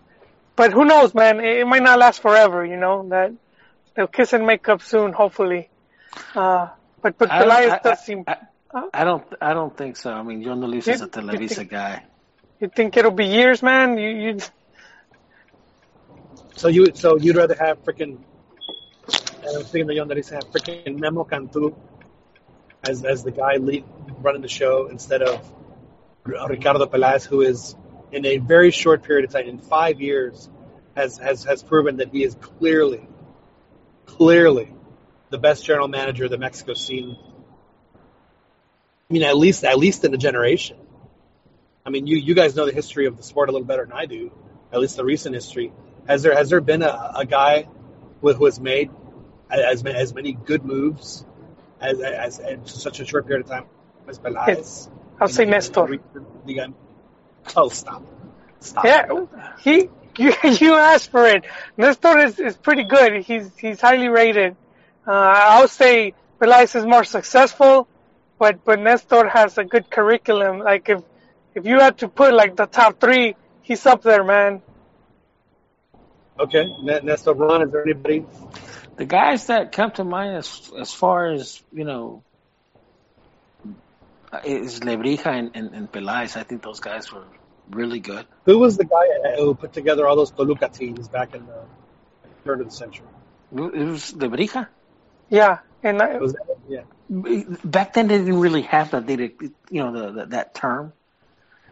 [0.55, 1.40] but who knows man?
[1.40, 3.32] It, it might not last forever you know that
[4.01, 5.68] they'll kiss and make up soon hopefully
[6.35, 6.68] uh
[7.02, 8.36] but but I don't, I, does seem I,
[8.72, 9.24] I, I don't.
[9.40, 10.12] I don't think so.
[10.12, 12.05] I mean, John Luis is a You- you Televisa think- guy.
[12.60, 13.98] You think it'll be years, man?
[13.98, 14.39] You, you
[16.56, 18.18] So you so you'd rather have freaking
[19.09, 21.74] I'm thinking the young ladies have freaking Memo Cantu
[22.89, 23.85] as as the guy lead,
[24.20, 25.44] running the show instead of
[26.24, 27.74] Ricardo Peláez, who is
[28.12, 30.48] in a very short period of time, in five years,
[30.94, 33.09] has has has proven that he is clearly,
[34.16, 34.73] clearly,
[35.31, 37.16] the best general manager the Mexico scene.
[37.95, 40.77] I mean, at least at least in a generation.
[41.85, 43.93] I mean, you you guys know the history of the sport a little better than
[43.93, 44.32] I do,
[44.73, 45.73] at least the recent history.
[46.07, 47.69] Has there has there been a, a guy
[48.20, 48.91] who, who has made
[49.51, 51.24] as as many good moves
[51.81, 53.65] as, as in such a short period of time
[54.09, 54.91] as Peláez?
[55.20, 55.99] I'll say Nestor.
[57.57, 58.03] Oh, stop!
[58.61, 58.85] Stop!
[58.85, 59.27] Yeah,
[59.61, 59.89] he
[60.24, 61.47] you you asked for it.
[61.78, 63.22] Nestor is, is pretty good.
[63.24, 64.55] He's he's highly rated.
[65.06, 67.88] Uh, I'll say Pelaez is more successful,
[68.38, 70.59] but but Nestor has a good curriculum.
[70.59, 71.01] Like if
[71.55, 74.60] if you had to put like the top three, he's up there, man.
[76.38, 78.26] Okay, Ne- Nestor Ron, is there anybody?
[78.97, 82.22] The guys that come to mind as as far as you know
[84.30, 86.36] uh, is Lebrija and, and, and Peláez.
[86.36, 87.24] I think those guys were
[87.70, 88.26] really good.
[88.47, 89.06] Who was the guy
[89.36, 91.62] who put together all those Toluca teams back in the
[92.44, 93.06] turn of the century?
[93.52, 94.68] It was Lebrija.
[95.28, 96.82] Yeah, and I, Was that, yeah,
[97.64, 99.06] Back then, they didn't really have that.
[99.06, 99.32] They did,
[99.70, 100.92] you know, the, the that term.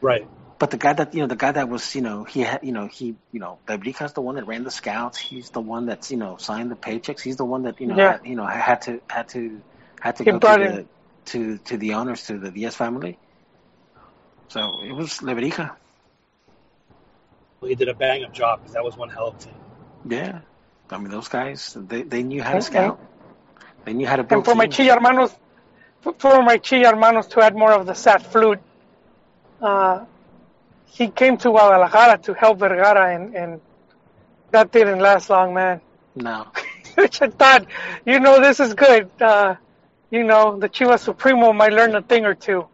[0.00, 0.26] right.
[0.58, 2.72] But the guy that you know, the guy that was, you know, he had, you
[2.72, 5.16] know, he, you know, Lebrija's the one that ran the scouts.
[5.16, 7.20] He's the one that's, you know, signed the paychecks.
[7.22, 8.12] He's the one that, you know, Yeah.
[8.12, 9.62] had, you know, had to, had to,
[10.00, 10.88] had to He go to the,
[11.26, 13.20] to to the owners, to the Diaz family.
[14.48, 15.76] So it was Lebrija.
[17.60, 19.54] Well, he did a bang up job because that was one hell of a team.
[20.08, 20.40] Yeah,
[20.90, 22.70] I mean, those guys, they they knew how to Okay.
[22.70, 23.00] scout.
[23.84, 24.38] They knew how to build.
[24.38, 24.76] and for my teams.
[24.88, 25.34] Chi hermanos,
[26.02, 28.60] for- for my Chi hermanos to add more of the sad flute,
[29.60, 30.04] uh,
[30.86, 33.60] he came to Guadalajara to help Vergara, and and
[34.52, 35.80] that didn't last long, man.
[36.14, 36.46] No,
[36.96, 37.66] which I thought,
[38.06, 39.10] you know, this is good.
[39.20, 39.56] Uh,
[40.10, 42.66] you know, the Chivas Supremo might learn a thing or two,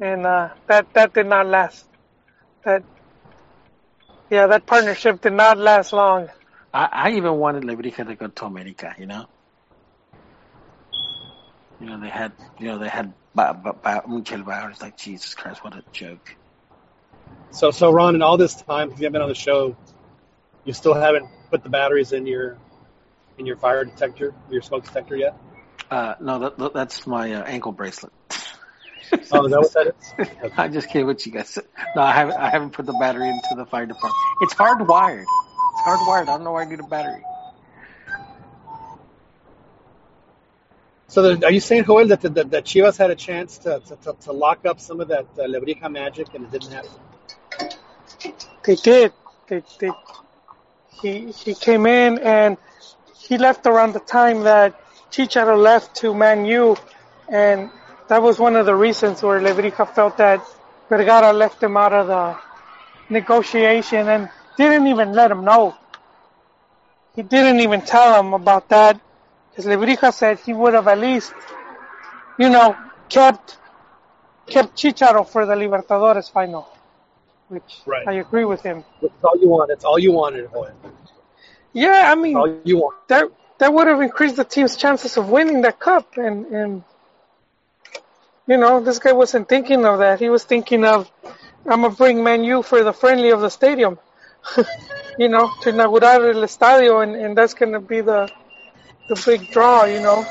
[0.00, 1.86] and uh, that that did not last.
[2.64, 2.82] That,
[4.30, 6.28] yeah, that partnership did not last long.
[6.72, 8.94] I, I even wanted Lebrija to go to America.
[8.98, 9.26] You know,
[11.80, 14.70] you know they had, you know they had ba- ba- ba- Michel Bauer.
[14.70, 16.36] It's like Jesus Christ, what a joke.
[17.52, 19.76] So, so Ron, in all this time, you have been on the show,
[20.64, 22.58] you still haven't put the batteries in your
[23.38, 25.36] in your fire detector, your smoke detector yet?
[25.90, 28.12] Uh, no, that, that- that's my uh, ankle bracelet.
[29.12, 30.28] Oh, is that what that is?
[30.44, 30.54] Okay.
[30.56, 31.58] I just kidding with you guys.
[31.94, 32.36] No, I haven't.
[32.36, 34.14] I haven't put the battery into the fire department.
[34.42, 35.22] It's hardwired.
[35.22, 36.22] It's hardwired.
[36.22, 37.22] I don't know why I need a battery.
[41.08, 43.96] So, the, are you saying, Joel, that, that that Chivas had a chance to to,
[43.96, 46.90] to, to lock up some of that uh, Lebrija magic and it didn't happen?
[48.64, 49.12] They did.
[49.48, 49.90] They, they,
[51.00, 52.56] he, he came in and
[53.16, 54.80] he left around the time that
[55.10, 56.76] Chicharo left to Man U,
[57.28, 57.70] and
[58.08, 60.40] that was one of the reasons where Lebrija felt that
[60.88, 62.36] Vergara left him out of the
[63.08, 65.74] negotiation and didn't even let him know.
[67.14, 69.00] He didn't even tell him about that
[69.50, 71.32] because Lebrija said he would have at least,
[72.38, 72.76] you know,
[73.08, 73.56] kept
[74.46, 76.68] kept Chicharo for the Libertadores final,
[77.48, 78.06] which Right.
[78.06, 78.84] I agree with him.
[79.00, 79.68] That's all you want.
[79.68, 80.48] That's all you wanted,
[81.72, 82.96] Yeah, I mean, all you want.
[83.08, 83.24] that
[83.58, 86.84] that would have increased the team's chances of winning that cup, and and
[88.46, 90.20] you know, this guy wasn't thinking of that.
[90.20, 91.10] He was thinking of,
[91.66, 93.98] I'm gonna bring Man U for the friendly of the stadium,
[95.18, 98.30] you know, to inaugurar el estadio, and and that's gonna be the
[99.08, 100.24] the big draw, you know.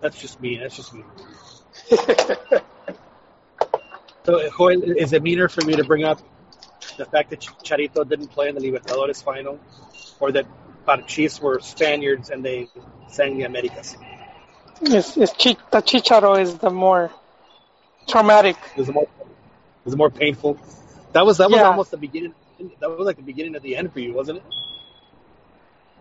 [0.00, 0.58] That's just me.
[0.58, 1.04] That's just me.
[4.26, 6.20] So, eh, Joel, is it meaner for me to bring up
[6.96, 9.60] the fact that Charito didn't play in the Libertadores final,
[10.18, 10.46] or that
[10.86, 12.68] Parchis were Spaniards and they
[13.08, 13.96] sang the Americas?
[14.80, 17.10] It's, it's Chi- the Chicharo is the more
[18.06, 18.56] traumatic.
[18.76, 19.08] It was more,
[19.86, 20.58] it more painful.
[21.12, 21.68] That was that was Yeah.
[21.68, 22.34] almost the beginning.
[22.80, 24.44] That was like the beginning of the end for you, wasn't it?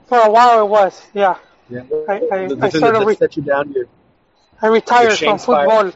[0.08, 1.02] For a while, it was.
[1.14, 1.38] Yeah,
[1.70, 1.82] Yeah.
[2.08, 3.72] I- I- the, the thing sort of re- set you down.
[3.72, 3.86] Your,
[4.62, 5.68] I retired from Shane's fire.
[5.70, 5.92] football.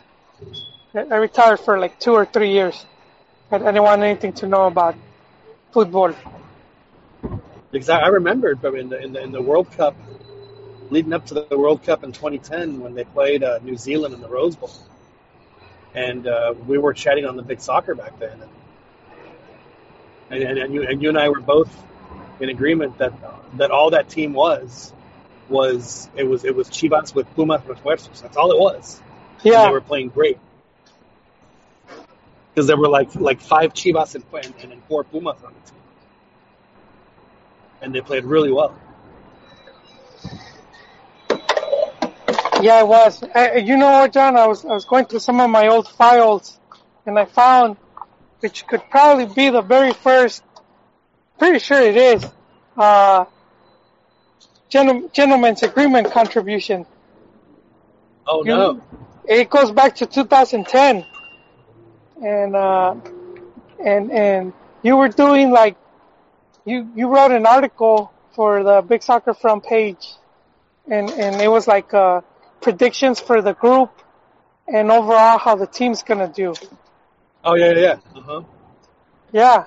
[1.11, 2.85] I retired for like two or three years.
[3.51, 4.95] I didn't want anything to know about
[5.71, 6.13] football.
[7.71, 9.95] Because I, I remember but in the, in the in the World Cup,
[10.89, 14.21] leading up to the World Cup in 2010 when they played uh, New Zealand in
[14.21, 14.71] the Rose Bowl,
[15.93, 18.41] and uh, we were chatting on the big soccer back then,
[20.29, 21.71] and and, and, you, and you and I were both
[22.39, 23.13] in agreement that
[23.57, 24.93] that all that team was
[25.49, 28.21] was it was it was Chivas with Pumas refuerzos.
[28.21, 29.01] That's all it was.
[29.51, 30.37] And Yeah, they were playing great.
[32.53, 34.23] Because there were like like five Chivas and,
[34.61, 35.78] and, and four Pumas on the team,
[37.81, 38.77] and they played really well.
[42.61, 43.23] yeah, it was.
[43.35, 44.35] I, you know what, John?
[44.35, 46.60] I was I was going through some of my old files,
[47.06, 47.77] and I found,
[48.41, 50.43] which could probably be the very first.
[51.38, 52.26] Pretty sure it is.
[52.76, 53.26] Uh,
[54.68, 56.85] gentle- gentleman's agreement contribution.
[58.27, 58.81] Oh You- no!
[59.26, 61.06] it goes back to 2010
[62.23, 62.95] and uh
[63.84, 65.77] and and you were doing like
[66.69, 70.13] you you wrote an article for the big soccer front page
[70.89, 72.21] and and it was like uh
[72.61, 73.91] predictions for the group
[74.67, 76.53] and overall how the team's gonna do
[77.43, 77.97] Oh yeah, yeah, yeah.
[78.19, 78.41] Uh-huh.
[79.31, 79.65] yeah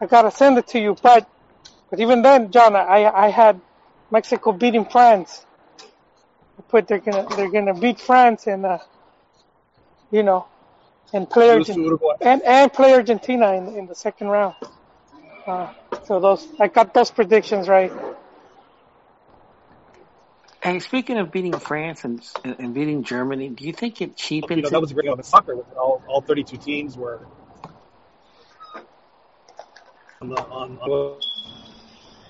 [0.00, 1.28] i gotta send it to you but
[1.90, 3.60] but even then john i i had
[4.10, 5.44] mexico beating france
[6.58, 8.78] I put they're gonna they're gonna beat france and uh
[10.10, 10.46] you know
[11.12, 14.54] and play Lose Argentina and and play Argentina in in the second round.
[15.46, 15.68] Uh,
[16.08, 17.92] so those I got those predictions right.
[20.62, 24.16] Hey, speaking of beating France and, and beating Germany, do you think it
[24.56, 25.54] You know, that was great game of soccer.
[25.54, 27.20] With all all 32 teams were
[30.22, 31.20] on, the, on, on.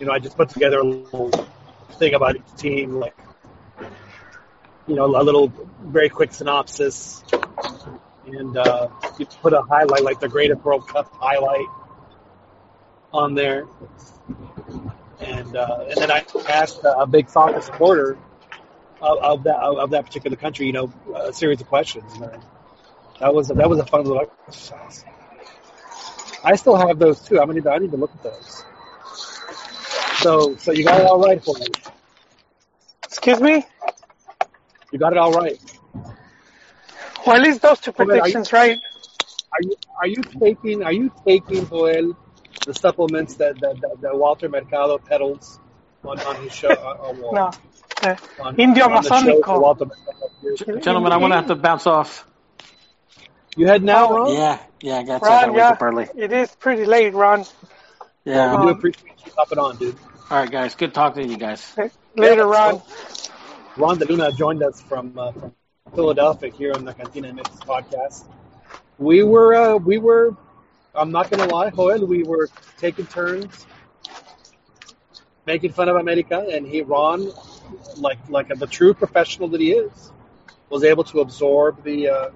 [0.00, 1.30] You know, I just put together a little
[1.92, 3.16] thing about each team, like
[4.88, 5.52] you know, a little
[5.82, 7.22] very quick synopsis,
[8.26, 8.88] and uh,
[9.20, 11.66] you put a highlight like the greatest World Cup highlight
[13.12, 13.66] on there,
[15.20, 18.18] and uh, and then I asked a big soccer supporter
[19.00, 22.12] of, of that of that particular country, you know, a series of questions.
[22.14, 22.42] And
[23.20, 25.04] that was that was a fun little exercise.
[26.44, 27.40] I still have those too.
[27.40, 28.64] I need to, I need to look at those.
[30.18, 31.66] So so you got it all right for me.
[33.04, 33.64] Excuse me.
[34.92, 35.58] You got it all right.
[37.26, 38.78] Well, at least those two Well, are you- predictions right.
[39.52, 42.16] Are you are you taking are you taking Joel
[42.68, 45.58] the supplements that that, that, that Walter Mercado peddles
[46.04, 46.68] on, on his show?
[46.68, 47.50] On, on, No.
[48.02, 49.46] Uh, on, Indio on the show Masonico.
[49.46, 50.84] that Walter Mercado gives?
[50.84, 52.26] Gentlemen, I'm gonna have to bounce off.
[53.56, 54.06] You head now.
[54.10, 56.06] Oh, Yeah, yeah, I got to Ron, wake yeah, up early.
[56.16, 57.44] it is pretty late, Ron.
[58.24, 58.52] Yeah.
[58.52, 59.96] we do Um, appreciate you hopping on, dude.
[60.30, 60.74] All right, guys.
[60.76, 61.74] Good talking to you guys.
[62.14, 62.82] Later, Yeah, Ron.
[63.76, 65.52] Ron Deluna joined us from uh, from
[65.94, 68.24] Philadelphia here on the Cantina MX podcast.
[68.98, 70.36] We were, uh, we were,
[70.98, 72.48] I'm not going to lie, Joel, we were
[72.78, 73.66] taking turns
[75.48, 77.32] making fun of America, and he, Ron,
[77.96, 80.12] like like the true professional that he is,
[80.68, 82.28] was able to absorb the, uh,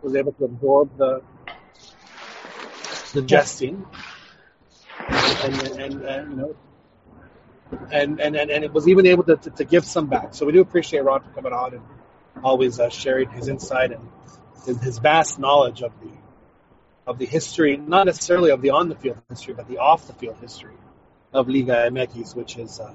[0.00, 1.22] was able to absorb the,
[3.12, 3.84] the jesting,
[5.08, 6.56] and, and, and you know,
[7.92, 10.34] and, and, and, and it was even able to, to, to, give some back.
[10.34, 11.82] So we do appreciate Ron for coming on and
[12.42, 14.08] always uh, sharing his insight and
[14.64, 16.10] his, his, vast knowledge of the
[17.06, 20.12] of the history, not necessarily of the on the field history, but the off the
[20.14, 20.74] field history
[21.32, 22.94] of Liga MX, which is uh,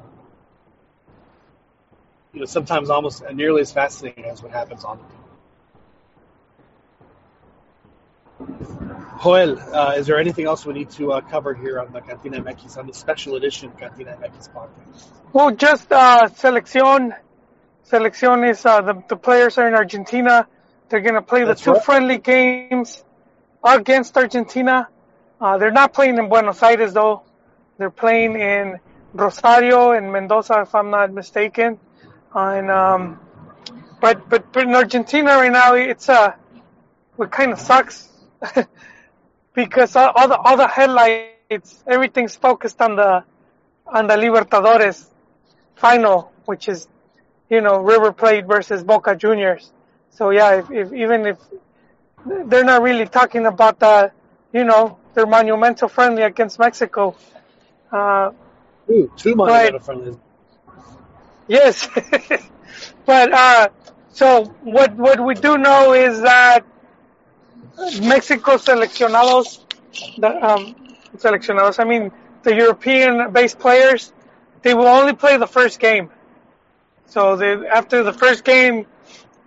[2.33, 5.21] you know sometimes almost nearly as fascinating as what happens on the field.
[9.23, 12.41] Joel, uh, is there anything else we need to uh, cover here on the Cantina
[12.41, 15.07] MX, on the special edition Cantina MX podcast?
[15.31, 17.15] Well, just uh, selección.
[17.89, 20.47] Selección is uh, the, the players are in Argentina.
[20.89, 21.83] They're going to play the two right.
[21.83, 23.04] friendly games
[23.65, 24.87] against Argentina.
[25.41, 27.23] Uh, they're not playing in Buenos Aires, though.
[27.77, 28.79] They're playing in
[29.13, 31.79] Rosario and Mendoza, if I'm not mistaken.
[32.33, 33.19] And um,
[33.99, 36.33] but but but in Argentina right now, it's uh,
[37.15, 38.09] what kind of sucks
[39.53, 43.23] because all, all the all the headlights, everything's focused on the
[43.87, 45.09] on the Libertadores
[45.75, 46.87] final, which is
[47.49, 49.71] you know River Plate versus Boca Juniors.
[50.11, 51.37] So yeah, if, if even if
[52.25, 54.11] they're not really talking about the
[54.53, 57.15] you know they're monumental friendly against Mexico.
[57.91, 58.31] Uh,
[58.89, 60.15] Ooh, two monumental friendlies.
[61.47, 61.87] Yes,
[63.05, 63.67] but uh,
[64.11, 66.65] so what what we do know is that
[68.01, 69.59] Mexico seleccionados,
[70.17, 70.75] the um,
[71.17, 71.79] seleccionados.
[71.79, 72.11] I mean
[72.43, 74.13] the European-based players,
[74.61, 76.09] they will only play the first game.
[77.07, 78.85] So they, after the first game,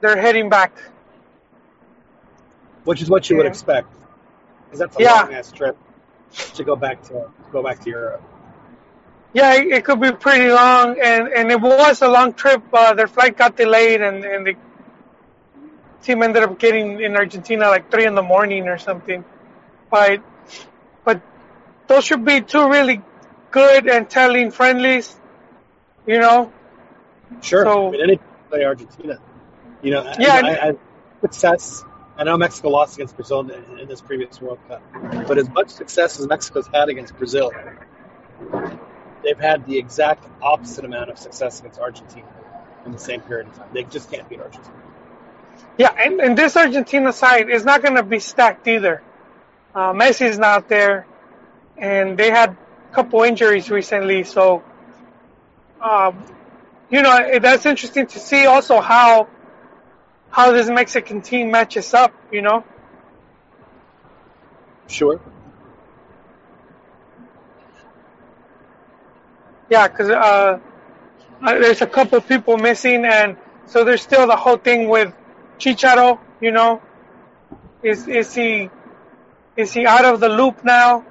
[0.01, 0.73] they're heading back.
[2.89, 3.43] Which is what you yeah.
[3.43, 3.93] would expect,
[4.65, 5.21] because that's a yeah.
[5.21, 5.77] long ass trip
[6.55, 8.23] to go back to go back to Europe.
[9.35, 12.63] Yeah, it, it, could be pretty long, and, and it was a long trip.
[12.73, 14.55] Uh, their flight got delayed, and, and the
[16.03, 19.23] team ended up getting in Argentina like three in the morning or something.
[19.91, 20.23] But
[21.05, 21.21] but
[21.89, 23.03] those should be two really
[23.51, 25.15] good and telling friendlies,
[26.07, 26.51] you know.
[27.43, 27.65] Sure.
[27.65, 29.19] So, I mean, any play Argentina,
[29.83, 30.11] you know.
[30.19, 30.41] Yeah.
[30.43, 30.73] I, I, I,
[31.21, 31.85] success.
[32.19, 34.83] I know Mexico lost against Brazil in, in this previous World Cup,
[35.29, 37.53] but as much success as Mexico's had against Brazil,
[39.23, 42.27] they've had the exact opposite amount of success against Argentina
[42.85, 43.69] in the same period of time.
[43.73, 44.75] They just can't beat Argentina.
[45.79, 49.01] Yeah, and, and this Argentina side is not going to be stacked either.
[49.73, 51.07] Uh, Messi's not there,
[51.77, 54.65] and they had a couple injuries recently, so
[55.81, 56.25] um,
[56.91, 59.29] you know that's interesting to see also how
[60.31, 62.13] how this Mexican team matches up.
[62.33, 62.65] You know.
[64.89, 65.21] Sure.
[69.71, 70.61] Yeah, because uh,
[71.43, 73.37] there's a couple people missing, and
[73.67, 75.13] so there's still the whole thing with
[75.59, 76.19] Chicharo.
[76.41, 76.81] You know,
[77.83, 78.71] is is he
[79.57, 81.05] is he out of the loop now?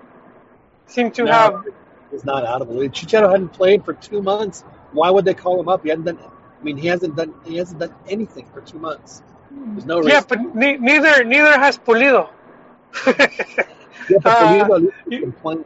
[0.88, 1.65] Seem to no, have.
[2.11, 2.94] He's not out of the loop.
[2.94, 4.64] Chicharo hadn't played for two months.
[4.91, 5.84] Why would they call him up?
[5.84, 6.18] He hadn't done.
[6.60, 7.34] I mean, he hasn't done.
[7.46, 9.22] He hasn't done anything for two months.
[9.52, 10.12] There's no reason.
[10.12, 12.30] Yeah, but ne- neither neither has Pulido.
[13.08, 15.64] yeah, but uh, Pulido uh,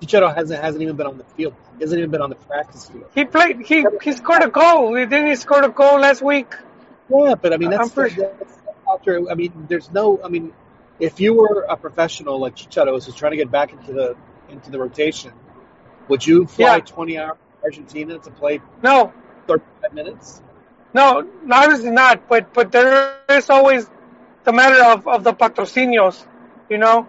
[0.00, 1.54] Chicharo hasn't hasn't even been on the field.
[1.78, 3.10] He hasn't even been on the practice field.
[3.14, 3.60] He played.
[3.66, 4.94] He he scored a goal.
[4.94, 6.54] He didn't he score a goal last week?
[7.08, 8.58] Yeah, but I mean that's, pretty, that's
[8.92, 9.30] after.
[9.30, 10.20] I mean, there's no.
[10.22, 10.52] I mean,
[11.00, 14.16] if you were a professional like Chicharo who's trying to get back into the
[14.50, 15.32] into the rotation,
[16.08, 16.80] would you fly yeah.
[16.80, 18.60] 20 hours to Argentina to play?
[18.82, 19.12] No.
[19.46, 20.42] 35 minutes.
[20.94, 22.28] No, obviously not.
[22.28, 23.88] But but there is always
[24.44, 26.24] the matter of, of the patrocinios,
[26.70, 27.06] you know,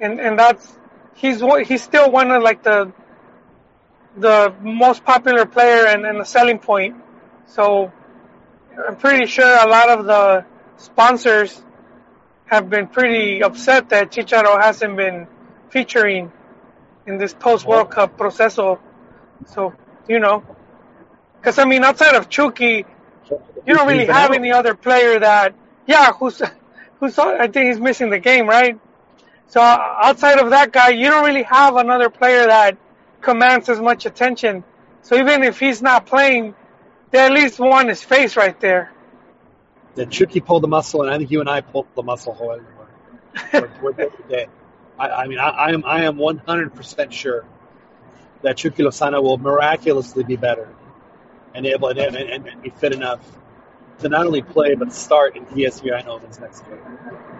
[0.00, 0.78] and and that's
[1.14, 2.92] he's he's still one of like the
[4.16, 6.96] the most popular player and, and the selling point.
[7.46, 7.92] So
[8.86, 10.44] I'm pretty sure a lot of the
[10.76, 11.62] sponsors
[12.46, 15.26] have been pretty upset that Chicharo hasn't been
[15.70, 16.30] featuring
[17.06, 18.80] in this post World Cup proceso.
[19.46, 19.74] So,
[20.08, 20.44] you know,
[21.44, 22.86] because I mean, outside of Chucky,
[23.66, 25.54] you don't really have any other player that,
[25.86, 26.40] yeah, who's,
[27.00, 28.80] who's, I think he's missing the game, right?
[29.48, 32.78] So outside of that guy, you don't really have another player that
[33.20, 34.64] commands as much attention.
[35.02, 36.54] So even if he's not playing,
[37.10, 38.90] they at least want his face right there.
[39.96, 42.32] The Chucky pulled the muscle, and I think you and I pulled the muscle.
[42.32, 42.64] However,
[44.22, 44.46] today.
[44.98, 47.44] I, I mean, I, I am I am 100% sure
[48.40, 50.68] that Chucky Lozano will miraculously be better
[51.54, 53.20] and able and, and, and be fit enough
[54.00, 56.78] to not only play but start in PSV Eindhoven's next game.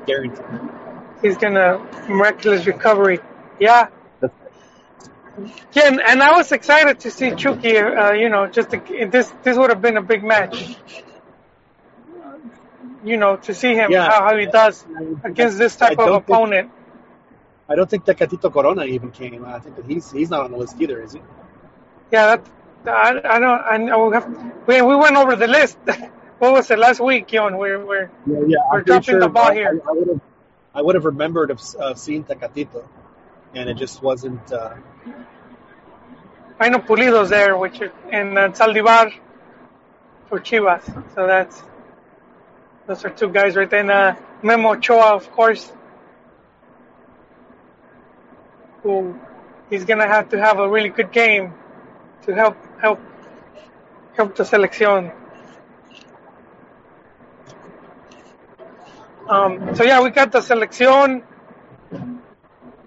[0.06, 0.44] Guaranteed.
[1.22, 1.78] He's gonna
[2.08, 3.20] miraculous recovery.
[3.58, 3.88] Yeah.
[5.72, 7.76] Yeah, and, and I was excited to see Chucky.
[7.76, 10.76] Uh, you know, just to, this this would have been a big match.
[13.04, 14.08] You know, to see him Yeah.
[14.08, 14.84] how, how he does
[15.24, 16.70] against this type of don't think- opponent.
[17.68, 19.44] I don't think Tecatito Corona even came.
[19.44, 21.20] I think that he's he's not on the list either, is he?
[22.12, 22.46] Yeah, that
[22.86, 23.62] I, I don't.
[23.62, 24.52] I know we have.
[24.66, 25.78] We we went over the list.
[26.38, 27.56] what was it last week, Yon?
[27.56, 28.58] We're we're Yeah, yeah.
[28.72, 29.80] We're dropping the ball I- here.
[29.86, 30.20] I, I would have
[30.74, 32.84] I would have remembered of uh, seeing Tecatito,
[33.54, 34.52] and it just wasn't.
[34.52, 34.74] Uh,
[36.60, 39.12] I know Pulido's there, which is- and uh, Saldivar
[40.28, 40.84] for Chivas.
[41.14, 41.62] So that's
[42.86, 43.80] those are two guys right there.
[43.80, 45.72] And uh, Memo Ochoa, of course,
[48.82, 49.18] who
[49.70, 51.54] he's gonna have to have a really good game
[52.26, 53.00] to help help
[54.16, 55.12] help the selección.
[59.26, 61.22] Um, so yeah, we got the selección.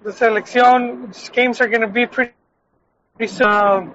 [0.04, 2.32] The selección games are gonna be pretty
[3.16, 3.92] pretty soon.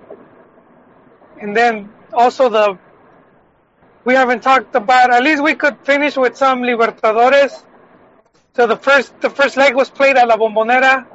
[1.40, 2.78] And then also the
[4.04, 7.64] we haven't talked about at least we could finish with some Libertadores.
[8.56, 11.08] So the first the first leg was played at La Bombonera,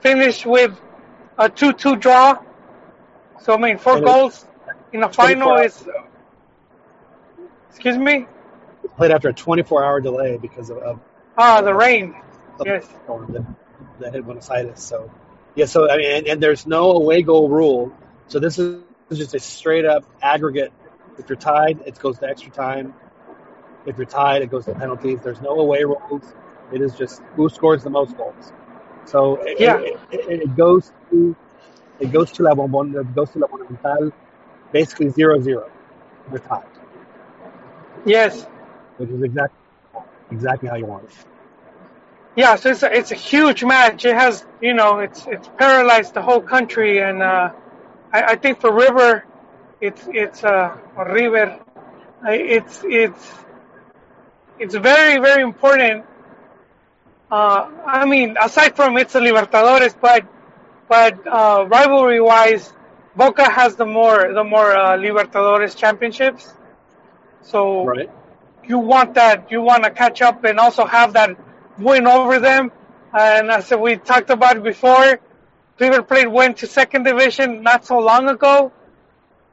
[0.00, 0.78] finished with
[1.38, 2.45] a two two draw.
[3.40, 4.46] So I mean four And goals
[4.92, 5.86] in the final 24 is
[7.70, 8.26] excuse me?
[8.96, 11.00] played after a 24 hour delay because of, of,
[11.36, 12.14] Ah the rain.
[12.60, 12.86] of Yes.
[13.04, 13.44] storm that,
[13.98, 14.80] that hit Buenos Aires.
[14.80, 15.10] So
[15.54, 17.92] yeah, so I mean, and, and there's no away goal rule.
[18.28, 20.28] So this is just a straight up aggregate.
[20.80, 22.70] If you're tied, it goes to extra time.
[23.60, 25.06] If you're tied, it goes to penalties.
[25.10, 26.22] There's no away rules.
[26.70, 28.52] It is just who scores the most goals.
[29.04, 29.76] So it, Yeah.
[29.76, 31.36] it, it, it goes to
[31.98, 34.10] it goes to La Bombon, it goes to La Monumental,
[34.72, 35.68] basically zero zero.
[36.48, 36.64] Tied,
[38.04, 38.46] Yes.
[38.96, 39.58] which is exactly
[40.30, 41.10] exactly how you want it.
[42.36, 44.04] Yeah, so it's a, it's a huge match.
[44.04, 47.50] It has, you know, it's it's paralyzed the whole country, and uh,
[48.12, 49.24] I, I think for River,
[49.80, 51.58] it's it's uh, River,
[52.24, 53.34] it's it's
[54.58, 56.04] it's very very important.
[57.30, 60.24] Uh, I mean, aside from it's a Libertadores, but
[60.88, 62.72] but uh, rivalry wise,
[63.16, 66.52] Boca has the more the more uh, Libertadores championships.
[67.42, 68.10] So Right.
[68.64, 71.30] you want that you want to catch up and also have that
[71.78, 72.72] win over them
[73.12, 75.20] and as we talked about before
[75.78, 78.72] River Plate went to second division not so long ago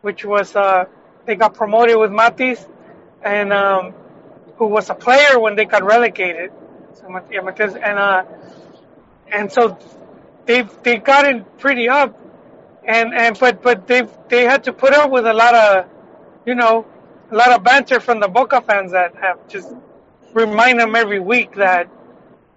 [0.01, 0.85] which was uh
[1.26, 2.65] they got promoted with Matis
[3.23, 3.93] and um
[4.57, 6.51] who was a player when they got relegated
[6.95, 8.23] so Mat- Matias, and uh
[9.31, 9.77] and so
[10.45, 12.20] they they got in pretty up
[12.86, 15.86] and and but but they they had to put up with a lot of
[16.45, 16.86] you know
[17.32, 19.74] a lot of banter from the Boca fans that have just
[20.34, 21.90] remind them every week that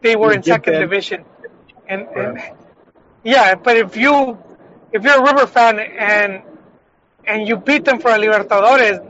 [0.02, 1.24] they were You in second division.
[1.88, 2.42] And, and
[3.24, 4.38] yeah, but if you
[4.92, 6.42] if you're a River fan and
[7.26, 9.04] and you beat them for a Libertadores,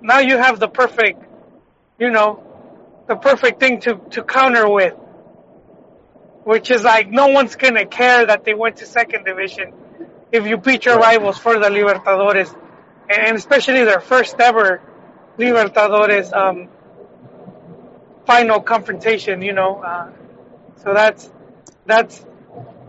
[0.00, 1.22] now you have the perfect,
[1.98, 2.42] you know,
[3.08, 4.94] the perfect thing to to counter with,
[6.44, 9.72] which is like no one's gonna care that they went to second division
[10.30, 12.54] if you beat your rivals for the Libertadores,
[13.08, 14.82] and especially their first ever
[15.38, 16.68] Libertadores um,
[18.26, 19.42] final confrontation.
[19.42, 20.10] You know, uh,
[20.82, 21.30] so that's
[21.86, 22.24] that's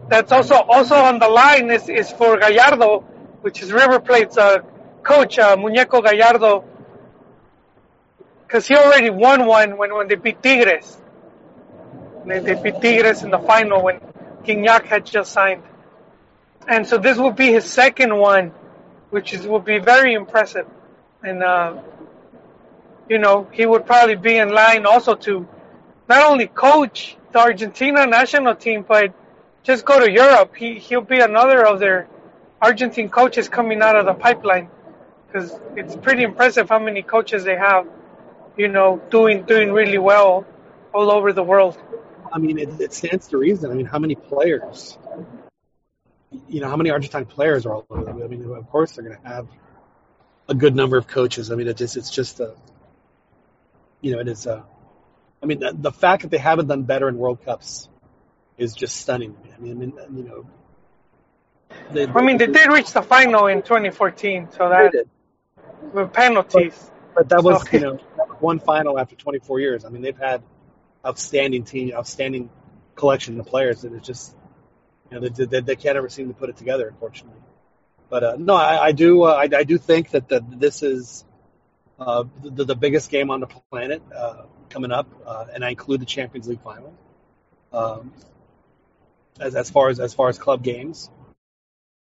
[0.10, 3.02] that's also also on the line is, is for Gallardo,
[3.42, 4.60] which is River Plate's uh,
[5.04, 6.66] coach, uh, Muñeco Gallardo,
[8.48, 11.00] because he already won one when, when they beat Tigres.
[12.26, 14.00] They, they beat Tigres in the final when
[14.44, 15.64] Gignac had just signed.
[16.68, 18.52] And so this will be his second one,
[19.12, 20.68] which is will be very impressive.
[21.24, 21.78] And uh,
[23.08, 25.48] you know, he would probably be in line also to
[26.10, 29.14] not only coach the Argentina national team, but
[29.64, 30.56] just go to Europe.
[30.56, 32.08] He he'll be another of their
[32.62, 34.70] Argentine coaches coming out of the pipeline
[35.28, 37.88] because it's pretty impressive how many coaches they have.
[38.58, 40.46] You know, doing doing really well
[40.94, 41.78] all over the world.
[42.36, 43.72] I mean, it, it stands to reason.
[43.72, 44.98] I mean, how many players?
[46.50, 48.10] You know, how many Argentine players are all over?
[48.10, 49.48] I mean, of course they're going to have
[50.50, 51.50] a good number of coaches.
[51.50, 52.54] I mean, it just it's just a,
[54.02, 54.66] you know, it is a.
[55.42, 57.88] I mean, the, the fact that they haven't done better in World Cups
[58.58, 59.38] is just stunning.
[59.56, 60.46] I mean, I mean you know.
[61.92, 64.94] They, I mean, they did reach the final in 2014, so that
[65.94, 66.92] with penalties.
[67.16, 67.94] But that was, So- you know,
[68.40, 69.86] one final after 24 years.
[69.86, 70.44] I mean, they've had
[71.06, 72.50] outstanding team, outstanding
[72.96, 74.36] collection of players, and it's just,
[75.12, 77.42] you know, they, they, they can't ever seem to put it together, unfortunately.
[78.10, 81.26] But uh, no, I, I do, uh, I, I do think that the, this is
[82.00, 86.02] uh, the, the biggest game on the planet uh, coming up, uh, and I include
[86.02, 86.94] the Champions League final.
[87.74, 88.14] Um,
[89.40, 91.10] as as far as as far as club games,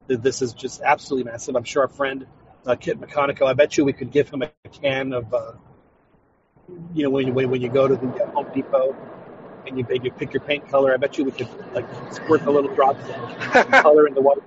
[0.07, 1.56] this is just absolutely massive.
[1.56, 2.28] I'm sure our friend
[2.65, 5.34] uh, Kit McConico, I bet you we could give him a can of,
[6.93, 8.95] you know, when you when you go to the uh, Home Depot
[9.65, 12.52] and you, you pick your paint color, I bet you we could like squirt the
[12.52, 13.03] little drops
[13.65, 14.41] of color in the water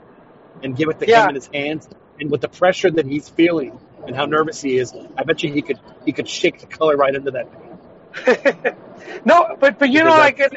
[0.63, 1.07] and give it to Yeah.
[1.07, 1.89] him in his hands.
[2.21, 5.53] And with the pressure that he's feeling and how nervous he is, I bet you
[5.53, 7.79] he could he could shake the color right into that paint.
[9.25, 10.53] no, but but you Because know, like it,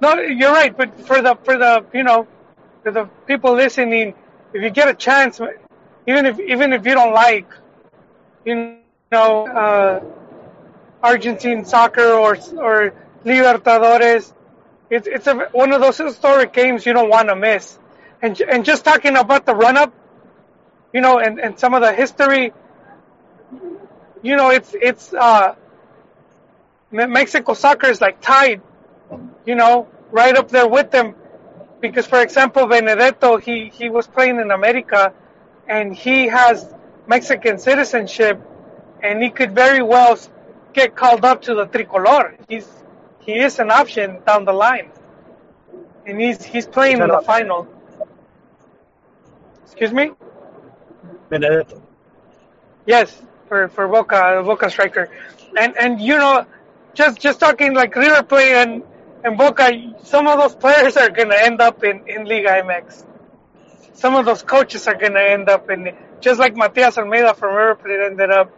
[0.00, 0.76] no, you're right.
[0.76, 2.26] But for the for the you know
[2.82, 4.14] for the people listening,
[4.52, 5.40] if you get a chance,
[6.06, 7.46] even if even if you don't like,
[8.44, 8.56] you
[9.12, 10.00] know, uh,
[11.02, 12.94] Argentine soccer or or
[13.24, 14.32] Libertadores,
[14.90, 17.78] it's it's a, one of those historic games you don't want to miss.
[18.22, 19.92] And and just talking about the run up,
[20.92, 22.52] you know, and and some of the history,
[24.22, 25.12] you know, it's it's.
[25.14, 25.54] uh
[26.90, 28.60] Me- Mexico soccer is like tied,
[29.44, 31.14] you know, right up there with them.
[31.80, 35.12] Because, for example, Benedetto, he, he was playing in America
[35.68, 36.72] and he has
[37.06, 38.40] Mexican citizenship
[39.02, 40.18] and he could very well
[40.72, 42.36] get called up to the tricolor.
[42.48, 42.68] He's,
[43.20, 44.90] he is an option down the line.
[46.06, 47.68] And he's, he's playing in the final.
[49.64, 50.12] Excuse me?
[51.28, 51.82] Benedetto.
[52.86, 55.08] Yes, for for Boca, Boca striker,
[55.56, 56.46] and and you know,
[56.94, 58.82] just just talking like River Plate and
[59.24, 59.70] and Boca,
[60.02, 63.06] some of those players are gonna end up in in Liga MX.
[63.94, 67.76] Some of those coaches are gonna end up in just like Matias Almeyda from River
[67.76, 68.50] Plate ended up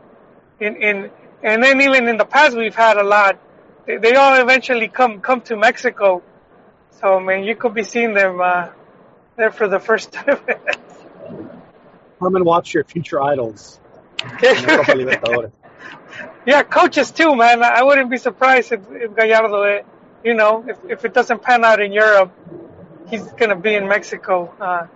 [0.60, 1.10] in in,
[1.42, 3.38] and then even in the past we've had a lot.
[3.86, 6.22] They, they all eventually come come to Mexico,
[7.00, 8.68] so man, you could be seeing them uh,
[9.36, 10.38] there for the first time.
[12.18, 13.78] Come and watch your future idols.
[14.22, 15.52] in the Copa Libertadores.
[16.46, 17.62] Yeah, coaches too, man.
[17.62, 19.82] I wouldn't be surprised if, if Gallardo, eh,
[20.22, 22.32] you know, if, if it doesn't pan out in Europe,
[23.08, 24.86] he's gonna be in Mexico, uh,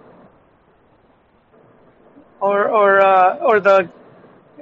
[2.41, 3.91] or or uh, or the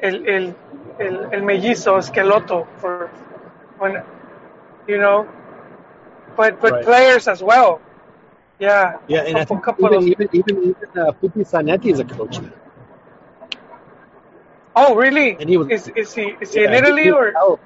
[0.03, 0.55] el el
[1.01, 3.09] el, el mellizo Schelotto for
[3.79, 4.03] when,
[4.89, 5.27] you know,
[6.37, 6.83] but but Right.
[6.83, 7.81] players as well.
[8.59, 11.91] Yeah, Yeah, and I couple, think couple even of, even even, even uh, Pupi Zanetti
[11.93, 12.53] is a coach now.
[14.77, 15.39] oh really?
[15.39, 17.33] And he was- is is he is he Yeah, in Italy he- or?
[17.35, 17.59] oh,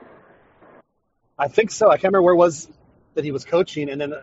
[1.38, 1.88] I think so.
[1.90, 2.68] I can't remember where it was
[3.14, 4.14] that he was coaching, and then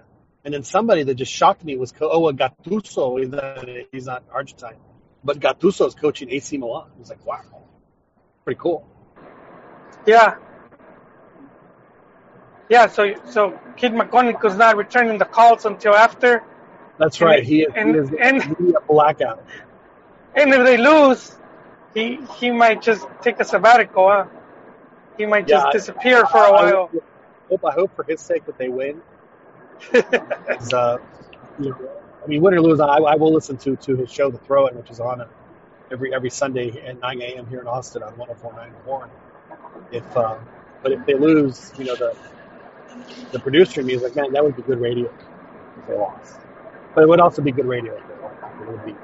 [0.46, 3.20] and then somebody that just shocked me was co- oh, well, Gattuso.
[3.20, 3.60] He's not,
[3.92, 4.78] he's not Argentine,
[5.24, 6.90] but Gattuso is coaching AC Milan.
[6.96, 7.42] I was like, wow,
[8.46, 8.86] pretty cool.
[10.08, 10.36] Yeah.
[12.70, 16.44] Yeah, so so Kid McConaughey's not returning the calls until after.
[16.98, 17.40] That's right.
[17.40, 19.44] it- He is, and- he is and- media blackout.
[20.36, 21.36] And if they lose,
[21.94, 24.26] he he might just take a sabbatical, huh?
[25.18, 26.90] He might just Yeah, I- disappear for I- a I while.
[26.94, 29.02] I hope, I hope for his sake that they win.
[29.94, 30.98] uh,
[31.60, 31.78] you know,
[32.24, 34.68] I mean, win or lose, I, I will listen to to his show, The Throw
[34.68, 35.24] In, which is on
[35.92, 37.48] every every Sunday at 9 a.m.
[37.48, 39.10] here in Austin on 104.9 Horn.
[39.92, 40.40] If uh,
[40.82, 42.16] but if they lose, you know, the
[43.32, 45.10] the producer in me is like, man, that would be good radio
[45.76, 46.40] if they lost.
[46.94, 48.34] But it would also be good radio if they won.
[48.60, 48.98] It would be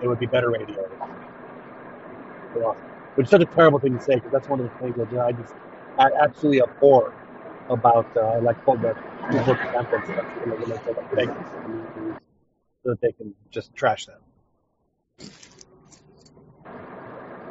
[0.00, 2.80] it would be better radio if they lost.
[3.14, 5.20] Which is such a terrible thing to say because that's one of the things that
[5.20, 5.54] I just
[5.98, 7.14] I absolutely abhor
[7.68, 10.66] about uh, like know, when they
[11.16, 11.30] like
[12.82, 14.18] so that they can just trash them.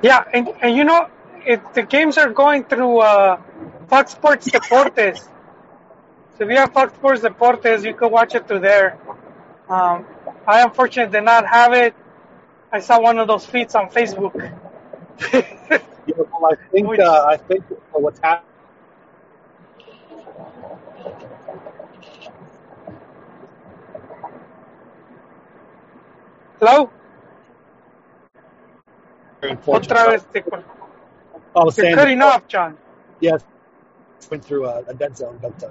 [0.02, 1.10] Yeah, and and you know,
[1.48, 3.42] it, the games are going through uh,
[3.88, 5.20] Fox Sports Deportes.
[6.38, 8.98] So if you have Fox Sports Deportes, you can watch it through there.
[9.70, 10.06] Um,
[10.46, 11.96] I unfortunately did not have it.
[12.72, 14.34] I saw one of those feeds on Facebook.
[16.16, 18.48] Know, well, I think Which- uh, I think what's happening.
[26.60, 26.90] Hello?
[29.68, 30.44] Otra vez te,
[31.58, 32.78] I was you're saying cutting before- off, John.
[33.20, 33.44] Yes,
[34.30, 35.70] went through a, a dead zone, but uh,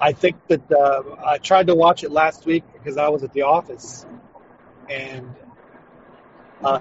[0.00, 3.32] I think that uh, I tried to watch it last week because I was at
[3.32, 4.04] the office,
[4.90, 5.32] and
[6.64, 6.80] uh,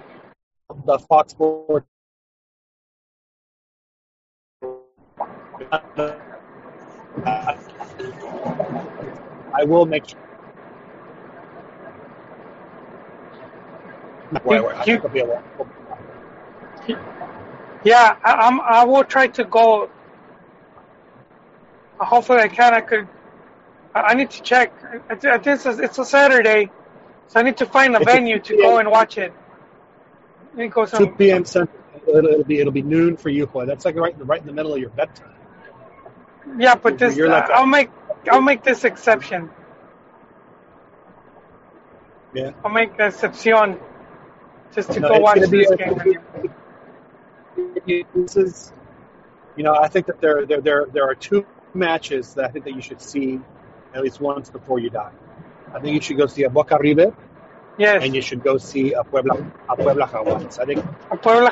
[0.85, 1.85] the Fox Sports.
[9.53, 10.19] I will make sure.
[14.43, 15.43] Wait, wait, I think I'll be able-
[17.85, 18.59] Yeah, I, I'm.
[18.61, 19.89] I will try to go.
[21.99, 22.73] Hopefully, I can.
[22.73, 23.07] I could.
[23.93, 24.73] I, need to check.
[25.09, 26.69] I, I think it's a, it's a Saturday,
[27.27, 29.33] so I need to find a It's a venue to go and watch it.
[30.55, 31.45] Think it was 2 p.m.
[31.45, 31.79] Central.
[32.07, 33.65] it'll, it'll be it'll be noon for you, boy.
[33.65, 35.35] That's like right in the right in the middle of your bedtime.
[36.57, 37.89] Yeah, but this uh, I'll make
[38.31, 39.49] I'll make this exception.
[42.33, 42.51] Yeah.
[42.63, 43.79] I'll make an exception
[44.73, 46.19] just to No, go watch this a- game.
[47.85, 48.71] This is,
[49.55, 52.65] you know, I think that there there there there are two matches that I think
[52.65, 53.39] that you should see
[53.93, 55.11] at least once before you die.
[55.73, 57.13] I think you should go see a Boca River
[57.77, 59.35] Yes, and you should go see a Puebla
[59.69, 60.59] a Puebla Jaguares.
[60.59, 61.51] I think a Puebla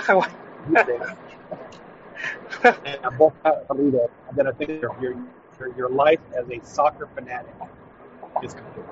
[2.85, 4.09] and a Boca River.
[4.29, 5.15] And then I think your your
[5.59, 7.53] your, your life as a soccer fanatic
[8.41, 8.85] is complete.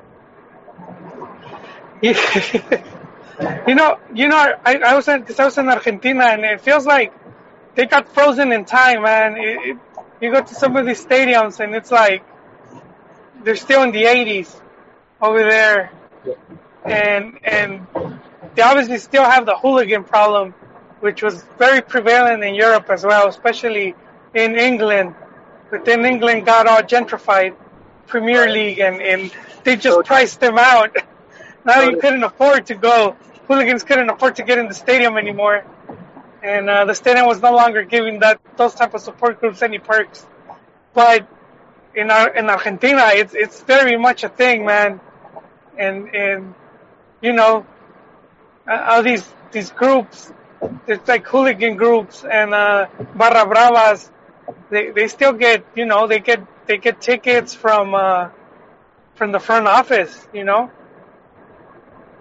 [3.67, 6.85] you know, you know, I, I was in, I was in Argentina, and it feels
[6.85, 7.13] like
[7.75, 9.37] they got frozen in time, man.
[9.37, 9.77] It, it,
[10.21, 12.23] you go to some of these stadiums, and it's like
[13.43, 14.59] they're still in the '80s
[15.21, 15.91] over there,
[16.85, 17.87] and and
[18.55, 20.53] they obviously still have the hooligan problem,
[20.99, 23.95] which was very prevalent in Europe as well, especially
[24.33, 25.15] in England.
[25.69, 27.55] But then England got all gentrified,
[28.07, 29.31] Premier League, and, and
[29.63, 30.95] they just priced them out.
[31.63, 33.15] Now you couldn't afford to go.
[33.47, 35.63] Hooligans couldn't afford to get in the stadium anymore,
[36.43, 39.79] and uh, the stadium was no longer giving that those type of support groups any
[39.79, 40.25] perks.
[40.93, 41.27] But
[41.95, 44.99] in our in Argentina, it's it's very much a thing, man.
[45.77, 46.53] And and
[47.21, 47.65] you know,
[48.67, 50.31] uh, all these these groups,
[50.87, 54.09] it's like hooligan groups and uh, barra bravas.
[54.69, 58.29] They they still get you know they get they get tickets from uh,
[59.15, 60.71] from the front office, you know.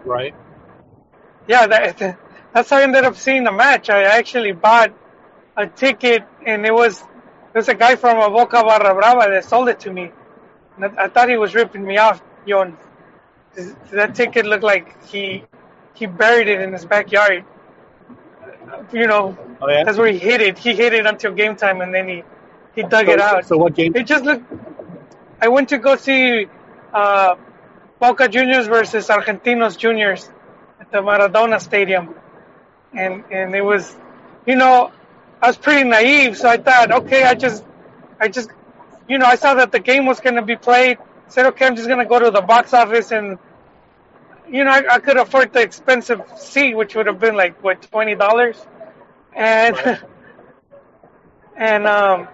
[0.05, 0.35] Right.
[1.49, 2.19] Yeah, that,
[2.55, 3.91] that's how I ended up seeing the match.
[3.91, 4.93] I actually bought
[5.57, 7.03] a ticket, and it was
[7.53, 10.11] there's a guy from a Boca Barra Brava that sold it to me.
[10.77, 12.77] And I, I thought he was ripping me off, Yon.
[13.93, 15.45] That ticket looked like he
[15.95, 17.45] he buried it in his backyard.
[18.93, 19.85] You know, Oh yeah.
[19.85, 20.59] that's where he hid it.
[20.59, 22.25] He hid it until game time, and then he
[22.75, 23.47] he dug it out.
[23.47, 23.95] so what game?
[23.97, 24.45] It just looked.
[25.41, 26.47] I went to go see
[26.93, 27.37] uh,
[27.99, 30.31] Boca Juniors versus Argentinos Juniors
[30.81, 32.15] at the Maradona Stadium,
[32.95, 33.97] and and it was,
[34.47, 34.93] you know,
[35.43, 37.65] I was pretty naive, so I thought, okay, I just,
[38.21, 38.51] I just,
[39.09, 40.99] you know, I saw that the game was going to be played.
[41.29, 43.39] Said, okay, I'm just going to go to the box office and.
[44.51, 47.83] You know, I, I could afford the expensive seat, which would have been like what
[47.83, 48.57] twenty dollars,
[49.37, 50.01] and Right.
[51.57, 52.29] and um,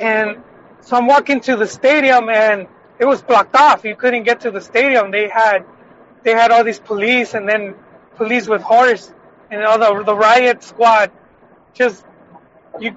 [0.00, 0.42] and
[0.80, 3.84] so I'm walking to the stadium and it was blocked off.
[3.84, 5.10] You couldn't get to the stadium.
[5.10, 5.64] They had
[6.24, 7.74] they had all these police and then
[8.18, 9.12] police with horse
[9.50, 11.10] and all the the riot squad
[11.74, 12.04] just
[12.80, 12.96] you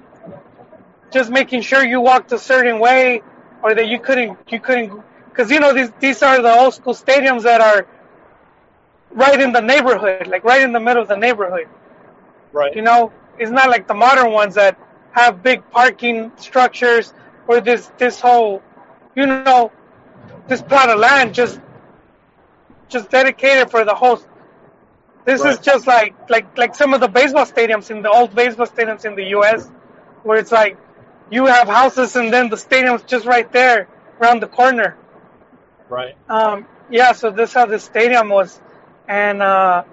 [1.12, 3.22] just making sure you walked a certain way
[3.62, 4.92] or that you couldn't you couldn't
[5.30, 7.86] because you know these these are the old school stadiums that are
[9.12, 11.68] right in the neighborhood like right in the middle of the neighborhood
[12.52, 12.76] Right.
[12.76, 14.76] you know, it's not like the modern ones that
[15.12, 17.12] have big parking structures
[17.46, 18.62] or this this whole,
[19.14, 19.54] you know,
[20.32, 21.46] this plot of land just
[22.88, 24.18] just dedicated for the whole.
[25.24, 28.66] This is just like like like some of the baseball stadiums in the old baseball
[28.66, 29.68] stadiums in the U.S.
[30.24, 30.76] where it's like
[31.30, 33.88] you have houses and then the stadium's just right there
[34.20, 34.96] around the corner.
[35.88, 36.16] Right.
[36.28, 38.60] Um, yeah, so this is how the stadium was,
[39.08, 39.84] and uh,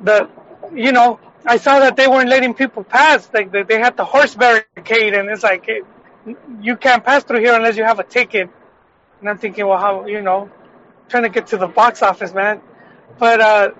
[0.00, 0.28] the,
[0.74, 3.28] you know, I saw that they weren't letting people pass.
[3.32, 5.84] Like they, they had the horse barricade, and it's like it,
[6.60, 8.50] you can't pass through here unless you have a ticket.
[9.20, 10.50] And I'm thinking, well, how you know,
[11.08, 12.60] trying to get to the box office, man.
[13.18, 13.70] But uh,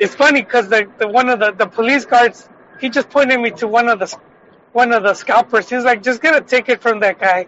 [0.00, 2.48] it's funny because the, the one of the, the police guards,
[2.80, 4.16] he just pointed me to one of the
[4.72, 5.68] one of the scalpers.
[5.68, 7.46] He's like, just get a ticket from that guy.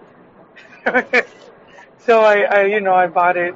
[1.99, 3.55] so I, I, you know, I bought it.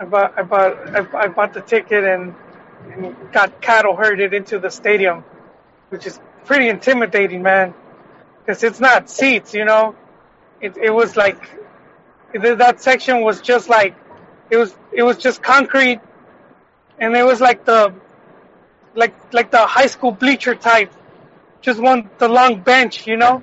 [0.00, 2.34] I bought, I bought, I, I bought the ticket and,
[2.92, 5.24] and got cattle herded into the stadium,
[5.90, 7.74] which is pretty intimidating, man.
[8.40, 9.94] Because it's not seats, you know.
[10.60, 11.50] It, it was like
[12.34, 13.94] that section was just like
[14.50, 16.00] it was, it was just concrete,
[17.00, 17.92] and it was like the,
[18.94, 20.92] like like the high school bleacher type,
[21.60, 23.42] just one the long bench, you know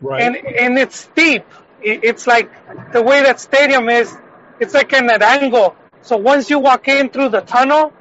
[0.00, 0.22] Right.
[0.22, 1.44] and and it's steep.
[1.82, 2.50] It, it's like
[2.92, 4.16] the way that stadium is.
[4.60, 5.74] It's like in an angle.
[6.02, 7.92] So once you walk in through the tunnel,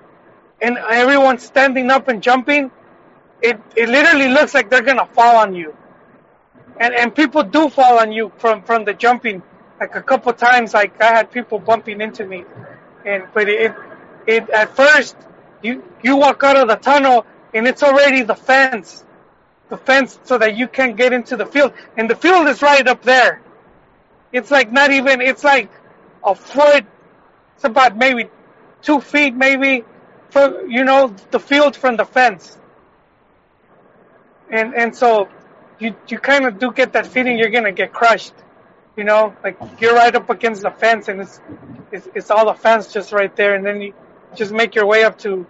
[0.62, 2.72] and everyone's standing up and jumping,
[3.42, 5.76] it it literally looks like they're gonna fall on you.
[6.80, 9.42] And and people do fall on you from from the jumping.
[9.80, 12.46] Like a couple times, like I had people bumping into me,
[13.06, 13.74] and but it
[14.28, 15.16] it at first
[15.62, 19.04] you you walk out of the tunnel and it's already the fence
[19.72, 21.74] the fence so that you can get into the field.
[21.98, 23.42] And the field is right up there.
[24.32, 25.72] It's like not even, it's like
[26.24, 26.86] a foot,
[27.56, 28.30] it's about maybe
[28.82, 29.84] two feet maybe,
[30.30, 32.58] for you know the field from the fence,
[34.50, 35.28] and and so
[35.80, 38.34] you you kind of do get that feeling you're gonna get crushed,
[38.96, 41.40] you know, like you're right up against the fence and it's
[41.92, 43.94] it's, it's all the fence just right there, and then you
[44.36, 45.46] just make your way up to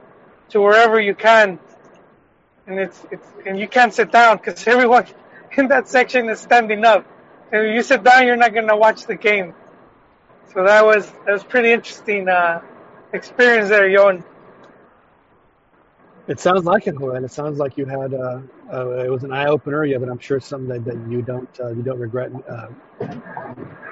[0.50, 1.60] to wherever you can,
[2.68, 5.06] and it's it's and you can't sit down because everyone
[5.58, 7.06] in that section is standing up.
[7.52, 9.54] And if you sit down, you're not gonna watch the game.
[10.54, 12.62] So that was that was pretty interesting uh,
[13.14, 14.24] experience there, Yon.
[16.27, 17.23] It sounds like it, Joel.
[17.23, 18.39] It sounds like you had uh,
[18.73, 19.85] uh, it was an eye opener.
[19.85, 22.68] Yeah, but I'm sure it's something that, that you don't uh, you don't regret uh,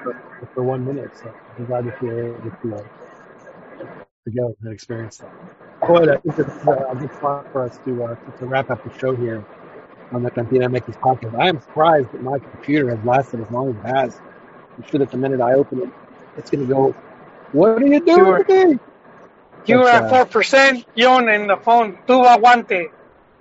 [0.02, 1.10] for, for one minute.
[1.22, 2.82] So I'm glad that you were able to, uh,
[4.26, 5.32] to go and experience that.
[5.86, 8.70] Joel, I think it's uh, a good spot for us to, uh, to to wrap
[8.70, 9.44] up the show here
[10.12, 11.38] on the Cantina MX podcast.
[11.40, 14.20] I am surprised that my computer has lasted as long as it has.
[14.76, 15.90] I'm sure that the minute I open it,
[16.36, 16.94] it's going to go.
[17.52, 18.44] What are you doing Sure.
[19.66, 19.74] To me?
[19.74, 22.90] You were But, at uh, four percent, Yon, and the phone tu aguante,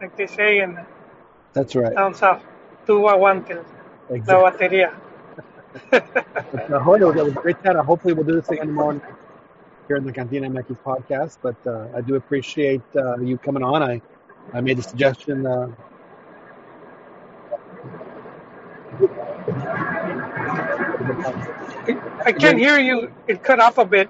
[0.01, 0.77] like they say in
[1.53, 1.97] That's right.
[1.97, 2.43] down south.
[2.87, 3.63] Tu aguante
[4.27, 4.51] la Exactly.
[4.51, 4.93] batería.
[6.51, 7.75] But, uh, Jorge, it was a great chat.
[7.77, 8.99] Hopefully, we'll do this again tomorrow
[9.87, 11.37] here in the Cantina MX podcast.
[11.43, 13.83] But uh, I do appreciate uh, you coming on.
[13.83, 14.01] I,
[14.53, 15.45] I made the suggestion.
[15.45, 15.67] Uh,
[22.25, 23.11] I can't hear you.
[23.27, 24.09] It cut off a bit.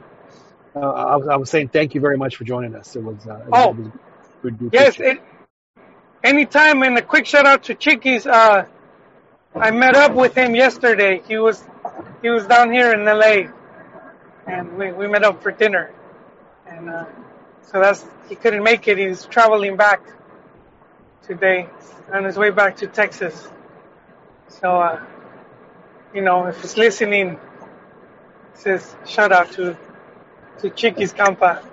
[0.82, 2.96] Uh, I, was, I was saying thank you very much for joining us.
[2.96, 3.28] It was.
[3.28, 3.72] Uh, it was- Oh.
[3.72, 3.78] it
[4.44, 5.22] was, do Yes, it.
[6.24, 8.26] Anytime, and a quick shout out to Chiquis.
[8.28, 8.66] Uh,
[9.56, 11.22] I met up with him yesterday.
[11.28, 11.64] He was
[12.22, 13.52] he was down here in LA,
[14.48, 15.92] and we, we met up for dinner.
[16.68, 17.06] And uh,
[17.64, 18.98] so that's he couldn't make it.
[18.98, 20.02] He's traveling back
[21.24, 21.70] today
[22.14, 23.50] on his way back to Texas.
[24.50, 25.06] So uh,
[26.14, 27.40] you know, if he's listening,
[28.56, 29.78] says shout out to
[30.60, 31.64] to Chiquis Campa.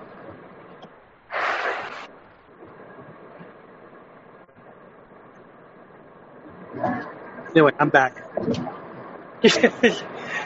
[7.54, 8.22] Anyway, I'm back.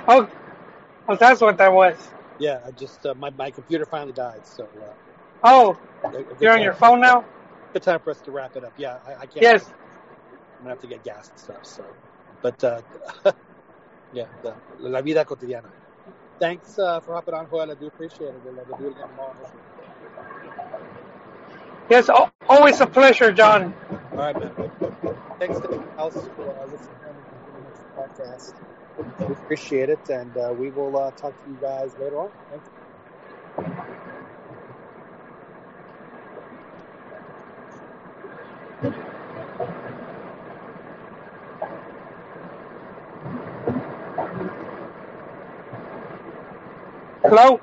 [0.08, 0.28] oh,
[1.08, 1.96] oh, that's what that was.
[2.38, 4.94] Yeah, I just uh, my my computer finally died, so uh,
[5.42, 5.78] Oh,
[6.14, 7.26] a- a good you're on your phone now?
[7.72, 8.74] Good time for us to wrap it up.
[8.76, 9.52] Yeah, I, I can't.
[9.52, 9.72] Yes.
[10.58, 11.66] I'm gonna have to get gas and stuff.
[11.66, 11.96] So,
[12.42, 12.82] but uh,
[14.12, 15.72] yeah, the la vida cotidiana.
[16.40, 17.70] Thanks uh, for hopping on, Joel.
[17.70, 18.40] I do appreciate it.
[18.42, 19.36] We'll, we'll do it again tomorrow.
[21.90, 23.74] Yes, al- always a pleasure, John.
[24.12, 24.54] All right, man.
[25.38, 26.98] Thanks to everyone else for uh, listening
[27.44, 28.54] to the podcast.
[29.28, 32.32] We appreciate it, and uh, we will uh, talk to you guys later on.
[32.50, 32.70] Thanks.
[47.30, 47.60] Hello?